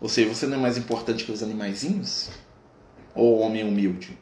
Ou 0.00 0.08
seja, 0.08 0.32
você 0.32 0.46
não 0.46 0.58
é 0.58 0.60
mais 0.60 0.76
importante 0.76 1.24
que 1.24 1.32
os 1.32 1.42
animaizinhos? 1.42 2.28
Ou 3.14 3.40
homem 3.40 3.64
humilde? 3.64 4.18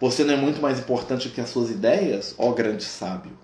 Você 0.00 0.24
não 0.24 0.34
é 0.34 0.36
muito 0.36 0.60
mais 0.60 0.80
importante 0.80 1.28
que 1.28 1.40
as 1.40 1.48
suas 1.48 1.70
ideias, 1.70 2.34
ó 2.36 2.52
grande 2.52 2.82
sábio? 2.82 3.38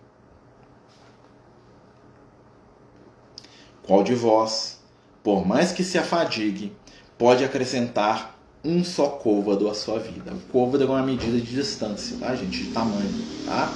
Qual 3.84 4.02
de 4.02 4.14
vós, 4.14 4.80
por 5.22 5.46
mais 5.46 5.72
que 5.72 5.84
se 5.84 5.96
afadigue, 5.96 6.76
pode 7.16 7.44
acrescentar 7.44 8.36
um 8.64 8.82
só 8.82 9.06
côvado 9.08 9.70
à 9.70 9.74
sua 9.74 10.00
vida? 10.00 10.32
O 10.32 10.52
côvado 10.52 10.82
é 10.82 10.86
uma 10.86 11.02
medida 11.02 11.38
de 11.38 11.54
distância, 11.54 12.16
tá, 12.18 12.34
gente? 12.34 12.64
De 12.64 12.70
tamanho, 12.72 13.14
tá? 13.46 13.72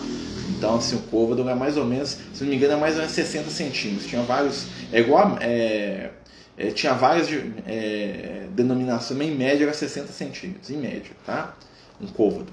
Então, 0.51 0.77
assim, 0.77 0.97
o 0.97 1.03
côvado 1.03 1.49
é 1.49 1.55
mais 1.55 1.77
ou 1.77 1.85
menos, 1.85 2.19
se 2.35 2.43
não 2.43 2.51
me 2.51 2.57
engano, 2.57 2.75
é 2.75 2.77
mais 2.77 2.95
ou 2.95 3.01
menos 3.01 3.15
60 3.15 3.49
centímetros. 3.49 4.07
Tinha 4.07 4.23
vários. 4.23 4.67
É 4.93 5.01
igual. 5.01 5.38
É, 5.41 6.11
é, 6.57 6.71
tinha 6.71 6.95
várias 6.95 7.29
é, 7.67 8.47
denominações, 8.51 9.19
mas 9.19 9.29
em 9.29 9.35
média 9.35 9.65
era 9.65 9.73
60 9.73 10.12
centímetros, 10.12 10.71
em 10.71 10.77
média, 10.77 11.12
tá? 11.25 11.55
Um 12.01 12.07
côvado. 12.07 12.53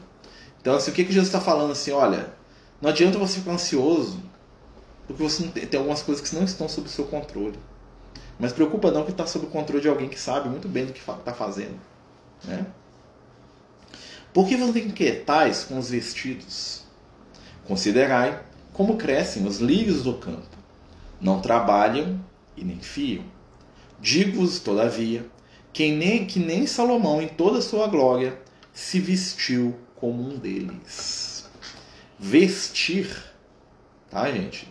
Então, 0.62 0.76
assim, 0.76 0.92
o 0.92 0.94
que, 0.94 1.04
que 1.04 1.12
Jesus 1.12 1.28
está 1.28 1.42
falando 1.42 1.72
assim? 1.72 1.92
Olha, 1.92 2.34
não 2.82 2.90
adianta 2.90 3.18
você 3.18 3.40
ficar 3.40 3.54
ansioso, 3.54 4.22
porque 5.08 5.22
você 5.22 5.48
tem, 5.48 5.66
tem, 5.66 5.78
algumas 5.80 6.02
coisas 6.02 6.28
que 6.28 6.36
não 6.36 6.44
estão 6.44 6.70
sob 6.70 6.88
o 6.88 6.90
seu 6.90 7.06
controle. 7.06 7.60
Mas 8.40 8.54
preocupa 8.54 8.92
não 8.92 9.04
que 9.04 9.12
está 9.12 9.26
sob 9.26 9.48
o 9.48 9.50
controle 9.50 9.82
de 9.82 9.90
alguém 9.90 10.08
que 10.08 10.20
sabe 10.20 10.48
muito 10.48 10.68
bem 10.68 10.86
do 10.86 10.94
que 10.94 11.00
está 11.00 11.34
fazendo. 11.34 11.78
Né? 12.46 12.66
Por 14.34 14.48
que 14.48 14.56
vos 14.56 14.76
inquietais 14.76 15.66
com 15.66 15.78
os 15.78 15.90
vestidos? 15.90 16.84
Considerai 17.68 18.42
como 18.72 18.96
crescem 18.96 19.46
os 19.46 19.60
lírios 19.60 20.04
do 20.04 20.14
campo. 20.14 20.58
Não 21.20 21.42
trabalham 21.42 22.24
e 22.56 22.64
nem 22.64 22.80
fiam. 22.80 23.26
Digo-vos, 24.02 24.60
todavia, 24.60 25.26
que 25.74 25.92
nem, 25.92 26.26
que 26.26 26.40
nem 26.40 26.66
Salomão, 26.66 27.22
em 27.22 27.28
toda 27.28 27.60
a 27.60 27.62
sua 27.62 27.88
glória, 27.88 28.40
se 28.74 29.00
vestiu 29.00 29.76
como 29.96 30.24
um 30.24 30.38
deles. 30.38 31.50
Vestir, 32.18 33.10
tá, 34.10 34.32
gente? 34.32 34.68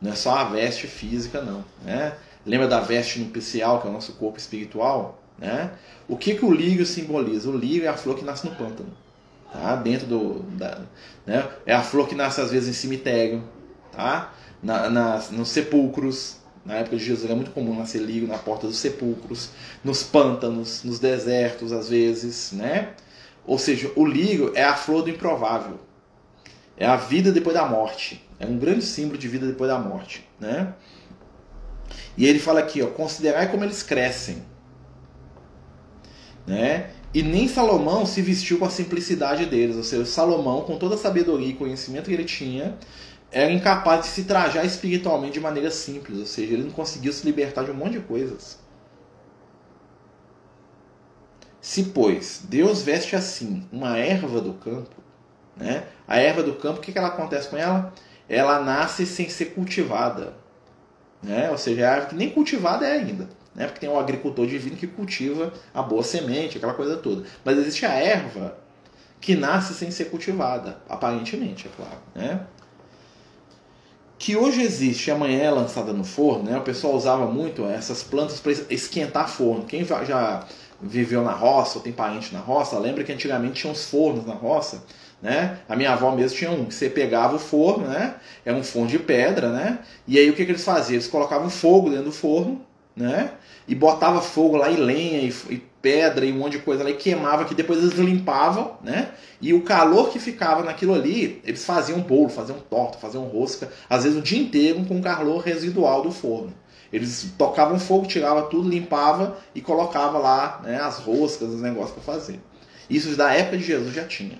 Não 0.00 0.12
é 0.12 0.14
só 0.16 0.36
a 0.36 0.44
veste 0.44 0.86
física, 0.86 1.40
não. 1.40 1.64
Né? 1.82 2.16
Lembra 2.44 2.68
da 2.68 2.80
veste 2.80 3.18
nupcial, 3.18 3.80
que 3.80 3.86
é 3.86 3.90
o 3.90 3.92
nosso 3.92 4.14
corpo 4.14 4.38
espiritual? 4.38 5.22
Né? 5.38 5.70
O 6.06 6.16
que, 6.16 6.34
que 6.34 6.44
o 6.44 6.52
lírio 6.52 6.84
simboliza? 6.84 7.48
O 7.48 7.56
lírio 7.56 7.86
é 7.86 7.88
a 7.88 7.96
flor 7.96 8.16
que 8.16 8.24
nasce 8.24 8.46
no 8.46 8.54
pântano. 8.54 8.92
Tá? 9.52 9.76
Dentro 9.76 10.06
do. 10.06 10.40
Da, 10.56 10.80
né? 11.24 11.48
É 11.64 11.74
a 11.74 11.82
flor 11.82 12.08
que 12.08 12.14
nasce 12.14 12.40
às 12.40 12.50
vezes 12.50 12.68
em 12.68 12.72
cemitério, 12.72 13.44
tá? 13.92 14.34
Na, 14.62 14.90
nas, 14.90 15.30
nos 15.30 15.48
sepulcros. 15.48 16.38
Na 16.64 16.76
época 16.76 16.96
de 16.96 17.04
Jesus 17.04 17.24
era 17.24 17.34
muito 17.34 17.50
comum 17.50 17.76
nascer 17.76 18.00
lírio 18.00 18.26
na 18.26 18.38
porta 18.38 18.66
dos 18.66 18.78
sepulcros, 18.78 19.50
nos 19.82 20.02
pântanos, 20.02 20.82
nos 20.82 20.98
desertos, 20.98 21.72
às 21.72 21.88
vezes, 21.88 22.52
né? 22.52 22.94
Ou 23.46 23.58
seja, 23.58 23.92
o 23.94 24.06
lírio 24.06 24.52
é 24.54 24.64
a 24.64 24.74
flor 24.74 25.02
do 25.02 25.10
improvável. 25.10 25.78
É 26.76 26.86
a 26.86 26.96
vida 26.96 27.30
depois 27.30 27.54
da 27.54 27.66
morte. 27.66 28.24
É 28.38 28.46
um 28.46 28.58
grande 28.58 28.84
símbolo 28.84 29.18
de 29.18 29.28
vida 29.28 29.46
depois 29.46 29.70
da 29.70 29.78
morte. 29.78 30.26
Né? 30.40 30.72
E 32.16 32.26
ele 32.26 32.38
fala 32.38 32.60
aqui, 32.60 32.82
ó, 32.82 32.86
considerai 32.86 33.50
como 33.50 33.64
eles 33.64 33.82
crescem. 33.82 34.42
Né? 36.46 36.90
E 37.12 37.22
nem 37.22 37.46
Salomão 37.46 38.04
se 38.04 38.20
vestiu 38.22 38.58
com 38.58 38.64
a 38.64 38.70
simplicidade 38.70 39.46
deles. 39.46 39.76
Ou 39.76 39.84
seja, 39.84 40.04
Salomão, 40.04 40.62
com 40.62 40.76
toda 40.76 40.94
a 40.94 40.98
sabedoria 40.98 41.48
e 41.48 41.54
conhecimento 41.54 42.06
que 42.06 42.14
ele 42.14 42.24
tinha, 42.24 42.76
era 43.34 43.50
incapaz 43.50 44.02
de 44.02 44.06
se 44.06 44.24
trajar 44.24 44.64
espiritualmente 44.64 45.32
de 45.34 45.40
maneira 45.40 45.68
simples. 45.70 46.20
Ou 46.20 46.26
seja, 46.26 46.54
ele 46.54 46.62
não 46.62 46.70
conseguiu 46.70 47.12
se 47.12 47.26
libertar 47.26 47.64
de 47.64 47.72
um 47.72 47.74
monte 47.74 47.94
de 47.94 48.00
coisas. 48.00 48.60
Se, 51.60 51.84
pois, 51.86 52.42
Deus 52.48 52.82
veste 52.82 53.16
assim 53.16 53.66
uma 53.72 53.98
erva 53.98 54.40
do 54.40 54.52
campo, 54.54 54.94
né? 55.56 55.84
a 56.06 56.18
erva 56.18 56.42
do 56.44 56.54
campo, 56.54 56.78
o 56.78 56.80
que, 56.80 56.92
que 56.92 56.98
ela 56.98 57.08
acontece 57.08 57.48
com 57.48 57.56
ela? 57.56 57.92
Ela 58.28 58.60
nasce 58.60 59.04
sem 59.04 59.28
ser 59.28 59.46
cultivada. 59.46 60.34
Né? 61.20 61.50
Ou 61.50 61.58
seja, 61.58 61.80
é 61.82 61.86
a 61.86 61.90
árvore 61.92 62.10
que 62.10 62.16
nem 62.16 62.30
cultivada 62.30 62.86
é 62.86 62.92
ainda. 62.92 63.28
né? 63.54 63.66
Porque 63.66 63.80
tem 63.80 63.88
o 63.88 63.98
agricultor 63.98 64.46
divino 64.46 64.76
que 64.76 64.86
cultiva 64.86 65.52
a 65.72 65.82
boa 65.82 66.04
semente, 66.04 66.58
aquela 66.58 66.74
coisa 66.74 66.96
toda. 66.98 67.24
Mas 67.44 67.58
existe 67.58 67.84
a 67.84 67.94
erva 67.94 68.56
que 69.20 69.34
nasce 69.34 69.74
sem 69.74 69.90
ser 69.90 70.04
cultivada, 70.06 70.78
aparentemente, 70.88 71.66
é 71.66 71.70
claro, 71.74 71.98
né? 72.14 72.46
Que 74.24 74.34
hoje 74.36 74.62
existe 74.62 75.10
amanhã 75.10 75.42
é 75.42 75.50
lançada 75.50 75.92
no 75.92 76.02
forno, 76.02 76.44
né? 76.44 76.56
O 76.56 76.62
pessoal 76.62 76.94
usava 76.94 77.26
muito 77.26 77.66
essas 77.66 78.02
plantas 78.02 78.40
para 78.40 78.52
esquentar 78.70 79.28
forno. 79.28 79.66
Quem 79.66 79.84
já 79.84 80.46
viveu 80.80 81.22
na 81.22 81.32
roça 81.32 81.76
ou 81.76 81.84
tem 81.84 81.92
parente 81.92 82.32
na 82.32 82.40
roça, 82.40 82.78
lembra 82.78 83.04
que 83.04 83.12
antigamente 83.12 83.60
tinha 83.60 83.70
uns 83.70 83.84
fornos 83.84 84.24
na 84.24 84.32
roça, 84.32 84.82
né? 85.20 85.58
A 85.68 85.76
minha 85.76 85.92
avó 85.92 86.10
mesmo 86.10 86.38
tinha 86.38 86.50
um, 86.50 86.64
que 86.64 86.72
você 86.72 86.88
pegava 86.88 87.36
o 87.36 87.38
forno, 87.38 87.86
né? 87.86 88.14
Era 88.46 88.56
um 88.56 88.64
forno 88.64 88.88
de 88.88 88.98
pedra, 88.98 89.50
né? 89.50 89.80
E 90.08 90.18
aí 90.18 90.30
o 90.30 90.32
que, 90.32 90.46
que 90.46 90.52
eles 90.52 90.64
faziam? 90.64 90.94
Eles 90.94 91.06
colocavam 91.06 91.50
fogo 91.50 91.90
dentro 91.90 92.06
do 92.06 92.12
forno, 92.12 92.62
né? 92.96 93.32
E 93.68 93.74
botava 93.74 94.22
fogo 94.22 94.56
lá 94.56 94.70
e 94.70 94.76
lenha 94.76 95.18
e, 95.18 95.34
e 95.52 95.62
pedra 95.84 96.24
e 96.24 96.32
um 96.32 96.38
monte 96.38 96.52
de 96.52 96.60
coisa 96.60 96.82
lá 96.82 96.88
e 96.88 96.94
queimava 96.94 97.44
que 97.44 97.54
depois 97.54 97.78
eles 97.78 97.92
limpavam, 97.98 98.78
né? 98.82 99.10
E 99.38 99.52
o 99.52 99.60
calor 99.60 100.08
que 100.08 100.18
ficava 100.18 100.62
naquilo 100.62 100.94
ali, 100.94 101.42
eles 101.44 101.62
faziam 101.62 102.00
bolo, 102.00 102.30
faziam 102.30 102.58
torta, 102.58 102.96
faziam 102.96 103.24
rosca, 103.24 103.68
às 103.90 104.04
vezes 104.04 104.18
o 104.18 104.22
dia 104.22 104.40
inteiro 104.40 104.82
com 104.86 104.98
o 104.98 105.02
calor 105.02 105.42
residual 105.42 106.00
do 106.00 106.10
forno. 106.10 106.54
Eles 106.90 107.34
tocavam 107.36 107.78
fogo, 107.78 108.06
tirava 108.06 108.44
tudo, 108.44 108.66
limpava 108.66 109.36
e 109.54 109.60
colocava 109.60 110.16
lá 110.16 110.62
né, 110.64 110.80
as 110.80 111.00
roscas, 111.00 111.50
os 111.50 111.60
negócios 111.60 111.92
para 111.92 112.14
fazer. 112.14 112.40
Isso 112.88 113.14
da 113.14 113.34
época 113.34 113.58
de 113.58 113.64
Jesus 113.64 113.92
já 113.92 114.04
tinha. 114.04 114.38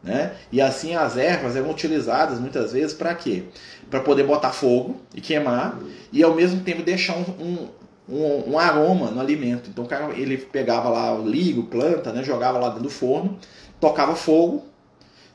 Né? 0.00 0.32
E 0.52 0.60
assim 0.60 0.94
as 0.94 1.16
ervas 1.16 1.56
eram 1.56 1.70
utilizadas 1.70 2.38
muitas 2.38 2.72
vezes 2.72 2.92
para 2.92 3.12
quê? 3.14 3.44
Para 3.90 4.00
poder 4.00 4.24
botar 4.24 4.52
fogo 4.52 5.00
e 5.14 5.20
queimar 5.20 5.78
e 6.12 6.22
ao 6.22 6.34
mesmo 6.34 6.60
tempo 6.60 6.82
deixar 6.82 7.16
um, 7.16 7.24
um, 7.40 7.68
um, 8.08 8.58
aroma 8.58 9.10
no 9.10 9.20
alimento. 9.20 9.70
Então 9.70 9.84
o 9.84 9.88
cara 9.88 10.12
ele 10.14 10.36
pegava 10.36 10.88
lá 10.88 11.14
o 11.14 11.28
ligo, 11.28 11.64
planta, 11.64 12.12
né? 12.12 12.22
jogava 12.22 12.58
lá 12.58 12.68
dentro 12.68 12.84
do 12.84 12.90
forno, 12.90 13.38
tocava 13.80 14.14
fogo, 14.14 14.64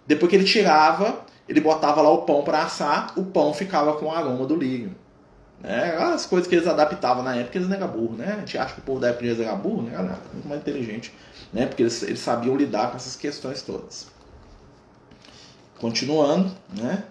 depois 0.05 0.29
que 0.29 0.35
ele 0.35 0.45
tirava, 0.45 1.21
ele 1.47 1.61
botava 1.61 2.01
lá 2.01 2.09
o 2.11 2.23
pão 2.23 2.43
para 2.43 2.63
assar, 2.63 3.13
o 3.17 3.23
pão 3.23 3.53
ficava 3.53 3.93
com 3.93 4.05
o 4.05 4.11
aroma 4.11 4.45
do 4.45 4.55
ligo. 4.55 4.93
Né? 5.61 5.95
As 5.97 6.25
coisas 6.25 6.47
que 6.47 6.55
eles 6.55 6.67
adaptavam 6.67 7.23
na 7.23 7.35
época, 7.35 7.57
eles 7.57 7.67
não 7.67 7.75
eram 7.75 7.87
burros, 7.87 8.17
né? 8.17 8.33
A 8.33 8.39
gente 8.39 8.57
acha 8.57 8.73
que 8.75 8.79
o 8.79 8.83
povo 8.83 8.99
da 8.99 9.09
época 9.09 9.33
de 9.33 9.43
era 9.43 9.55
burro, 9.55 9.81
não 9.81 9.91
era 9.91 10.17
muito 10.33 10.47
mais 10.47 10.61
inteligente, 10.61 11.13
né? 11.51 11.65
Porque 11.65 11.83
eles, 11.83 12.01
eles 12.03 12.19
sabiam 12.19 12.55
lidar 12.55 12.91
com 12.91 12.95
essas 12.95 13.15
questões 13.15 13.61
todas. 13.61 14.07
Continuando, 15.77 16.51
né? 16.73 17.03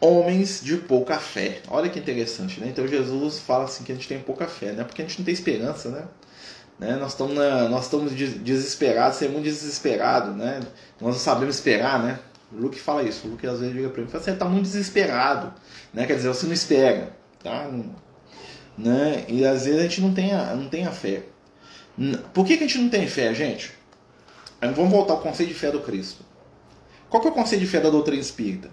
Homens 0.00 0.60
de 0.62 0.76
pouca 0.76 1.18
fé. 1.18 1.60
Olha 1.68 1.88
que 1.88 1.98
interessante, 1.98 2.60
né? 2.60 2.68
Então 2.68 2.86
Jesus 2.86 3.38
fala 3.38 3.64
assim 3.64 3.82
que 3.82 3.92
a 3.92 3.94
gente 3.94 4.06
tem 4.06 4.18
pouca 4.18 4.46
fé, 4.46 4.72
né? 4.72 4.84
Porque 4.84 5.02
a 5.02 5.04
gente 5.04 5.18
não 5.18 5.24
tem 5.24 5.32
esperança, 5.32 5.88
né? 5.88 6.04
né? 6.78 6.96
Nós 6.96 7.12
estamos 7.12 7.34
na, 7.34 7.68
nós 7.68 7.84
estamos 7.84 8.12
desesperados, 8.14 9.18
ser 9.18 9.28
desesperado, 9.28 10.32
né? 10.32 10.60
Nós 11.00 11.14
não 11.14 11.20
sabemos 11.20 11.56
esperar, 11.56 12.02
né? 12.02 12.18
O 12.52 12.56
Luke 12.56 12.78
fala 12.78 13.02
isso. 13.02 13.26
O 13.26 13.30
Luke 13.30 13.46
às 13.46 13.60
vezes 13.60 13.74
liga 13.74 13.88
para 13.88 14.02
mim 14.02 14.08
fala 14.08 14.22
assim: 14.22 14.32
você 14.32 14.36
tá 14.36 14.44
muito 14.44 14.64
desesperado, 14.64 15.54
né? 15.92 16.06
Quer 16.06 16.16
dizer, 16.16 16.28
você 16.28 16.46
não 16.46 16.52
espera, 16.52 17.10
tá? 17.42 17.70
Né? 18.76 19.24
E 19.28 19.44
às 19.44 19.64
vezes 19.64 19.80
a 19.80 19.82
gente 19.82 20.00
não 20.00 20.12
tem 20.12 20.32
a, 20.32 20.54
não 20.54 20.68
tem 20.68 20.86
a 20.86 20.92
fé. 20.92 21.22
Por 22.34 22.44
que, 22.44 22.58
que 22.58 22.64
a 22.64 22.66
gente 22.66 22.78
não 22.78 22.90
tem 22.90 23.08
fé, 23.08 23.32
gente? 23.32 23.72
Vamos 24.60 24.90
voltar 24.90 25.14
ao 25.14 25.20
conceito 25.20 25.48
de 25.48 25.54
fé 25.54 25.70
do 25.70 25.80
Cristo. 25.80 26.22
Qual 27.08 27.22
que 27.22 27.28
é 27.28 27.30
o 27.30 27.34
conceito 27.34 27.60
de 27.60 27.66
fé 27.66 27.80
da 27.80 27.88
doutrina 27.88 28.20
espírita? 28.20 28.68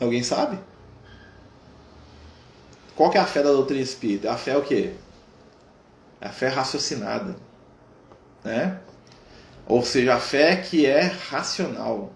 Alguém 0.00 0.22
sabe? 0.22 0.58
Qual 2.96 3.10
que 3.10 3.18
é 3.18 3.20
a 3.20 3.26
fé 3.26 3.42
da 3.42 3.50
doutrina 3.50 3.82
espírita? 3.82 4.32
A 4.32 4.36
fé 4.36 4.52
é 4.52 4.56
o 4.56 4.62
quê? 4.62 4.94
A 6.20 6.28
fé 6.28 6.48
raciocinada. 6.48 7.36
Né? 8.42 8.80
Ou 9.66 9.82
seja, 9.82 10.14
a 10.14 10.20
fé 10.20 10.56
que 10.56 10.86
é 10.86 11.02
racional. 11.02 12.12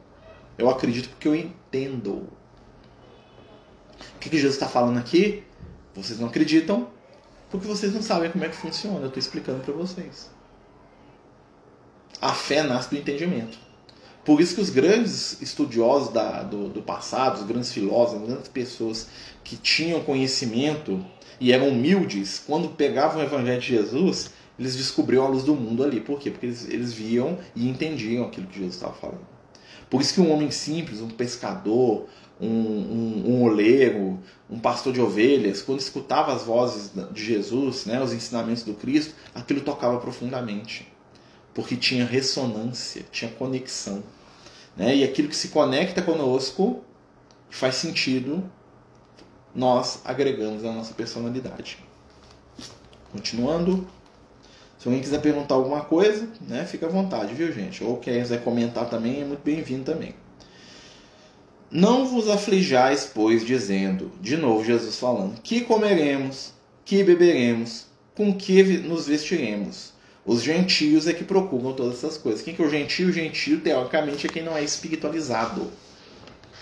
Eu 0.57 0.68
acredito 0.68 1.09
porque 1.11 1.29
eu 1.29 1.35
entendo. 1.35 2.29
O 4.14 4.18
que, 4.20 4.31
que 4.31 4.37
Jesus 4.37 4.55
está 4.55 4.68
falando 4.68 4.99
aqui? 4.99 5.45
Vocês 5.95 6.18
não 6.18 6.29
acreditam 6.29 6.89
porque 7.51 7.66
vocês 7.66 7.95
não 7.95 8.03
sabem 8.03 8.31
como 8.31 8.45
é 8.45 8.49
que 8.49 8.57
funciona. 8.57 9.01
Eu 9.01 9.07
estou 9.07 9.18
explicando 9.18 9.62
para 9.62 9.72
vocês. 9.72 10.31
A 12.20 12.33
fé 12.33 12.62
nasce 12.62 12.91
do 12.91 12.97
entendimento. 12.97 13.59
Por 14.29 14.43
isso 14.43 14.57
que 14.57 14.61
os 14.61 14.68
grandes 14.68 15.41
estudiosos 15.41 16.12
da, 16.12 16.43
do, 16.43 16.68
do 16.68 16.83
passado, 16.83 17.39
os 17.39 17.47
grandes 17.47 17.72
filósofos, 17.72 18.20
as 18.20 18.29
grandes 18.29 18.49
pessoas 18.49 19.09
que 19.43 19.57
tinham 19.57 20.03
conhecimento 20.03 21.03
e 21.41 21.51
eram 21.51 21.70
humildes, 21.70 22.39
quando 22.47 22.68
pegavam 22.68 23.22
o 23.22 23.24
Evangelho 23.24 23.59
de 23.59 23.68
Jesus, 23.68 24.29
eles 24.59 24.76
descobriam 24.76 25.24
a 25.24 25.29
luz 25.29 25.45
do 25.45 25.55
mundo 25.55 25.83
ali. 25.83 25.99
Por 25.99 26.20
quê? 26.20 26.31
Porque 26.31 26.45
eles, 26.45 26.68
eles 26.68 26.93
viam 26.93 27.39
e 27.57 27.70
entendiam 27.70 28.26
aquilo 28.26 28.47
que 28.49 28.59
Jesus 28.59 28.74
estava 28.74 28.93
falando. 28.93 29.26
Por 29.89 30.03
isso 30.03 30.12
que 30.12 30.20
um 30.20 30.31
homem 30.31 30.51
simples, 30.51 31.01
um 31.01 31.09
pescador, 31.09 32.07
um, 32.39 32.47
um, 32.47 33.24
um 33.29 33.43
oleiro, 33.45 34.18
um 34.51 34.59
pastor 34.59 34.93
de 34.93 35.01
ovelhas, 35.01 35.62
quando 35.62 35.81
escutava 35.81 36.35
as 36.35 36.43
vozes 36.43 36.91
de 37.12 37.24
Jesus, 37.24 37.87
né, 37.87 37.99
os 38.03 38.12
ensinamentos 38.12 38.62
do 38.62 38.74
Cristo, 38.74 39.14
aquilo 39.35 39.62
tocava 39.62 39.99
profundamente. 39.99 40.87
Porque 41.55 41.76
tinha 41.76 42.05
ressonância, 42.05 43.07
tinha 43.11 43.31
conexão. 43.31 44.03
Né? 44.79 44.97
E 44.97 45.05
aquilo 45.05 45.29
que 45.29 45.37
se 45.37 45.49
conecta 45.49 46.01
conosco, 46.01 46.85
faz 47.51 47.74
sentido, 47.74 48.49
nós 49.55 50.01
agregamos 50.05 50.64
a 50.64 50.72
nossa 50.72 50.95
personalidade. 50.95 51.79
Continuando. 53.11 53.87
Se 54.79 54.87
alguém 54.87 55.03
quiser 55.03 55.20
perguntar 55.20 55.57
alguma 55.57 55.81
coisa, 55.81 56.29
né, 56.41 56.64
fica 56.64 56.87
à 56.87 56.89
vontade, 56.89 57.35
viu, 57.35 57.53
gente? 57.53 57.83
Ou 57.83 57.97
quem 57.97 58.20
quiser 58.20 58.45
comentar 58.45 58.89
também, 58.89 59.22
é 59.22 59.24
muito 59.24 59.43
bem-vindo 59.43 59.83
também. 59.83 60.14
Não 61.68 62.07
vos 62.07 62.29
aflijais, 62.29 63.11
pois, 63.12 63.45
dizendo, 63.45 64.12
de 64.20 64.37
novo 64.37 64.64
Jesus 64.64 64.97
falando, 64.97 65.41
que 65.41 65.62
comeremos, 65.62 66.53
que 66.85 67.03
beberemos, 67.03 67.87
com 68.14 68.33
que 68.33 68.62
nos 68.79 69.09
vestiremos. 69.09 69.93
Os 70.29 70.43
gentios 70.43 71.09
é 71.09 71.14
que 71.14 71.24
procuram 71.24 71.72
todas 71.72 71.95
essas 71.95 72.18
coisas. 72.18 72.43
Quem 72.43 72.55
que 72.55 72.61
é 72.61 72.66
o 72.66 72.68
gentio? 72.68 73.09
O 73.09 73.12
gentio, 73.12 73.62
teoricamente, 73.62 74.26
é 74.26 74.29
quem 74.29 74.43
não 74.43 74.55
é 74.55 74.62
espiritualizado. 74.62 75.72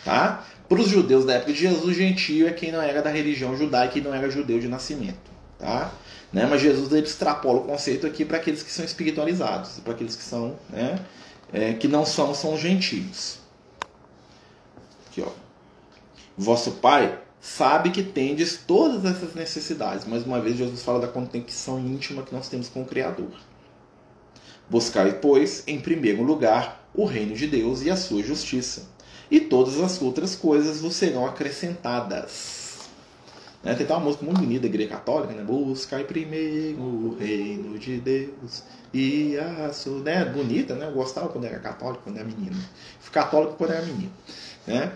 Tá? 0.04 0.46
Para 0.68 0.80
os 0.80 0.86
judeus 0.88 1.24
da 1.24 1.34
época 1.34 1.52
de 1.52 1.58
Jesus, 1.58 1.96
gentio 1.96 2.46
é 2.46 2.52
quem 2.52 2.70
não 2.70 2.80
era 2.80 3.02
da 3.02 3.10
religião 3.10 3.56
judaica 3.56 3.98
e 3.98 4.00
não 4.00 4.14
era 4.14 4.30
judeu 4.30 4.60
de 4.60 4.68
nascimento. 4.68 5.32
Tá? 5.58 5.92
Né? 6.32 6.46
Mas 6.48 6.62
Jesus 6.62 6.92
ele 6.92 7.08
extrapola 7.08 7.58
o 7.58 7.64
conceito 7.64 8.06
aqui 8.06 8.24
para 8.24 8.36
aqueles 8.36 8.62
que 8.62 8.70
são 8.70 8.84
espiritualizados, 8.84 9.80
para 9.80 9.94
aqueles 9.94 10.14
que 10.14 10.22
são, 10.22 10.56
né? 10.70 11.00
É, 11.52 11.72
que 11.72 11.88
não 11.88 12.06
são, 12.06 12.32
são 12.36 12.54
os 12.54 12.60
gentios. 12.60 13.38
Aqui, 15.10 15.24
ó. 15.26 15.30
Vosso 16.38 16.70
Pai 16.70 17.18
sabe 17.40 17.90
que 17.90 18.04
tendes 18.04 18.60
todas 18.64 19.04
essas 19.04 19.34
necessidades. 19.34 20.06
Mais 20.06 20.24
uma 20.24 20.40
vez, 20.40 20.56
Jesus 20.56 20.84
fala 20.84 21.00
da 21.00 21.08
conexão 21.08 21.80
íntima 21.80 22.22
que 22.22 22.32
nós 22.32 22.48
temos 22.48 22.68
com 22.68 22.82
o 22.82 22.86
Criador. 22.86 23.45
Buscai, 24.68 25.18
pois, 25.20 25.62
em 25.66 25.80
primeiro 25.80 26.22
lugar, 26.22 26.88
o 26.94 27.04
reino 27.04 27.34
de 27.34 27.46
Deus 27.46 27.82
e 27.82 27.90
a 27.90 27.96
sua 27.96 28.22
justiça, 28.22 28.88
e 29.30 29.40
todas 29.40 29.80
as 29.80 30.00
outras 30.00 30.34
coisas 30.34 30.80
vos 30.80 30.96
serão 30.96 31.26
acrescentadas. 31.26 32.56
Né? 33.62 33.74
Tem 33.74 33.86
uma 33.86 33.98
música 33.98 34.24
muito 34.24 34.40
bonita 34.40 34.60
da 34.60 34.68
igreja 34.68 34.90
católica, 34.90 35.34
né? 35.34 35.42
Buscai 35.42 36.04
primeiro 36.04 36.80
o 36.80 37.16
reino 37.18 37.76
de 37.78 37.98
Deus 37.98 38.62
e 38.94 39.36
a 39.36 39.72
sua... 39.72 40.00
Né? 40.00 40.24
Bonita, 40.24 40.76
né? 40.76 40.86
Eu 40.86 40.92
gostava 40.92 41.28
quando 41.28 41.46
era 41.46 41.58
católico, 41.58 42.04
quando 42.04 42.16
era 42.16 42.24
menino. 42.24 42.56
Fui 43.00 43.12
católico 43.12 43.54
quando 43.54 43.72
era 43.72 43.84
menino. 43.84 44.12
Né? 44.66 44.92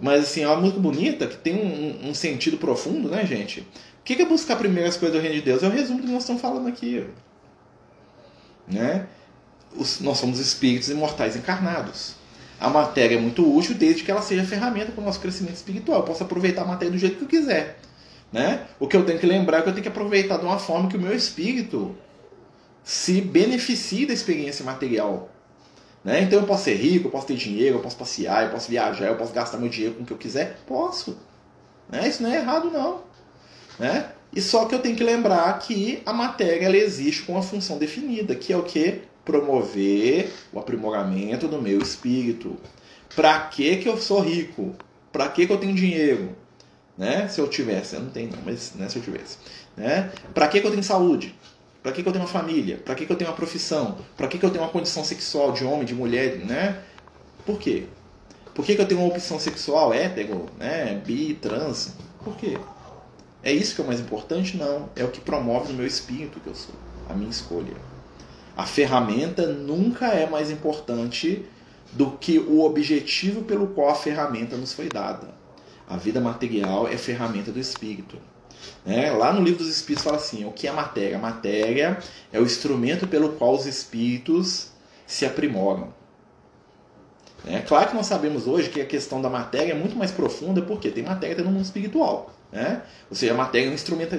Mas 0.00 0.24
assim, 0.24 0.42
é 0.42 0.48
uma 0.48 0.56
música 0.56 0.80
bonita 0.80 1.26
que 1.26 1.36
tem 1.36 1.54
um, 1.54 2.08
um 2.08 2.14
sentido 2.14 2.56
profundo, 2.56 3.10
né, 3.10 3.26
gente? 3.26 3.60
O 3.60 3.66
que 4.04 4.20
é 4.20 4.24
buscar 4.24 4.56
primeiro 4.56 4.88
as 4.88 4.96
coisas 4.96 5.16
do 5.16 5.22
reino 5.22 5.36
de 5.36 5.42
Deus? 5.42 5.62
É 5.62 5.66
o 5.66 5.70
resumo 5.70 6.00
que 6.00 6.06
nós 6.06 6.22
estamos 6.22 6.40
falando 6.40 6.66
aqui. 6.66 7.06
Né? 8.66 9.06
Nós 10.00 10.18
somos 10.18 10.38
espíritos 10.38 10.88
imortais 10.88 11.36
encarnados. 11.36 12.14
A 12.60 12.68
matéria 12.68 13.16
é 13.16 13.20
muito 13.20 13.44
útil 13.54 13.74
desde 13.74 14.02
que 14.02 14.10
ela 14.10 14.22
seja 14.22 14.44
ferramenta 14.44 14.92
para 14.92 15.02
o 15.02 15.04
nosso 15.04 15.20
crescimento 15.20 15.56
espiritual. 15.56 16.00
Eu 16.00 16.04
posso 16.04 16.22
aproveitar 16.22 16.62
a 16.62 16.66
matéria 16.66 16.92
do 16.92 16.98
jeito 16.98 17.16
que 17.16 17.24
eu 17.24 17.28
quiser. 17.28 17.78
Né? 18.32 18.66
O 18.80 18.88
que 18.88 18.96
eu 18.96 19.04
tenho 19.04 19.18
que 19.18 19.26
lembrar 19.26 19.58
é 19.58 19.62
que 19.62 19.68
eu 19.68 19.72
tenho 19.72 19.82
que 19.82 19.88
aproveitar 19.88 20.38
de 20.38 20.44
uma 20.44 20.58
forma 20.58 20.88
que 20.88 20.96
o 20.96 21.00
meu 21.00 21.14
espírito 21.14 21.96
se 22.82 23.20
beneficie 23.20 24.06
da 24.06 24.12
experiência 24.12 24.64
material. 24.64 25.28
Né? 26.02 26.22
Então 26.22 26.40
eu 26.40 26.46
posso 26.46 26.64
ser 26.64 26.74
rico, 26.74 27.08
eu 27.08 27.10
posso 27.10 27.26
ter 27.26 27.36
dinheiro, 27.36 27.76
eu 27.76 27.80
posso 27.80 27.96
passear, 27.96 28.44
eu 28.44 28.50
posso 28.50 28.70
viajar, 28.70 29.06
eu 29.06 29.16
posso 29.16 29.32
gastar 29.32 29.58
meu 29.58 29.68
dinheiro 29.68 29.94
com 29.94 30.02
o 30.02 30.06
que 30.06 30.12
eu 30.12 30.18
quiser? 30.18 30.58
Posso. 30.66 31.18
Né? 31.88 32.08
Isso 32.08 32.22
não 32.22 32.30
é 32.30 32.36
errado, 32.36 32.70
não. 32.70 33.02
Né? 33.78 34.10
E 34.34 34.40
só 34.40 34.66
que 34.66 34.74
eu 34.74 34.80
tenho 34.80 34.96
que 34.96 35.04
lembrar 35.04 35.58
que 35.60 36.02
a 36.04 36.12
matéria 36.12 36.66
ela 36.66 36.76
existe 36.76 37.22
com 37.22 37.32
uma 37.32 37.42
função 37.42 37.78
definida, 37.78 38.34
que 38.34 38.52
é 38.52 38.56
o 38.56 38.62
que? 38.62 39.02
Promover 39.24 40.32
o 40.52 40.58
aprimoramento 40.58 41.48
do 41.48 41.60
meu 41.60 41.80
espírito. 41.80 42.56
Para 43.14 43.40
que, 43.40 43.76
que 43.78 43.88
eu 43.88 43.96
sou 43.96 44.20
rico? 44.20 44.74
Para 45.12 45.28
que, 45.28 45.46
que 45.46 45.52
eu 45.52 45.58
tenho 45.58 45.74
dinheiro? 45.74 46.34
né? 46.96 47.28
Se 47.28 47.40
eu 47.40 47.48
tivesse, 47.48 47.96
eu 47.96 48.00
não 48.00 48.10
tenho 48.10 48.30
não, 48.30 48.38
mas 48.44 48.72
né, 48.74 48.88
se 48.88 48.96
eu 48.96 49.02
tivesse, 49.02 49.38
né? 49.76 50.12
Para 50.32 50.48
que, 50.48 50.60
que 50.60 50.66
eu 50.66 50.70
tenho 50.70 50.82
saúde? 50.82 51.34
Para 51.82 51.92
que, 51.92 52.02
que 52.02 52.08
eu 52.08 52.12
tenho 52.12 52.24
uma 52.24 52.30
família? 52.30 52.78
Para 52.78 52.94
que, 52.94 53.04
que 53.04 53.12
eu 53.12 53.16
tenho 53.16 53.30
uma 53.30 53.36
profissão? 53.36 53.98
Para 54.16 54.26
que, 54.26 54.38
que 54.38 54.46
eu 54.46 54.50
tenho 54.50 54.64
uma 54.64 54.70
condição 54.70 55.04
sexual 55.04 55.52
de 55.52 55.64
homem, 55.64 55.84
de 55.84 55.94
mulher, 55.94 56.38
né? 56.38 56.82
Por 57.44 57.58
quê? 57.58 57.84
Por 58.54 58.64
que, 58.64 58.74
que 58.74 58.80
eu 58.80 58.86
tenho 58.86 59.00
uma 59.00 59.08
opção 59.08 59.38
sexual 59.38 59.92
hétero, 59.92 60.46
né? 60.58 61.00
Bi, 61.04 61.34
trans? 61.34 61.94
Por 62.22 62.36
quê? 62.36 62.56
É 63.42 63.52
isso 63.52 63.74
que 63.74 63.82
é 63.82 63.84
o 63.84 63.86
mais 63.86 64.00
importante? 64.00 64.56
Não. 64.56 64.88
É 64.96 65.04
o 65.04 65.08
que 65.08 65.20
promove 65.20 65.72
no 65.72 65.78
meu 65.78 65.86
espírito 65.86 66.40
que 66.40 66.46
eu 66.46 66.54
sou. 66.54 66.74
A 67.10 67.12
minha 67.12 67.30
escolha. 67.30 67.76
A 68.56 68.66
ferramenta 68.66 69.46
nunca 69.46 70.06
é 70.06 70.28
mais 70.28 70.50
importante 70.50 71.44
do 71.92 72.12
que 72.12 72.38
o 72.38 72.62
objetivo 72.64 73.42
pelo 73.42 73.68
qual 73.68 73.90
a 73.90 73.94
ferramenta 73.94 74.56
nos 74.56 74.72
foi 74.72 74.88
dada. 74.88 75.28
A 75.88 75.96
vida 75.96 76.20
material 76.20 76.88
é 76.88 76.96
ferramenta 76.96 77.50
do 77.50 77.58
espírito. 77.58 78.18
Né? 78.84 79.10
Lá 79.10 79.32
no 79.32 79.42
livro 79.42 79.58
dos 79.58 79.68
Espíritos 79.68 80.04
fala 80.04 80.16
assim: 80.16 80.44
o 80.44 80.52
que 80.52 80.66
é 80.66 80.72
matéria? 80.72 81.16
A 81.16 81.20
matéria 81.20 81.98
é 82.32 82.38
o 82.38 82.44
instrumento 82.44 83.06
pelo 83.06 83.30
qual 83.30 83.54
os 83.54 83.66
espíritos 83.66 84.70
se 85.06 85.26
aprimoram. 85.26 85.92
É 87.46 87.60
claro 87.60 87.90
que 87.90 87.94
nós 87.94 88.06
sabemos 88.06 88.46
hoje 88.46 88.70
que 88.70 88.80
a 88.80 88.86
questão 88.86 89.20
da 89.20 89.28
matéria 89.28 89.72
é 89.72 89.74
muito 89.74 89.96
mais 89.96 90.10
profunda, 90.10 90.62
porque 90.62 90.90
tem 90.90 91.04
matéria 91.04 91.44
no 91.44 91.50
mundo 91.50 91.64
espiritual. 91.64 92.30
Né? 92.50 92.82
Ou 93.10 93.16
seja, 93.16 93.34
a 93.34 93.36
matéria 93.36 93.66
é 93.66 93.70
um 93.70 93.74
instrumento, 93.74 94.14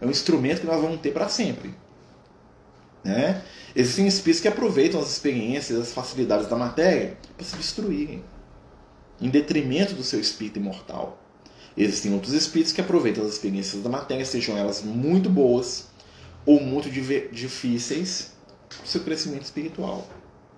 é 0.00 0.06
um 0.06 0.10
instrumento 0.10 0.60
que 0.60 0.66
nós 0.66 0.80
vamos 0.80 1.00
ter 1.00 1.12
para 1.12 1.28
sempre. 1.28 1.74
Né? 3.02 3.42
Existem 3.74 4.06
espíritos 4.06 4.40
que 4.40 4.48
aproveitam 4.48 5.00
as 5.00 5.10
experiências, 5.10 5.78
as 5.78 5.92
facilidades 5.92 6.48
da 6.48 6.56
matéria 6.56 7.16
para 7.36 7.46
se 7.46 7.56
destruírem, 7.56 8.22
em 9.20 9.28
detrimento 9.28 9.94
do 9.94 10.02
seu 10.02 10.20
espírito 10.20 10.58
imortal. 10.58 11.18
Existem 11.76 12.12
outros 12.12 12.32
espíritos 12.34 12.72
que 12.72 12.80
aproveitam 12.80 13.24
as 13.24 13.32
experiências 13.32 13.82
da 13.82 13.88
matéria, 13.88 14.24
sejam 14.24 14.56
elas 14.56 14.82
muito 14.82 15.30
boas 15.30 15.88
ou 16.44 16.60
muito 16.60 16.90
difíceis, 16.90 18.32
para 18.68 18.84
o 18.84 18.86
seu 18.86 19.02
crescimento 19.02 19.44
espiritual. 19.44 20.06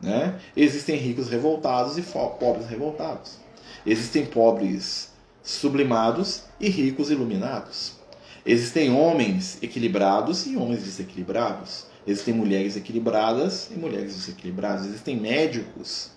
Né? 0.00 0.38
Existem 0.56 0.96
ricos 0.96 1.28
revoltados 1.28 1.96
e 1.96 2.02
pobres 2.02 2.66
revoltados. 2.68 3.36
Existem 3.86 4.26
pobres 4.26 5.10
sublimados 5.42 6.42
e 6.58 6.68
ricos 6.68 7.10
iluminados. 7.10 7.92
Existem 8.44 8.90
homens 8.90 9.58
equilibrados 9.62 10.46
e 10.46 10.56
homens 10.56 10.82
desequilibrados. 10.82 11.86
Existem 12.06 12.34
mulheres 12.34 12.76
equilibradas 12.76 13.70
e 13.70 13.74
mulheres 13.74 14.14
desequilibradas. 14.14 14.86
Existem 14.86 15.16
médicos 15.16 16.10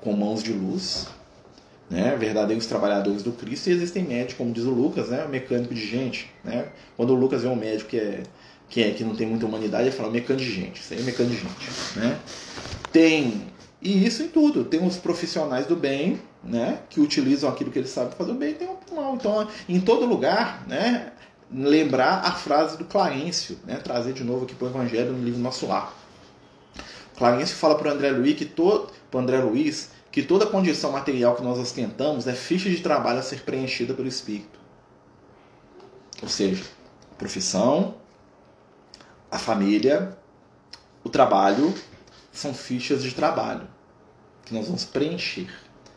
com 0.00 0.12
mãos 0.12 0.42
de 0.42 0.52
luz, 0.52 1.06
né, 1.90 2.16
verdadeiros 2.16 2.66
trabalhadores 2.66 3.22
do 3.22 3.32
Cristo, 3.32 3.68
e 3.68 3.72
existem 3.72 4.02
médicos, 4.02 4.34
como 4.34 4.52
diz 4.52 4.64
o 4.64 4.70
Lucas, 4.70 5.08
né, 5.08 5.26
mecânico 5.28 5.74
de 5.74 5.84
gente. 5.84 6.30
Né? 6.42 6.68
Quando 6.96 7.10
o 7.10 7.14
Lucas 7.14 7.42
vê 7.42 7.48
um 7.48 7.56
médico 7.56 7.90
que, 7.90 7.98
é, 7.98 8.22
que, 8.68 8.82
é, 8.82 8.90
que 8.90 9.04
não 9.04 9.14
tem 9.14 9.26
muita 9.26 9.46
humanidade, 9.46 9.84
ele 9.84 9.96
fala 9.96 10.10
mecânico 10.10 10.44
de 10.44 10.52
gente. 10.52 10.80
Isso 10.80 10.94
aí 10.94 11.00
é 11.00 11.02
mecânico 11.02 11.34
de 11.34 11.42
gente. 11.42 11.98
Né? 11.98 12.18
Tem, 12.92 13.42
e 13.80 14.06
isso 14.06 14.22
em 14.22 14.28
tudo. 14.28 14.64
Tem 14.64 14.84
os 14.84 14.96
profissionais 14.96 15.66
do 15.66 15.76
bem, 15.76 16.20
né, 16.42 16.80
que 16.88 17.00
utilizam 17.00 17.50
aquilo 17.50 17.70
que 17.70 17.78
eles 17.78 17.90
sabem 17.90 18.12
fazer 18.16 18.32
bem, 18.34 18.54
tem 18.54 18.68
o 18.68 18.94
mal. 18.94 19.14
Então, 19.14 19.46
em 19.68 19.80
todo 19.80 20.06
lugar, 20.06 20.64
né, 20.66 21.12
lembrar 21.54 22.24
a 22.24 22.32
frase 22.32 22.76
do 22.78 22.84
Clarencio, 22.84 23.58
né, 23.64 23.76
trazer 23.76 24.12
de 24.12 24.24
novo 24.24 24.44
aqui 24.44 24.54
para 24.54 24.66
o 24.66 24.70
Evangelho 24.70 25.12
no 25.12 25.24
livro 25.24 25.40
Nosso 25.40 25.66
Lar. 25.66 25.92
Clarencio 27.16 27.56
fala 27.56 27.76
para 27.76 27.88
o 27.88 27.92
André 27.92 28.10
Luiz 28.10 28.36
que 28.36 28.44
todo, 28.44 28.90
André 29.14 29.38
Luiz 29.38 29.90
que 30.10 30.22
toda 30.22 30.44
condição 30.46 30.92
material 30.92 31.34
que 31.34 31.42
nós 31.42 31.58
ostentamos 31.58 32.26
é 32.26 32.34
ficha 32.34 32.68
de 32.68 32.80
trabalho 32.80 33.18
a 33.18 33.22
ser 33.22 33.40
preenchida 33.40 33.94
pelo 33.94 34.06
Espírito. 34.06 34.60
Ou 36.22 36.28
seja, 36.28 36.64
a 37.10 37.14
profissão, 37.14 37.94
a 39.30 39.38
família, 39.38 40.16
o 41.02 41.08
trabalho 41.08 41.74
são 42.30 42.52
fichas 42.52 43.02
de 43.02 43.12
trabalho 43.12 43.66
que 44.44 44.54
nós 44.54 44.66
vamos 44.66 44.84
preencher. 44.84 45.50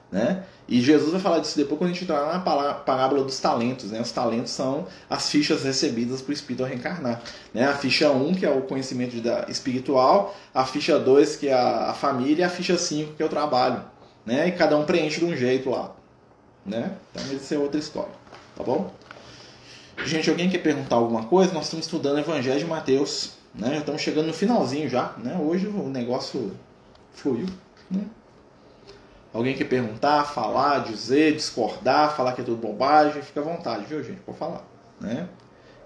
Né? 0.09 0.45
E 0.67 0.81
Jesus 0.81 1.11
vai 1.11 1.21
falar 1.21 1.39
disso 1.39 1.55
depois 1.57 1.77
quando 1.77 1.91
a 1.91 1.93
gente 1.93 2.03
entrar 2.03 2.33
na 2.33 2.39
parábola 2.39 3.23
dos 3.23 3.39
talentos. 3.39 3.91
Né? 3.91 4.01
Os 4.01 4.11
talentos 4.11 4.51
são 4.51 4.87
as 5.09 5.29
fichas 5.29 5.63
recebidas 5.63 6.21
para 6.21 6.31
o 6.31 6.33
Espírito 6.33 6.63
ao 6.63 6.69
reencarnar. 6.69 7.21
Né? 7.53 7.67
A 7.67 7.73
ficha 7.75 8.09
1, 8.09 8.33
que 8.33 8.45
é 8.45 8.49
o 8.49 8.61
conhecimento 8.61 9.15
espiritual, 9.47 10.35
a 10.53 10.65
ficha 10.65 10.97
2, 10.97 11.35
que 11.35 11.49
é 11.49 11.53
a 11.53 11.93
família, 11.93 12.41
e 12.41 12.45
a 12.45 12.49
ficha 12.49 12.77
5, 12.77 13.13
que 13.13 13.21
é 13.21 13.25
o 13.25 13.29
trabalho. 13.29 13.83
Né? 14.25 14.47
E 14.47 14.51
cada 14.53 14.75
um 14.75 14.85
preenche 14.85 15.19
de 15.19 15.25
um 15.25 15.35
jeito 15.35 15.69
lá. 15.69 15.91
Né? 16.65 16.91
Então, 17.11 17.23
isso 17.31 17.53
é 17.53 17.57
outra 17.59 17.79
história. 17.79 18.13
Tá 18.55 18.63
bom? 18.63 18.91
Gente, 20.03 20.29
alguém 20.29 20.49
quer 20.49 20.57
perguntar 20.57 20.95
alguma 20.95 21.25
coisa? 21.25 21.53
Nós 21.53 21.65
estamos 21.65 21.85
estudando 21.85 22.15
o 22.15 22.19
Evangelho 22.19 22.59
de 22.59 22.65
Mateus. 22.65 23.33
Né? 23.53 23.69
Já 23.69 23.79
estamos 23.79 24.01
chegando 24.01 24.27
no 24.27 24.33
finalzinho 24.33 24.89
já. 24.89 25.13
Né? 25.17 25.37
Hoje 25.39 25.67
o 25.67 25.87
negócio 25.89 26.51
fluiu. 27.13 27.45
Né? 27.89 28.01
Alguém 29.35 29.53
quer 29.53 29.65
perguntar, 29.65 30.23
falar, 30.23 30.79
dizer, 30.85 31.35
discordar, 31.35 32.15
falar 32.15 32.31
que 32.31 32.39
é 32.39 32.43
tudo 32.45 32.55
bobagem, 32.55 33.21
fica 33.21 33.41
à 33.41 33.43
vontade, 33.43 33.83
viu, 33.83 34.01
gente? 34.01 34.21
Pode 34.21 34.37
falar, 34.37 34.65
né? 35.01 35.27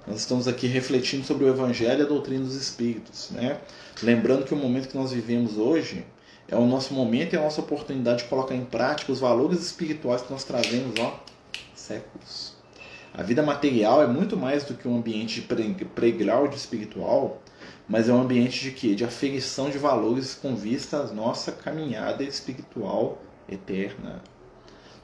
Nós 0.05 0.19
estamos 0.19 0.47
aqui 0.47 0.67
refletindo 0.67 1.25
sobre 1.25 1.45
o 1.45 1.47
Evangelho 1.47 2.01
e 2.01 2.03
a 2.03 2.07
doutrina 2.07 2.43
dos 2.43 2.53
Espíritos, 2.53 3.31
né? 3.31 3.59
Lembrando 4.03 4.45
que 4.45 4.53
o 4.53 4.55
momento 4.55 4.89
que 4.89 4.95
nós 4.95 5.11
vivemos 5.11 5.57
hoje 5.57 6.05
é 6.47 6.55
o 6.55 6.67
nosso 6.67 6.93
momento 6.93 7.33
e 7.33 7.37
a 7.37 7.41
nossa 7.41 7.59
oportunidade 7.59 8.21
de 8.21 8.29
colocar 8.29 8.53
em 8.53 8.63
prática 8.63 9.11
os 9.11 9.19
valores 9.19 9.59
espirituais 9.65 10.21
que 10.21 10.31
nós 10.31 10.43
trazemos, 10.43 10.93
ó, 10.99 11.19
séculos. 11.73 12.53
A 13.11 13.23
vida 13.23 13.41
material 13.41 14.03
é 14.03 14.05
muito 14.05 14.37
mais 14.37 14.63
do 14.63 14.75
que 14.75 14.87
um 14.87 14.97
ambiente 14.97 15.41
de 15.41 15.85
playground 15.85 16.53
espiritual, 16.53 17.41
mas 17.87 18.07
é 18.07 18.13
um 18.13 18.21
ambiente 18.21 18.61
de 18.61 18.69
quê? 18.69 18.93
De 18.93 19.03
aferição 19.03 19.71
de 19.71 19.79
valores 19.79 20.35
com 20.35 20.55
vista 20.55 20.97
à 20.97 21.07
nossa 21.07 21.51
caminhada 21.51 22.23
espiritual 22.23 23.17
eterna. 23.51 24.21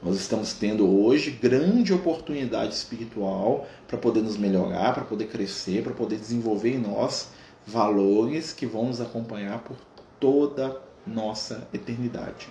Nós 0.02 0.16
estamos 0.16 0.52
tendo 0.52 0.86
hoje 0.86 1.30
grande 1.30 1.92
oportunidade 1.92 2.74
espiritual 2.74 3.66
para 3.88 3.98
poder 3.98 4.22
nos 4.22 4.36
melhorar, 4.36 4.94
para 4.94 5.04
poder 5.04 5.26
crescer, 5.26 5.82
para 5.82 5.94
poder 5.94 6.16
desenvolver 6.16 6.74
em 6.74 6.78
nós 6.78 7.30
valores 7.66 8.52
que 8.52 8.66
vão 8.66 8.86
nos 8.86 9.00
acompanhar 9.00 9.58
por 9.60 9.76
toda 10.20 10.80
nossa 11.06 11.66
eternidade. 11.72 12.48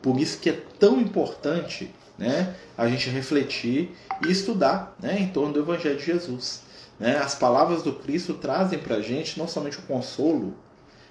Por 0.00 0.18
isso 0.18 0.38
que 0.38 0.50
é 0.50 0.62
tão 0.78 1.00
importante 1.00 1.92
né, 2.16 2.54
a 2.76 2.86
gente 2.88 3.10
refletir 3.10 3.96
e 4.24 4.30
estudar 4.30 4.96
né, 5.00 5.18
em 5.20 5.28
torno 5.28 5.52
do 5.52 5.60
Evangelho 5.60 5.96
de 5.96 6.04
Jesus. 6.04 6.62
Né? 6.98 7.16
As 7.16 7.34
palavras 7.34 7.82
do 7.82 7.92
Cristo 7.92 8.34
trazem 8.34 8.78
para 8.78 8.96
a 8.96 9.02
gente 9.02 9.38
não 9.38 9.48
somente 9.48 9.78
o 9.78 9.82
consolo, 9.82 10.54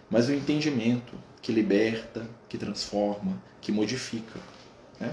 mas 0.09 0.29
o 0.29 0.33
entendimento 0.33 1.13
que 1.41 1.51
liberta, 1.51 2.27
que 2.47 2.57
transforma, 2.57 3.41
que 3.61 3.71
modifica. 3.71 4.39
Né? 4.99 5.11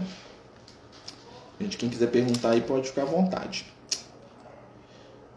Gente, 1.61 1.77
quem 1.77 1.89
quiser 1.89 2.11
perguntar 2.11 2.51
aí 2.51 2.61
pode 2.61 2.89
ficar 2.89 3.03
à 3.03 3.07
vontade. 3.07 3.67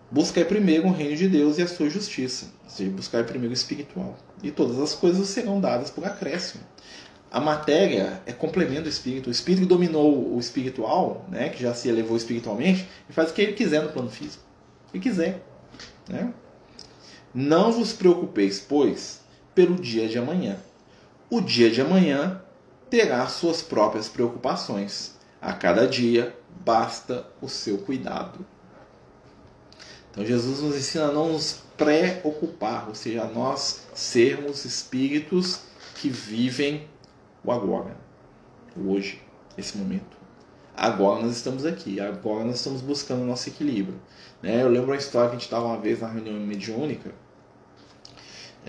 Buscai 0.09 0.45
primeiro 0.45 0.87
o 0.87 0.91
reino 0.91 1.15
de 1.15 1.27
Deus 1.27 1.57
e 1.57 1.61
a 1.61 1.67
sua 1.67 1.89
justiça. 1.89 2.51
Ou 2.63 2.69
seja, 2.69 2.91
buscai 2.91 3.23
primeiro 3.23 3.51
o 3.51 3.53
espiritual. 3.53 4.17
E 4.41 4.51
todas 4.51 4.79
as 4.79 4.93
coisas 4.93 5.27
serão 5.27 5.59
dadas 5.59 5.89
por 5.89 6.05
acréscimo. 6.05 6.63
A 7.29 7.41
matéria 7.41 8.21
é 8.25 8.31
complemento 8.31 8.83
do 8.83 8.89
espírito. 8.89 9.27
O 9.27 9.31
espírito 9.31 9.63
que 9.63 9.67
dominou 9.67 10.33
o 10.33 10.39
espiritual, 10.39 11.25
né, 11.29 11.49
que 11.49 11.61
já 11.61 11.73
se 11.73 11.89
elevou 11.89 12.15
espiritualmente, 12.15 12.81
ele 13.05 13.13
faz 13.13 13.31
o 13.31 13.33
que 13.33 13.41
ele 13.41 13.53
quiser 13.53 13.83
no 13.83 13.89
plano 13.89 14.09
físico. 14.09 14.43
E 14.93 14.99
quiser. 14.99 15.43
Né? 16.07 16.33
Não 17.33 17.71
vos 17.71 17.91
preocupeis, 17.91 18.59
pois, 18.61 19.21
pelo 19.57 19.73
dia 19.73 20.07
de 20.07 20.19
amanhã. 20.19 20.55
O 21.31 21.41
dia 21.41 21.71
de 21.71 21.81
amanhã 21.81 22.39
terá 22.91 23.25
suas 23.25 23.59
próprias 23.59 24.07
preocupações. 24.07 25.15
A 25.41 25.51
cada 25.51 25.87
dia 25.87 26.37
basta 26.63 27.25
o 27.41 27.49
seu 27.49 27.79
cuidado. 27.79 28.45
Então 30.11 30.23
Jesus 30.23 30.59
nos 30.61 30.75
ensina 30.75 31.05
a 31.05 31.11
não 31.11 31.33
nos 31.33 31.63
preocupar, 31.75 32.87
ou 32.87 32.93
seja, 32.93 33.23
a 33.23 33.27
nós 33.27 33.87
sermos 33.95 34.63
espíritos 34.63 35.61
que 35.95 36.07
vivem 36.07 36.87
o 37.43 37.51
agora, 37.51 37.97
o 38.75 38.91
hoje, 38.91 39.23
esse 39.57 39.75
momento. 39.75 40.15
Agora 40.75 41.23
nós 41.23 41.35
estamos 41.35 41.65
aqui, 41.65 41.99
agora 41.99 42.45
nós 42.45 42.57
estamos 42.57 42.81
buscando 42.81 43.23
o 43.23 43.25
nosso 43.25 43.49
equilíbrio. 43.49 43.99
Né? 44.39 44.61
Eu 44.61 44.69
lembro 44.69 44.91
uma 44.91 44.97
história 44.97 45.29
que 45.29 45.35
a 45.35 45.39
gente 45.39 45.47
estava 45.47 45.65
uma 45.65 45.79
vez 45.79 46.01
na 46.01 46.09
reunião 46.09 46.39
mediúnica, 46.39 47.11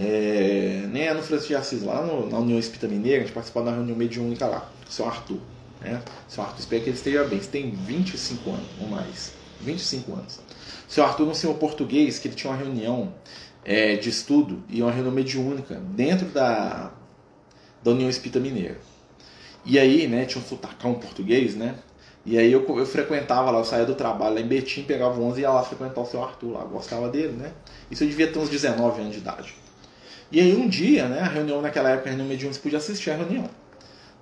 é, 0.01 0.87
nem 0.93 1.09
é 1.09 1.15
no 1.15 1.23
Francisco 1.23 1.49
de 1.49 1.57
Assis, 1.57 1.83
lá 1.83 2.01
no, 2.03 2.31
na 2.31 2.39
União 2.39 2.59
Espírita 2.59 2.87
Mineira, 2.87 3.19
a 3.19 3.21
gente 3.25 3.35
participou 3.35 3.65
da 3.65 3.73
reunião 3.73 3.97
mediúnica 3.97 4.47
lá, 4.47 4.71
seu 4.89 5.07
Arthur. 5.07 5.41
Né? 5.81 6.01
Seu 6.29 6.45
Arthur, 6.45 6.61
espero 6.61 6.83
que 6.85 6.91
ele 6.91 6.97
esteja 6.97 7.25
bem, 7.25 7.41
você 7.41 7.49
tem 7.49 7.71
25 7.73 8.51
anos 8.51 8.67
ou 8.81 8.89
mais. 8.89 9.33
25 9.61 10.13
anos. 10.13 10.41
Seu 10.87 11.05
Arthur, 11.05 11.27
um 11.27 11.35
senhor 11.35 11.55
português, 11.55 12.21
que 12.21 12.29
ele 12.29 12.37
tinha 12.37 12.53
uma 12.53 12.57
reunião 12.57 13.13
é, 13.65 13.97
de 13.97 14.09
estudo 14.09 14.63
e 14.69 14.81
uma 14.81 14.93
reunião 14.93 15.13
mediúnica 15.13 15.75
dentro 15.75 16.27
da, 16.29 16.93
da 17.83 17.91
União 17.91 18.09
Espírita 18.09 18.39
Mineira. 18.39 18.79
E 19.65 19.81
aí, 19.81 20.07
né, 20.07 20.25
tinha 20.27 20.43
um 20.43 20.47
sotacão 20.47 20.95
português, 20.95 21.57
né? 21.57 21.75
E 22.25 22.39
aí 22.39 22.53
eu, 22.53 22.65
eu 22.79 22.87
frequentava 22.87 23.51
lá, 23.51 23.59
eu 23.59 23.65
saía 23.65 23.85
do 23.85 23.95
trabalho 23.95 24.37
lá 24.37 24.41
em 24.41 24.47
Betim, 24.47 24.85
pegava 24.85 25.19
o 25.19 25.25
11 25.25 25.41
e 25.41 25.43
ia 25.43 25.51
lá 25.51 25.63
frequentar 25.63 26.01
o 26.01 26.07
seu 26.07 26.23
Arthur 26.23 26.53
lá, 26.53 26.65
gostava 26.65 27.09
dele, 27.09 27.33
né? 27.33 27.53
Isso 27.91 28.05
eu 28.05 28.09
devia 28.09 28.31
ter 28.31 28.39
uns 28.39 28.49
19 28.49 29.01
anos 29.01 29.13
de 29.15 29.19
idade. 29.19 29.55
E 30.31 30.41
aí 30.41 30.55
um 30.55 30.69
dia, 30.69 31.09
né, 31.09 31.21
a 31.21 31.29
reunião 31.29 31.63
naquela 31.63 31.91
época, 31.91 32.09
a 32.09 32.11
reunião 32.11 32.29
mediúnica, 32.29 32.61
podia 32.63 32.79
assistir 32.79 33.11
a 33.11 33.17
reunião. 33.17 33.49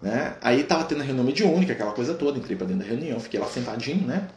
Né? 0.01 0.35
Aí 0.41 0.63
tava 0.63 0.85
tendo 0.85 1.01
a 1.01 1.05
reunião 1.05 1.25
mediúnica, 1.25 1.73
aquela 1.73 1.93
coisa 1.93 2.15
toda, 2.15 2.39
entrei 2.39 2.57
para 2.57 2.67
dentro 2.67 2.83
da 2.85 2.89
reunião, 2.89 3.19
fiquei 3.19 3.41
lá 3.41 3.47
sentadinho, 3.47 4.07
né? 4.07 4.29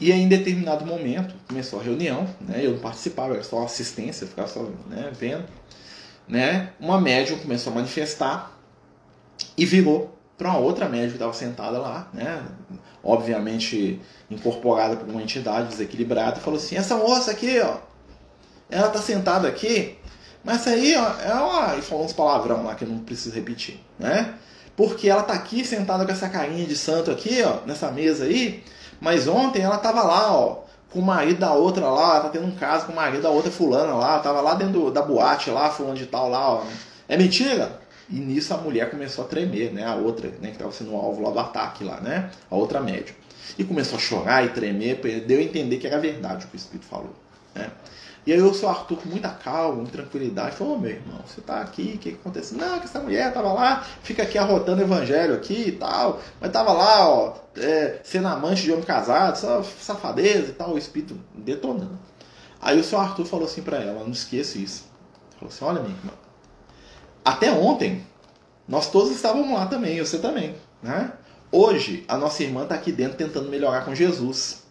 E 0.00 0.12
aí, 0.12 0.20
em 0.20 0.28
determinado 0.28 0.86
momento, 0.86 1.34
começou 1.48 1.80
a 1.80 1.82
reunião, 1.82 2.28
né? 2.40 2.64
Eu 2.64 2.72
não 2.72 2.78
participava, 2.78 3.34
era 3.34 3.42
só 3.42 3.64
assistência, 3.64 4.28
ficava 4.28 4.46
só 4.46 4.62
né, 4.88 5.10
vendo. 5.18 5.44
Né? 6.28 6.70
Uma 6.78 7.00
médium 7.00 7.38
começou 7.38 7.72
a 7.72 7.76
manifestar 7.76 8.56
e 9.56 9.64
virou 9.66 10.16
para 10.36 10.50
uma 10.50 10.58
outra 10.58 10.88
médium 10.88 11.08
que 11.08 11.14
estava 11.16 11.32
sentada 11.32 11.78
lá, 11.78 12.08
né? 12.12 12.44
obviamente 13.02 14.00
incorporada 14.30 14.96
por 14.96 15.08
uma 15.08 15.22
entidade 15.22 15.68
desequilibrada, 15.68 16.38
e 16.38 16.42
falou 16.42 16.58
assim: 16.58 16.76
essa 16.76 16.96
moça 16.96 17.30
aqui, 17.30 17.58
ó, 17.60 17.78
ela 18.70 18.88
tá 18.88 19.00
sentada 19.00 19.48
aqui, 19.48 19.97
mas 20.48 20.66
aí, 20.66 20.96
ó, 20.96 21.44
uma. 21.44 21.76
E 21.76 21.82
falou 21.82 22.06
uns 22.06 22.14
palavrão 22.14 22.64
lá 22.64 22.74
que 22.74 22.82
eu 22.82 22.88
não 22.88 23.00
preciso 23.00 23.34
repetir, 23.34 23.78
né? 23.98 24.34
Porque 24.74 25.06
ela 25.06 25.22
tá 25.22 25.34
aqui 25.34 25.62
sentada 25.62 26.06
com 26.06 26.10
essa 26.10 26.26
carinha 26.26 26.66
de 26.66 26.74
santo 26.74 27.10
aqui, 27.10 27.42
ó, 27.42 27.66
nessa 27.66 27.92
mesa 27.92 28.24
aí, 28.24 28.64
mas 28.98 29.28
ontem 29.28 29.60
ela 29.60 29.76
tava 29.76 30.02
lá, 30.02 30.32
ó, 30.34 30.60
com 30.88 31.00
o 31.00 31.02
marido 31.02 31.40
da 31.40 31.52
outra 31.52 31.90
lá, 31.90 32.20
tá 32.20 32.30
tendo 32.30 32.46
um 32.46 32.56
caso 32.56 32.86
com 32.86 32.92
o 32.92 32.96
marido 32.96 33.20
da 33.20 33.28
outra 33.28 33.50
fulana 33.50 33.92
lá, 33.92 34.20
tava 34.20 34.40
lá 34.40 34.54
dentro 34.54 34.90
da 34.90 35.02
boate 35.02 35.50
lá, 35.50 35.68
fulano 35.68 35.96
de 35.96 36.06
tal 36.06 36.30
lá, 36.30 36.54
ó. 36.54 36.64
É 37.06 37.18
mentira? 37.18 37.78
E 38.08 38.14
nisso 38.18 38.54
a 38.54 38.56
mulher 38.56 38.88
começou 38.88 39.26
a 39.26 39.28
tremer, 39.28 39.70
né? 39.70 39.84
A 39.84 39.96
outra, 39.96 40.30
né, 40.40 40.48
que 40.48 40.52
estava 40.52 40.72
sendo 40.72 40.96
alvo 40.96 41.20
lá 41.22 41.30
do 41.30 41.40
ataque 41.40 41.84
lá, 41.84 42.00
né? 42.00 42.30
A 42.50 42.56
outra 42.56 42.80
médium. 42.80 43.14
E 43.58 43.64
começou 43.64 43.98
a 43.98 44.00
chorar 44.00 44.46
e 44.46 44.48
tremer, 44.48 44.98
deu 45.26 45.40
a 45.40 45.42
entender 45.42 45.76
que 45.76 45.86
era 45.86 46.00
verdade 46.00 46.46
o 46.46 46.48
que 46.48 46.56
o 46.56 46.56
Espírito 46.56 46.86
falou, 46.86 47.14
né? 47.54 47.70
E 48.28 48.32
aí 48.34 48.42
o 48.42 48.52
seu 48.52 48.68
Arthur, 48.68 48.98
com 48.98 49.08
muita 49.08 49.30
calma, 49.30 49.82
com 49.82 49.86
tranquilidade, 49.86 50.54
falou, 50.54 50.74
oh, 50.74 50.78
meu 50.78 50.90
irmão, 50.90 51.18
você 51.26 51.40
tá 51.40 51.62
aqui, 51.62 51.94
o 51.94 51.98
que, 51.98 52.10
que 52.10 52.16
aconteceu? 52.16 52.58
Não, 52.58 52.78
que 52.78 52.84
essa 52.84 53.00
mulher 53.00 53.32
tava 53.32 53.54
lá, 53.54 53.82
fica 54.02 54.22
aqui 54.22 54.36
arrotando 54.36 54.82
evangelho 54.82 55.32
aqui 55.32 55.68
e 55.68 55.72
tal, 55.72 56.20
mas 56.38 56.52
tava 56.52 56.74
lá, 56.74 57.08
ó, 57.08 57.36
é, 57.56 58.00
sendo 58.04 58.28
amante 58.28 58.64
de 58.64 58.70
homem 58.70 58.84
casado, 58.84 59.34
só 59.38 59.62
safadeza 59.62 60.50
e 60.50 60.52
tal, 60.52 60.74
o 60.74 60.78
espírito 60.78 61.18
detonando. 61.34 61.98
Aí 62.60 62.78
o 62.78 62.84
seu 62.84 63.00
Arthur 63.00 63.24
falou 63.24 63.46
assim 63.46 63.62
para 63.62 63.78
ela, 63.78 64.04
não 64.04 64.12
esqueça 64.12 64.58
isso. 64.58 64.84
Falou 65.38 65.48
assim, 65.50 65.64
olha, 65.64 65.80
minha 65.80 65.96
irmã, 65.96 66.12
até 67.24 67.50
ontem, 67.50 68.04
nós 68.68 68.90
todos 68.90 69.10
estávamos 69.10 69.54
lá 69.54 69.64
também, 69.64 70.04
você 70.04 70.18
também. 70.18 70.54
Né? 70.82 71.14
Hoje, 71.50 72.04
a 72.06 72.18
nossa 72.18 72.42
irmã 72.42 72.64
está 72.64 72.74
aqui 72.74 72.92
dentro 72.92 73.16
tentando 73.16 73.48
melhorar 73.48 73.86
com 73.86 73.94
Jesus. 73.94 74.64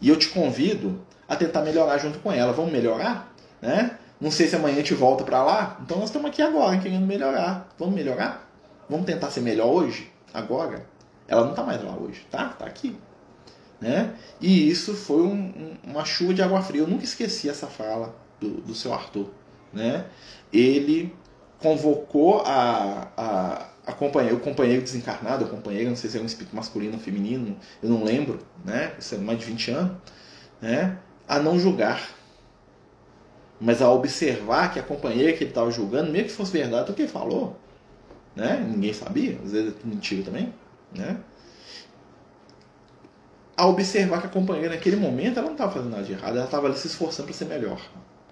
E 0.00 0.08
eu 0.08 0.16
te 0.18 0.28
convido 0.28 1.06
a 1.28 1.36
tentar 1.36 1.62
melhorar 1.62 1.98
junto 1.98 2.18
com 2.18 2.32
ela. 2.32 2.52
Vamos 2.52 2.72
melhorar? 2.72 3.32
Né? 3.60 3.98
Não 4.20 4.30
sei 4.30 4.46
se 4.46 4.56
amanhã 4.56 4.74
a 4.74 4.78
gente 4.78 4.94
volta 4.94 5.24
para 5.24 5.42
lá. 5.42 5.78
Então 5.82 5.98
nós 5.98 6.08
estamos 6.08 6.30
aqui 6.30 6.42
agora 6.42 6.78
querendo 6.78 7.06
melhorar. 7.06 7.68
Vamos 7.78 7.94
melhorar? 7.94 8.48
Vamos 8.88 9.06
tentar 9.06 9.30
ser 9.30 9.40
melhor 9.40 9.66
hoje? 9.66 10.10
Agora? 10.32 10.86
Ela 11.28 11.42
não 11.42 11.50
está 11.50 11.62
mais 11.62 11.82
lá 11.82 11.96
hoje, 11.96 12.26
tá? 12.30 12.50
Está 12.52 12.66
aqui. 12.66 12.96
Né? 13.80 14.14
E 14.40 14.70
isso 14.70 14.94
foi 14.94 15.22
um, 15.22 15.34
um, 15.34 15.76
uma 15.84 16.04
chuva 16.04 16.32
de 16.32 16.42
água 16.42 16.62
fria. 16.62 16.82
Eu 16.82 16.86
nunca 16.86 17.04
esqueci 17.04 17.48
essa 17.48 17.66
fala 17.66 18.14
do, 18.40 18.60
do 18.60 18.74
seu 18.74 18.92
Arthur. 18.92 19.28
Né? 19.72 20.06
Ele 20.52 21.14
convocou 21.58 22.42
a, 22.42 23.08
a, 23.16 23.66
a 23.86 23.92
companheira, 23.92 24.36
o 24.36 24.40
companheiro 24.40 24.82
desencarnado, 24.82 25.44
a 25.44 25.48
companheira, 25.48 25.88
não 25.88 25.96
sei 25.96 26.10
se 26.10 26.18
é 26.18 26.20
um 26.20 26.26
espírito 26.26 26.54
masculino 26.54 26.94
ou 26.94 27.00
feminino, 27.00 27.56
eu 27.82 27.88
não 27.88 28.04
lembro, 28.04 28.38
né? 28.64 28.94
Isso 28.98 29.14
é 29.14 29.18
mais 29.18 29.38
de 29.38 29.46
20 29.46 29.70
anos, 29.70 29.96
né? 30.60 30.98
A 31.28 31.38
não 31.38 31.58
julgar. 31.58 32.14
Mas 33.60 33.80
a 33.80 33.90
observar 33.90 34.72
que 34.72 34.78
a 34.78 34.82
companheira 34.82 35.32
que 35.32 35.44
ele 35.44 35.50
estava 35.50 35.70
julgando, 35.70 36.12
mesmo 36.12 36.28
que 36.28 36.34
fosse 36.34 36.52
verdade, 36.52 36.90
o 36.90 36.94
que 36.94 37.02
ele 37.02 37.10
falou, 37.10 37.56
né? 38.34 38.58
Ninguém 38.68 38.92
sabia, 38.92 39.38
às 39.42 39.52
vezes 39.52 39.72
é 39.72 39.86
mentira 39.86 40.22
também, 40.22 40.52
né? 40.94 41.18
A 43.56 43.66
observar 43.66 44.20
que 44.20 44.26
a 44.26 44.30
companheira 44.30 44.74
naquele 44.74 44.96
momento 44.96 45.38
ela 45.38 45.46
não 45.46 45.54
estava 45.54 45.72
fazendo 45.72 45.90
nada 45.90 46.02
de 46.02 46.12
errado, 46.12 46.36
ela 46.36 46.44
estava 46.44 46.70
se 46.76 46.86
esforçando 46.86 47.28
para 47.28 47.34
ser 47.34 47.46
melhor 47.46 47.80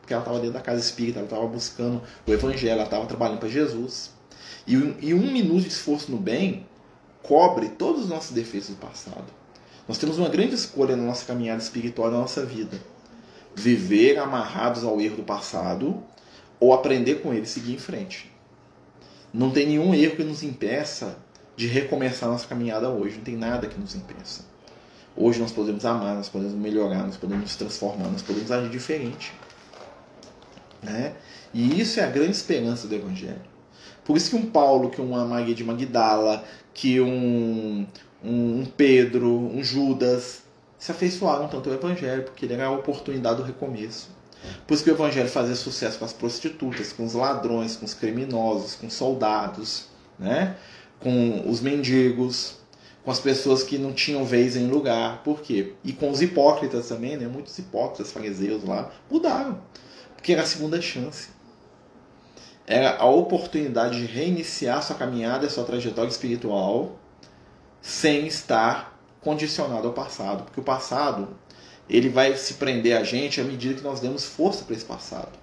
porque 0.05 0.13
ela 0.13 0.23
estava 0.23 0.39
dentro 0.39 0.53
da 0.53 0.61
casa 0.61 0.81
espírita, 0.81 1.19
ela 1.19 1.27
estava 1.27 1.47
buscando 1.47 2.03
o 2.27 2.31
evangelho, 2.31 2.73
ela 2.73 2.85
estava 2.85 3.07
trabalhando 3.07 3.39
para 3.39 3.49
Jesus. 3.49 4.13
E, 4.67 4.75
e 4.75 5.15
um 5.15 5.33
minuto 5.33 5.63
de 5.63 5.69
esforço 5.69 6.11
no 6.11 6.19
bem 6.19 6.67
cobre 7.23 7.71
todos 7.71 8.03
os 8.03 8.09
nossos 8.11 8.33
defeitos 8.33 8.69
do 8.69 8.77
passado. 8.77 9.25
Nós 9.87 9.99
temos 9.99 10.19
uma 10.19 10.29
grande 10.29 10.55
escolha 10.55 10.97
na 10.97 11.03
nossa 11.03 11.25
caminhada 11.27 11.63
espiritual, 11.63 12.11
na 12.11 12.19
nossa 12.19 12.45
vida. 12.45 12.81
Viver 13.55 14.19
amarrados 14.19 14.85
ao 14.85 15.01
erro 15.01 15.17
do 15.17 15.23
passado 15.23 16.03
ou 16.59 16.73
aprender 16.73 17.17
com 17.17 17.33
ele 17.33 17.43
e 17.43 17.47
seguir 17.47 17.75
em 17.75 17.79
frente. 17.79 18.33
Não 19.33 19.51
tem 19.51 19.67
nenhum 19.67 19.95
erro 19.95 20.17
que 20.17 20.25
nos 20.25 20.43
impeça 20.43 21.19
de 21.57 21.67
recomeçar 21.67 22.29
nossa 22.29 22.47
caminhada 22.47 22.89
hoje. 22.89 23.17
Não 23.17 23.25
tem 23.25 23.37
nada 23.37 23.67
que 23.67 23.79
nos 23.79 23.95
impeça. 23.95 24.45
Hoje 25.17 25.41
nós 25.41 25.53
podemos 25.53 25.85
amar, 25.85 26.17
nós 26.17 26.29
podemos 26.29 26.55
melhorar, 26.55 27.05
nós 27.05 27.17
podemos 27.17 27.45
nos 27.45 27.57
transformar, 27.57 28.09
nós 28.09 28.23
podemos 28.23 28.51
agir 28.51 28.71
diferente. 28.71 29.33
Né? 30.83 31.15
E 31.53 31.81
isso 31.81 32.01
é 32.01 32.05
a 32.05 32.11
grande 32.11 32.33
esperança 32.33 32.89
do 32.89 32.95
Evangelho. 32.95 33.41
Por 34.05 34.17
isso 34.17 34.31
que 34.31 34.37
um 34.37 34.51
Paulo, 34.51 34.91
que 34.91 35.01
uma 35.01 35.25
Maria 35.25 35.55
de 35.55 35.63
Magdala, 35.63 36.45
que 36.75 37.01
um, 37.01 37.87
um 38.25 38.65
Pedro, 38.65 39.29
um 39.29 39.63
Judas, 39.63 40.43
se 40.79 40.91
afeiçoaram 40.91 41.49
tanto 41.49 41.69
ao 41.69 41.77
Evangelho, 41.77 42.25
porque 42.25 42.47
ele 42.47 42.55
era 42.55 42.67
a 42.67 42.71
oportunidade 42.71 43.37
do 43.37 43.43
recomeço. 43.43 44.09
Por 44.67 44.75
isso 44.75 44.85
que 44.85 44.91
o 44.91 44.95
Evangelho 44.95 45.29
fazia 45.29 45.55
sucesso 45.55 45.99
com 45.99 46.05
as 46.05 46.13
prostitutas, 46.13 46.93
com 46.93 47.05
os 47.05 47.15
ladrões, 47.15 47.77
com 47.77 47.85
os 47.85 47.95
criminosos, 47.95 48.75
com 48.75 48.87
os 48.87 48.95
soldados, 48.95 49.87
né? 50.19 50.57
com 51.01 51.49
os 51.49 51.61
mendigos, 51.61 52.57
com 53.05 53.11
as 53.11 53.21
pessoas 53.21 53.63
que 53.63 53.79
não 53.79 53.93
tinham 53.93 54.25
vez 54.25 54.57
em 54.57 54.67
lugar. 54.67 55.23
Por 55.23 55.41
quê? 55.41 55.75
E 55.83 55.93
com 55.93 56.11
os 56.11 56.21
hipócritas 56.21 56.89
também, 56.89 57.17
né? 57.17 57.27
muitos 57.27 57.59
hipócritas, 57.59 58.13
fariseus 58.13 58.65
lá, 58.65 58.91
mudaram 59.11 59.61
porque 60.25 60.33
era 60.33 60.41
a 60.41 60.47
segunda 60.47 60.81
chance. 60.81 61.29
Era 62.67 62.97
a 62.97 63.05
oportunidade 63.05 64.01
de 64.01 64.07
reiniciar 64.07 64.83
sua 64.83 64.97
caminhada, 64.97 65.51
sua 65.51 65.65
trajetória 65.65 66.09
espiritual, 66.09 66.99
sem 67.85 68.27
estar 68.27 68.99
condicionado 69.21 69.87
ao 69.87 69.93
passado, 69.93 70.45
porque 70.45 70.59
o 70.59 70.63
passado 70.63 71.29
ele 71.87 72.09
vai 72.09 72.35
se 72.35 72.55
prender 72.55 72.97
a 72.97 73.05
gente 73.05 73.43
à 73.43 73.45
medida 73.45 73.75
que 73.75 73.83
nós 73.85 74.01
demos 74.01 74.25
força 74.25 74.65
para 74.65 74.75
esse 74.75 74.87
passado. 74.87 75.39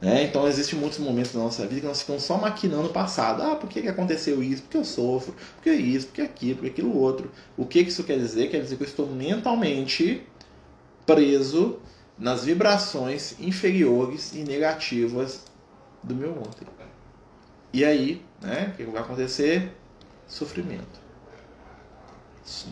Né? 0.00 0.24
Então 0.24 0.48
existem 0.48 0.78
muitos 0.78 0.98
momentos 0.98 1.32
da 1.32 1.40
nossa 1.40 1.66
vida 1.66 1.82
que 1.82 1.86
nós 1.86 2.00
ficamos 2.00 2.22
só 2.22 2.38
maquinando 2.38 2.88
o 2.88 2.92
passado. 2.92 3.42
Ah, 3.42 3.56
por 3.56 3.68
que, 3.68 3.82
que 3.82 3.88
aconteceu 3.88 4.42
isso? 4.42 4.62
Porque 4.62 4.78
eu 4.78 4.86
sofro? 4.86 5.34
Porque 5.56 5.70
isso? 5.70 6.06
Porque 6.06 6.22
aquilo? 6.22 6.54
Porque 6.56 6.70
aquilo 6.70 6.98
outro? 6.98 7.30
O 7.58 7.66
que, 7.66 7.84
que 7.84 7.90
isso 7.90 8.04
quer 8.04 8.16
dizer? 8.16 8.50
Quer 8.50 8.62
dizer 8.62 8.76
que 8.76 8.82
eu 8.82 8.88
estou 8.88 9.06
mentalmente 9.06 10.26
preso 11.04 11.78
nas 12.18 12.42
vibrações 12.42 13.38
inferiores 13.38 14.32
e 14.32 14.44
negativas 14.44 15.44
do 16.02 16.14
meu 16.14 16.30
ontem. 16.38 16.66
E 17.70 17.84
aí, 17.84 18.24
né, 18.40 18.70
o 18.72 18.76
que 18.76 18.84
vai 18.84 19.02
acontecer? 19.02 19.74
Sofrimento. 20.26 21.03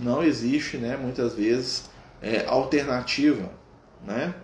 Não 0.01 0.23
existe, 0.23 0.77
né, 0.77 0.97
muitas 0.97 1.35
vezes, 1.35 1.91
é, 2.21 2.45
alternativa 2.47 3.51
né, 4.05 4.35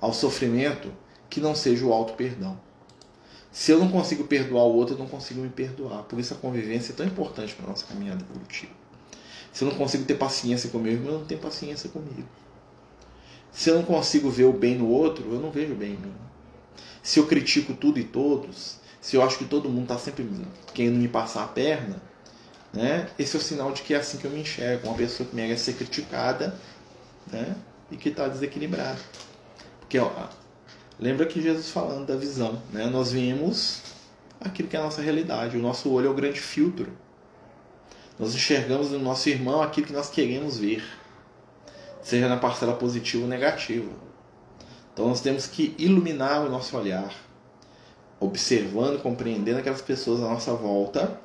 ao 0.00 0.12
sofrimento 0.12 0.92
que 1.28 1.40
não 1.40 1.54
seja 1.54 1.84
o 1.84 1.92
auto-perdão. 1.92 2.58
Se 3.50 3.70
eu 3.70 3.78
não 3.78 3.88
consigo 3.88 4.24
perdoar 4.24 4.64
o 4.64 4.74
outro, 4.74 4.94
eu 4.94 4.98
não 4.98 5.06
consigo 5.06 5.40
me 5.40 5.48
perdoar. 5.48 6.02
Por 6.04 6.18
isso 6.18 6.34
a 6.34 6.36
convivência 6.36 6.92
é 6.92 6.96
tão 6.96 7.06
importante 7.06 7.54
para 7.54 7.66
a 7.66 7.68
nossa 7.68 7.86
caminhada 7.86 8.24
evolutiva. 8.24 8.72
Se 9.52 9.62
eu 9.62 9.68
não 9.68 9.76
consigo 9.76 10.04
ter 10.04 10.14
paciência 10.14 10.70
com 10.70 10.78
meu 10.78 10.92
irmão, 10.92 11.12
eu 11.12 11.18
não 11.20 11.26
tenho 11.26 11.40
paciência 11.40 11.88
comigo. 11.88 12.28
Se 13.52 13.70
eu 13.70 13.76
não 13.76 13.84
consigo 13.84 14.28
ver 14.28 14.44
o 14.44 14.52
bem 14.52 14.76
no 14.76 14.88
outro, 14.88 15.32
eu 15.32 15.40
não 15.40 15.52
vejo 15.52 15.74
o 15.74 15.76
bem 15.76 15.92
em 15.92 15.96
mim. 15.96 16.14
Se 17.00 17.20
eu 17.20 17.26
critico 17.26 17.74
tudo 17.74 18.00
e 18.00 18.04
todos, 18.04 18.78
se 19.00 19.16
eu 19.16 19.22
acho 19.22 19.38
que 19.38 19.44
todo 19.44 19.68
mundo 19.68 19.84
está 19.84 19.98
sempre 19.98 20.26
querendo 20.72 20.96
me 20.96 21.06
passar 21.06 21.44
a 21.44 21.48
perna, 21.48 22.02
né? 22.74 23.08
esse 23.18 23.36
é 23.36 23.38
o 23.38 23.42
sinal 23.42 23.72
de 23.72 23.82
que 23.82 23.94
é 23.94 23.98
assim 23.98 24.18
que 24.18 24.24
eu 24.24 24.30
me 24.30 24.40
enxergo. 24.40 24.88
Uma 24.88 24.96
pessoa 24.96 25.28
que 25.28 25.34
merece 25.34 25.64
ser 25.64 25.74
criticada 25.74 26.54
né? 27.30 27.54
e 27.90 27.96
que 27.96 28.08
está 28.08 28.26
desequilibrada. 28.26 28.98
Porque 29.80 29.98
ó, 29.98 30.10
lembra 30.98 31.24
que 31.26 31.40
Jesus 31.40 31.70
falando 31.70 32.06
da 32.06 32.16
visão, 32.16 32.60
né? 32.72 32.86
nós 32.86 33.12
vemos 33.12 33.82
aquilo 34.40 34.68
que 34.68 34.76
é 34.76 34.80
a 34.80 34.82
nossa 34.82 35.00
realidade. 35.00 35.56
O 35.56 35.60
nosso 35.60 35.90
olho 35.90 36.08
é 36.08 36.10
o 36.10 36.14
grande 36.14 36.40
filtro. 36.40 36.92
Nós 38.18 38.34
enxergamos 38.34 38.90
no 38.90 38.98
nosso 38.98 39.28
irmão 39.28 39.62
aquilo 39.62 39.86
que 39.86 39.92
nós 39.92 40.10
queremos 40.10 40.58
ver 40.58 40.84
seja 42.04 42.28
na 42.28 42.36
parcela 42.36 42.74
positiva 42.74 43.24
ou 43.24 43.28
negativa. 43.28 43.90
Então 44.92 45.08
nós 45.08 45.20
temos 45.20 45.46
que 45.46 45.74
iluminar 45.78 46.44
o 46.44 46.50
nosso 46.50 46.76
olhar, 46.76 47.12
observando, 48.20 49.02
compreendendo 49.02 49.58
aquelas 49.58 49.80
pessoas 49.80 50.20
à 50.20 50.28
nossa 50.28 50.52
volta 50.52 51.18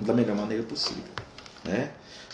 da 0.00 0.12
melhor 0.12 0.36
maneira 0.36 0.62
possível. 0.62 1.04
Né? 1.64 1.90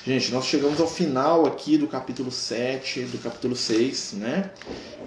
Gente, 0.07 0.33
nós 0.33 0.45
chegamos 0.45 0.81
ao 0.81 0.87
final 0.87 1.47
aqui 1.47 1.77
do 1.77 1.89
capítulo 1.89 2.31
7, 2.31 3.03
do 3.07 3.19
capítulo 3.19 3.57
6, 3.57 4.12
né? 4.19 4.51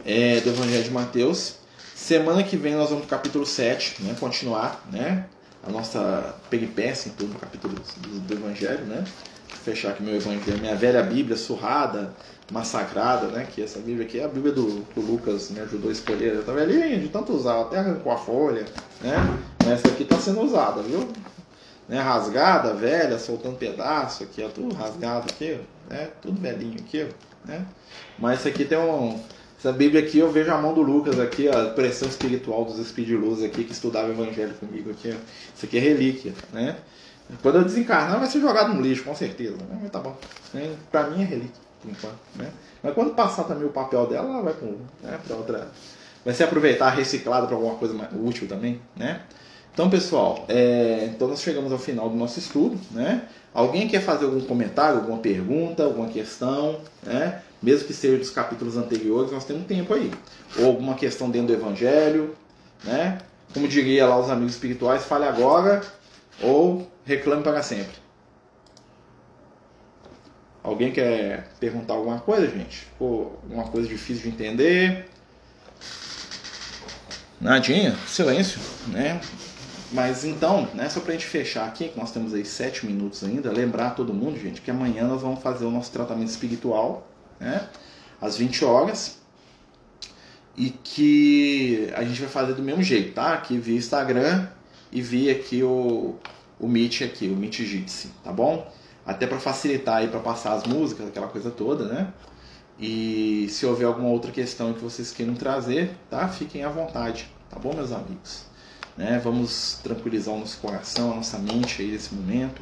É, 0.05 0.41
do 0.41 0.49
Evangelho 0.49 0.83
de 0.83 0.91
Mateus. 0.91 1.55
Semana 1.95 2.43
que 2.43 2.57
vem 2.57 2.75
nós 2.75 2.89
vamos 2.89 3.05
para 3.05 3.15
o 3.15 3.17
capítulo 3.17 3.45
7, 3.45 4.03
né? 4.03 4.13
Continuar, 4.19 4.85
né? 4.91 5.25
A 5.65 5.71
nossa 5.71 6.35
peripécia 6.49 7.09
em 7.09 7.13
todo 7.13 7.31
o 7.31 7.39
capítulo 7.39 7.75
do, 7.75 8.19
do 8.19 8.33
Evangelho, 8.33 8.83
né? 8.87 9.05
Fechar 9.63 9.91
aqui 9.91 10.03
meu 10.03 10.17
Evangelho, 10.17 10.59
minha 10.59 10.75
velha 10.75 11.01
Bíblia 11.01 11.37
surrada, 11.37 12.13
massacrada, 12.51 13.27
né? 13.27 13.47
Que 13.49 13.61
essa 13.61 13.79
Bíblia 13.79 14.05
aqui 14.05 14.19
é 14.19 14.25
a 14.25 14.27
Bíblia 14.27 14.51
do, 14.51 14.81
do 14.93 14.99
Lucas 14.99 15.49
me 15.49 15.61
ajudou 15.61 15.89
a 15.89 15.93
escolher. 15.93 16.35
Eu 16.35 16.43
tava 16.43 16.59
velhinha 16.65 16.99
de 16.99 17.07
tanto 17.07 17.31
usar, 17.31 17.61
até 17.61 17.77
arrancou 17.77 18.11
a 18.11 18.17
folha, 18.17 18.65
né? 18.99 19.15
Essa 19.65 19.87
aqui 19.87 20.03
está 20.03 20.17
sendo 20.17 20.41
usada, 20.41 20.81
viu? 20.81 21.07
Né? 21.89 21.99
Rasgada, 21.99 22.73
velha, 22.73 23.17
soltando 23.17 23.57
pedaço 23.57 24.23
aqui, 24.23 24.43
ó, 24.43 24.47
tudo 24.47 24.75
rasgado 24.75 25.25
aqui, 25.29 25.59
né? 25.89 26.09
Tudo 26.21 26.39
velhinho 26.39 26.79
aqui, 26.79 27.07
né? 27.43 27.65
Mas 28.17 28.39
isso 28.39 28.47
aqui 28.47 28.63
tem 28.63 28.77
um. 28.77 29.19
Essa 29.57 29.73
Bíblia 29.73 30.01
aqui 30.01 30.19
eu 30.19 30.31
vejo 30.31 30.49
a 30.53 30.57
mão 30.57 30.73
do 30.73 30.81
Lucas 30.81 31.19
aqui, 31.19 31.49
a 31.49 31.71
pressão 31.71 32.07
espiritual 32.07 32.63
dos 32.63 32.87
Speed 32.87 33.09
aqui 33.43 33.65
que 33.65 33.73
estudava 33.73 34.07
o 34.07 34.11
Evangelho 34.11 34.53
comigo 34.53 34.91
aqui. 34.91 35.09
Ó. 35.09 35.17
Isso 35.53 35.65
aqui 35.65 35.77
é 35.77 35.81
relíquia, 35.81 36.33
né? 36.53 36.77
Quando 37.41 37.55
eu 37.55 37.63
desencarnar 37.63 38.19
vai 38.19 38.29
ser 38.29 38.39
jogado 38.39 38.73
no 38.73 38.81
lixo, 38.81 39.03
com 39.03 39.15
certeza. 39.15 39.57
Né? 39.57 39.79
Mas 39.81 39.91
tá 39.91 39.99
bom. 39.99 40.15
Né? 40.53 40.75
Pra 40.91 41.09
mim 41.09 41.21
é 41.21 41.25
relíquia 41.25 41.61
por 41.81 41.91
enquanto. 41.91 42.17
Né? 42.35 42.51
Mas 42.81 42.93
quando 42.93 43.13
passar 43.13 43.43
também 43.43 43.67
o 43.67 43.71
papel 43.71 44.07
dela, 44.07 44.29
ela 44.29 44.41
vai 44.41 44.53
para 44.53 44.67
né, 44.67 45.19
outra. 45.31 45.67
Vai 46.23 46.33
ser 46.33 46.43
aproveitar 46.45 46.89
reciclado 46.89 47.47
para 47.47 47.55
alguma 47.55 47.75
coisa 47.75 47.93
mais 47.93 48.09
útil 48.13 48.47
também. 48.47 48.81
Né? 48.95 49.21
Então, 49.79 49.89
pessoal, 49.89 50.43
é, 50.49 51.05
então 51.05 51.29
nós 51.29 51.41
chegamos 51.41 51.71
ao 51.71 51.79
final 51.79 52.09
do 52.09 52.15
nosso 52.17 52.37
estudo. 52.37 52.77
Né? 52.91 53.23
Alguém 53.53 53.87
quer 53.87 54.01
fazer 54.01 54.25
algum 54.25 54.41
comentário, 54.41 54.99
alguma 54.99 55.19
pergunta, 55.19 55.85
alguma 55.85 56.09
questão? 56.09 56.81
Né? 57.01 57.41
Mesmo 57.63 57.87
que 57.87 57.93
seja 57.93 58.17
dos 58.17 58.29
capítulos 58.29 58.75
anteriores, 58.75 59.31
nós 59.31 59.45
temos 59.45 59.65
tempo 59.65 59.93
aí. 59.93 60.11
Ou 60.57 60.65
alguma 60.65 60.95
questão 60.95 61.29
dentro 61.29 61.47
do 61.47 61.53
Evangelho. 61.53 62.35
Né? 62.83 63.19
Como 63.53 63.69
diria 63.69 64.05
lá 64.05 64.19
os 64.19 64.29
amigos 64.29 64.55
espirituais, 64.55 65.05
fale 65.05 65.23
agora 65.23 65.81
ou 66.43 66.85
reclame 67.05 67.41
para 67.41 67.63
sempre. 67.63 67.95
Alguém 70.61 70.91
quer 70.91 71.47
perguntar 71.57 71.93
alguma 71.93 72.19
coisa, 72.19 72.49
gente? 72.49 72.79
Ficou 72.79 73.39
uma 73.49 73.63
coisa 73.63 73.87
difícil 73.87 74.23
de 74.23 74.27
entender? 74.27 75.05
Nadinha, 77.39 77.95
silêncio, 78.05 78.59
né? 78.87 79.21
Mas 79.91 80.23
então, 80.23 80.67
né, 80.73 80.87
só 80.89 80.99
pra 80.99 81.13
gente 81.13 81.25
fechar 81.25 81.67
aqui, 81.67 81.89
que 81.89 81.99
nós 81.99 82.11
temos 82.11 82.33
aí 82.33 82.45
sete 82.45 82.85
minutos 82.85 83.23
ainda, 83.23 83.51
lembrar 83.51 83.91
todo 83.91 84.13
mundo, 84.13 84.39
gente, 84.39 84.61
que 84.61 84.69
amanhã 84.69 85.07
nós 85.07 85.21
vamos 85.21 85.41
fazer 85.41 85.65
o 85.65 85.71
nosso 85.71 85.91
tratamento 85.91 86.29
espiritual, 86.29 87.07
né? 87.39 87.67
Às 88.21 88.37
20 88.37 88.63
horas. 88.65 89.17
E 90.55 90.69
que 90.69 91.89
a 91.95 92.03
gente 92.03 92.19
vai 92.19 92.29
fazer 92.29 92.53
do 92.53 92.61
mesmo 92.61 92.83
jeito, 92.83 93.13
tá? 93.13 93.33
Aqui 93.33 93.57
via 93.57 93.77
Instagram 93.77 94.47
e 94.91 95.01
via 95.01 95.31
aqui 95.31 95.63
o, 95.63 96.15
o 96.59 96.67
Meet 96.67 97.01
aqui, 97.01 97.27
o 97.27 97.35
Meet 97.35 97.61
Jitsi, 97.61 98.09
tá 98.23 98.31
bom? 98.31 98.69
até 99.09 99.25
para 99.25 99.39
facilitar 99.39 99.97
aí 99.97 100.07
para 100.07 100.19
passar 100.19 100.53
as 100.53 100.65
músicas, 100.65 101.07
aquela 101.07 101.27
coisa 101.27 101.49
toda, 101.49 101.85
né? 101.85 102.13
E 102.79 103.47
se 103.49 103.65
houver 103.65 103.85
alguma 103.85 104.07
outra 104.07 104.31
questão 104.31 104.71
que 104.71 104.79
vocês 104.79 105.11
queiram 105.11 105.33
trazer, 105.33 105.97
tá? 106.11 106.27
Fiquem 106.27 106.63
à 106.63 106.69
vontade, 106.69 107.27
tá 107.49 107.57
bom, 107.57 107.73
meus 107.73 107.91
amigos? 107.91 108.48
Né? 108.99 109.17
Vamos 109.23 109.79
tranquilizar 109.81 110.35
o 110.35 110.39
nosso 110.39 110.57
coração, 110.57 111.13
a 111.13 111.15
nossa 111.15 111.39
mente 111.39 111.81
aí 111.81 111.91
nesse 111.91 112.13
momento. 112.13 112.61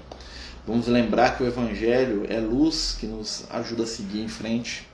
Vamos 0.68 0.86
lembrar 0.86 1.36
que 1.36 1.42
o 1.42 1.48
Evangelho 1.48 2.28
é 2.30 2.40
luz 2.40 2.96
que 3.00 3.08
nos 3.08 3.46
ajuda 3.50 3.84
a 3.84 3.88
seguir 3.88 4.22
em 4.22 4.28
frente, 4.28 4.88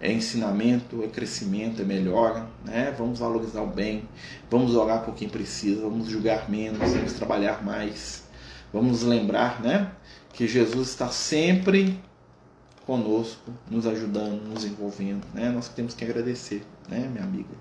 é 0.00 0.12
ensinamento, 0.12 1.04
é 1.04 1.06
crescimento, 1.06 1.80
é 1.80 1.84
melhora, 1.84 2.48
né? 2.64 2.92
Vamos 2.98 3.20
valorizar 3.20 3.62
o 3.62 3.66
bem, 3.68 4.08
vamos 4.50 4.74
orar 4.74 5.04
por 5.04 5.14
quem 5.14 5.28
precisa, 5.28 5.82
vamos 5.82 6.08
julgar 6.08 6.50
menos, 6.50 6.78
vamos 6.78 7.12
trabalhar 7.12 7.64
mais, 7.64 8.24
vamos 8.72 9.02
lembrar, 9.02 9.60
né? 9.60 9.92
que 10.32 10.46
Jesus 10.46 10.90
está 10.90 11.08
sempre 11.08 11.98
conosco, 12.86 13.52
nos 13.70 13.86
ajudando, 13.86 14.40
nos 14.48 14.64
envolvendo. 14.64 15.26
Né? 15.34 15.50
Nós 15.50 15.68
temos 15.68 15.94
que 15.94 16.04
agradecer, 16.04 16.64
né, 16.88 17.08
minha 17.12 17.24
amiga? 17.24 17.54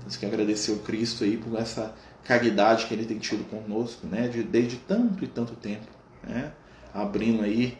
Temos 0.00 0.16
que 0.16 0.26
agradecer 0.26 0.72
o 0.72 0.78
Cristo 0.80 1.24
aí 1.24 1.36
por 1.38 1.58
essa 1.58 1.94
caridade 2.24 2.86
que 2.86 2.94
ele 2.94 3.04
tem 3.04 3.18
tido 3.18 3.44
conosco, 3.48 4.06
né, 4.06 4.28
de, 4.28 4.42
desde 4.42 4.76
tanto 4.76 5.24
e 5.24 5.26
tanto 5.26 5.54
tempo, 5.54 5.86
né, 6.22 6.52
abrindo 6.94 7.42
aí 7.42 7.76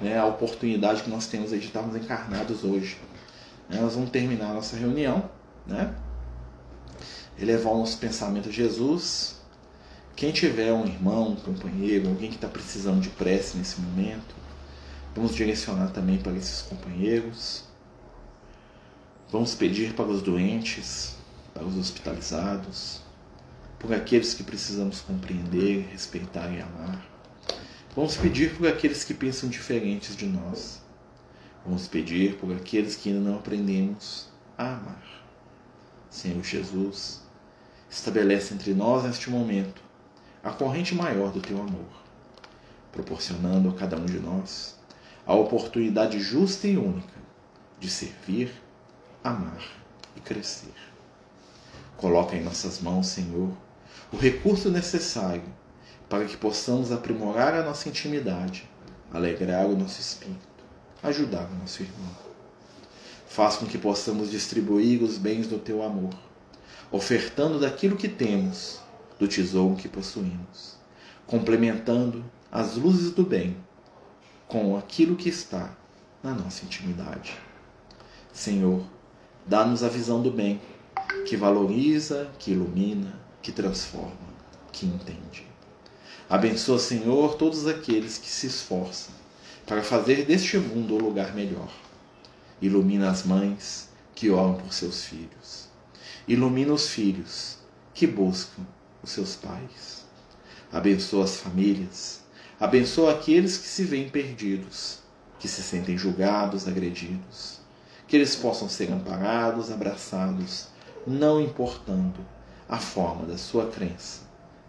né, 0.00 0.18
a 0.18 0.26
oportunidade 0.26 1.02
que 1.02 1.10
nós 1.10 1.26
temos 1.26 1.50
de 1.50 1.58
estarmos 1.58 1.96
encarnados 1.96 2.64
hoje. 2.64 2.98
Né, 3.68 3.80
nós 3.80 3.94
vamos 3.94 4.10
terminar 4.10 4.50
a 4.50 4.54
nossa 4.54 4.76
reunião, 4.76 5.30
né, 5.66 5.94
elevar 7.38 7.72
o 7.72 7.78
nosso 7.78 7.98
pensamento 7.98 8.48
a 8.48 8.52
Jesus, 8.52 9.38
quem 10.18 10.32
tiver 10.32 10.72
um 10.72 10.84
irmão, 10.84 11.28
um 11.28 11.36
companheiro, 11.36 12.08
alguém 12.08 12.28
que 12.28 12.34
está 12.34 12.48
precisando 12.48 13.00
de 13.00 13.08
prece 13.08 13.56
nesse 13.56 13.80
momento, 13.80 14.34
vamos 15.14 15.32
direcionar 15.32 15.92
também 15.92 16.18
para 16.18 16.32
esses 16.32 16.62
companheiros. 16.62 17.62
Vamos 19.30 19.54
pedir 19.54 19.92
para 19.94 20.06
os 20.06 20.20
doentes, 20.20 21.14
para 21.54 21.62
os 21.62 21.78
hospitalizados, 21.78 23.00
por 23.78 23.94
aqueles 23.94 24.34
que 24.34 24.42
precisamos 24.42 25.00
compreender, 25.00 25.88
respeitar 25.90 26.50
e 26.52 26.60
amar. 26.60 27.04
Vamos 27.94 28.16
pedir 28.16 28.54
por 28.56 28.66
aqueles 28.66 29.04
que 29.04 29.14
pensam 29.14 29.48
diferentes 29.48 30.16
de 30.16 30.26
nós. 30.26 30.82
Vamos 31.64 31.86
pedir 31.86 32.36
por 32.36 32.54
aqueles 32.54 32.96
que 32.96 33.10
ainda 33.10 33.30
não 33.30 33.38
aprendemos 33.38 34.28
a 34.56 34.74
amar. 34.74 35.24
Senhor 36.10 36.42
Jesus, 36.42 37.22
estabelece 37.90 38.54
entre 38.54 38.74
nós 38.74 39.04
neste 39.04 39.30
momento 39.30 39.82
a 40.42 40.50
corrente 40.50 40.94
maior 40.94 41.30
do 41.30 41.40
teu 41.40 41.60
amor, 41.60 41.90
proporcionando 42.92 43.68
a 43.68 43.74
cada 43.74 43.96
um 43.96 44.06
de 44.06 44.18
nós 44.18 44.78
a 45.26 45.34
oportunidade 45.34 46.18
justa 46.20 46.66
e 46.66 46.76
única 46.76 47.18
de 47.78 47.90
servir, 47.90 48.50
amar 49.22 49.62
e 50.16 50.20
crescer. 50.20 50.74
Coloca 51.96 52.36
em 52.36 52.42
nossas 52.42 52.80
mãos, 52.80 53.08
Senhor, 53.08 53.52
o 54.12 54.16
recurso 54.16 54.70
necessário 54.70 55.42
para 56.08 56.24
que 56.24 56.36
possamos 56.36 56.90
aprimorar 56.90 57.54
a 57.54 57.62
nossa 57.62 57.88
intimidade, 57.88 58.68
alegrar 59.12 59.66
o 59.66 59.76
nosso 59.76 60.00
espírito, 60.00 60.38
ajudar 61.02 61.48
o 61.50 61.56
nosso 61.56 61.82
irmão. 61.82 62.16
Faz 63.26 63.56
com 63.56 63.66
que 63.66 63.76
possamos 63.76 64.30
distribuir 64.30 65.02
os 65.02 65.18
bens 65.18 65.46
do 65.46 65.58
teu 65.58 65.82
amor, 65.82 66.14
ofertando 66.90 67.60
daquilo 67.60 67.96
que 67.96 68.08
temos 68.08 68.80
do 69.18 69.28
tesouro 69.28 69.76
que 69.76 69.88
possuímos, 69.88 70.76
complementando 71.26 72.24
as 72.50 72.76
luzes 72.76 73.10
do 73.10 73.22
bem 73.22 73.56
com 74.46 74.78
aquilo 74.78 75.14
que 75.14 75.28
está 75.28 75.76
na 76.22 76.32
nossa 76.32 76.64
intimidade. 76.64 77.36
Senhor, 78.32 78.82
dá-nos 79.46 79.82
a 79.82 79.88
visão 79.88 80.22
do 80.22 80.30
bem, 80.30 80.58
que 81.26 81.36
valoriza, 81.36 82.30
que 82.38 82.52
ilumina, 82.52 83.27
que 83.42 83.52
transforma, 83.52 84.16
que 84.72 84.86
entende. 84.86 85.46
Abençoa, 86.28 86.78
Senhor, 86.78 87.36
todos 87.36 87.66
aqueles 87.66 88.18
que 88.18 88.28
se 88.28 88.46
esforçam 88.46 89.14
para 89.66 89.82
fazer 89.82 90.24
deste 90.26 90.58
mundo 90.58 90.94
o 90.94 90.98
lugar 90.98 91.34
melhor. 91.34 91.70
Ilumina 92.60 93.10
as 93.10 93.24
mães 93.24 93.88
que 94.14 94.30
oram 94.30 94.54
por 94.54 94.72
seus 94.72 95.04
filhos. 95.04 95.68
Ilumina 96.26 96.72
os 96.72 96.88
filhos 96.88 97.58
que 97.94 98.06
buscam 98.06 98.62
os 99.02 99.10
seus 99.10 99.36
pais. 99.36 100.04
Abençoa 100.70 101.24
as 101.24 101.36
famílias. 101.36 102.20
Abençoa 102.60 103.12
aqueles 103.12 103.56
que 103.56 103.68
se 103.68 103.84
veem 103.84 104.08
perdidos, 104.08 104.98
que 105.38 105.48
se 105.48 105.62
sentem 105.62 105.96
julgados, 105.96 106.68
agredidos. 106.68 107.60
Que 108.06 108.16
eles 108.16 108.36
possam 108.36 108.68
ser 108.68 108.90
amparados, 108.90 109.70
abraçados, 109.70 110.66
não 111.06 111.40
importando 111.40 112.37
a 112.68 112.78
forma 112.78 113.26
da 113.26 113.38
sua 113.38 113.66
crença, 113.66 114.20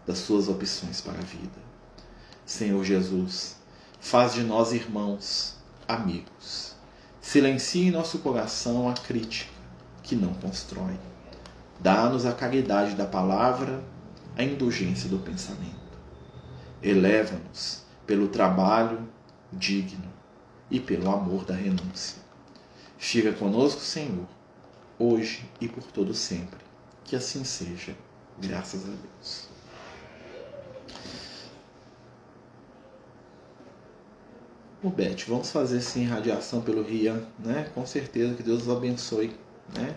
das 0.08 0.20
suas 0.20 0.48
opções 0.48 1.02
para 1.02 1.20
a 1.20 1.24
vida. 1.24 1.70
Senhor 2.46 2.84
Jesus, 2.84 3.58
faz 4.00 4.34
de 4.34 4.44
nós 4.44 4.72
irmãos, 4.72 5.56
amigos. 5.88 6.76
Silencie 7.22 7.88
em 7.88 7.92
nosso 7.92 8.20
coração 8.20 8.90
a 8.90 8.94
crítica 8.94 9.52
que 10.02 10.16
não 10.16 10.34
constrói. 10.36 10.98
Dá-nos 11.80 12.26
a 12.26 12.34
caridade 12.34 12.96
da 12.96 13.06
palavra 13.06 13.84
a 14.40 14.44
indulgência 14.44 15.10
do 15.10 15.20
pensamento. 15.20 15.76
Eleva-nos 16.82 17.84
pelo 18.08 18.30
trabalho 18.30 19.06
digno 19.52 20.12
e 20.72 20.80
pelo 20.80 21.12
amor 21.12 21.44
da 21.44 21.54
renúncia. 21.54 22.18
Fica 22.98 23.34
conosco, 23.34 23.82
Senhor, 23.82 24.28
hoje 24.98 25.44
e 25.60 25.68
por 25.68 25.84
todo 25.84 26.14
sempre. 26.14 26.69
Que 27.10 27.16
assim 27.16 27.44
seja, 27.44 27.96
graças 28.40 28.84
a 28.84 28.90
Deus. 28.90 29.48
O 34.84 34.92
Beth, 34.92 35.26
vamos 35.28 35.50
fazer 35.50 35.82
sim 35.82 36.06
radiação 36.06 36.62
pelo 36.62 36.84
Rian, 36.84 37.24
né? 37.40 37.72
Com 37.74 37.84
certeza 37.84 38.36
que 38.36 38.44
Deus 38.44 38.62
os 38.62 38.70
abençoe, 38.70 39.36
né? 39.76 39.96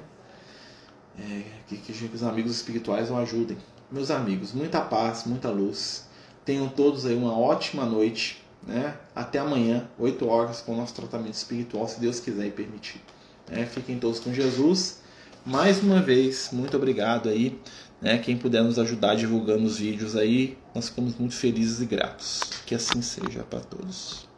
É, 1.18 1.42
que, 1.68 1.76
que 1.76 1.92
os 1.92 2.22
amigos 2.22 2.50
espirituais 2.50 3.10
o 3.10 3.16
ajudem. 3.18 3.58
Meus 3.90 4.10
amigos, 4.10 4.54
muita 4.54 4.80
paz, 4.80 5.24
muita 5.26 5.50
luz. 5.50 6.06
Tenham 6.46 6.66
todos 6.66 7.04
aí 7.04 7.14
uma 7.14 7.38
ótima 7.38 7.84
noite, 7.84 8.42
né? 8.62 8.96
Até 9.14 9.38
amanhã, 9.38 9.86
8 9.98 10.26
horas, 10.26 10.62
com 10.62 10.72
o 10.72 10.76
nosso 10.78 10.94
tratamento 10.94 11.34
espiritual, 11.34 11.86
se 11.86 12.00
Deus 12.00 12.20
quiser 12.20 12.46
e 12.46 12.50
permitir. 12.50 13.02
É, 13.50 13.66
fiquem 13.66 13.98
todos 13.98 14.18
com 14.18 14.32
Jesus. 14.32 15.01
Mais 15.44 15.82
uma 15.82 16.00
vez, 16.00 16.50
muito 16.52 16.76
obrigado 16.76 17.28
aí. 17.28 17.58
Né? 18.00 18.18
Quem 18.18 18.36
puder 18.36 18.62
nos 18.62 18.78
ajudar 18.78 19.14
divulgando 19.16 19.64
os 19.64 19.78
vídeos 19.78 20.16
aí, 20.16 20.56
nós 20.74 20.88
ficamos 20.88 21.16
muito 21.16 21.34
felizes 21.34 21.80
e 21.80 21.86
gratos. 21.86 22.40
Que 22.64 22.74
assim 22.74 23.02
seja 23.02 23.42
para 23.42 23.60
todos. 23.60 24.28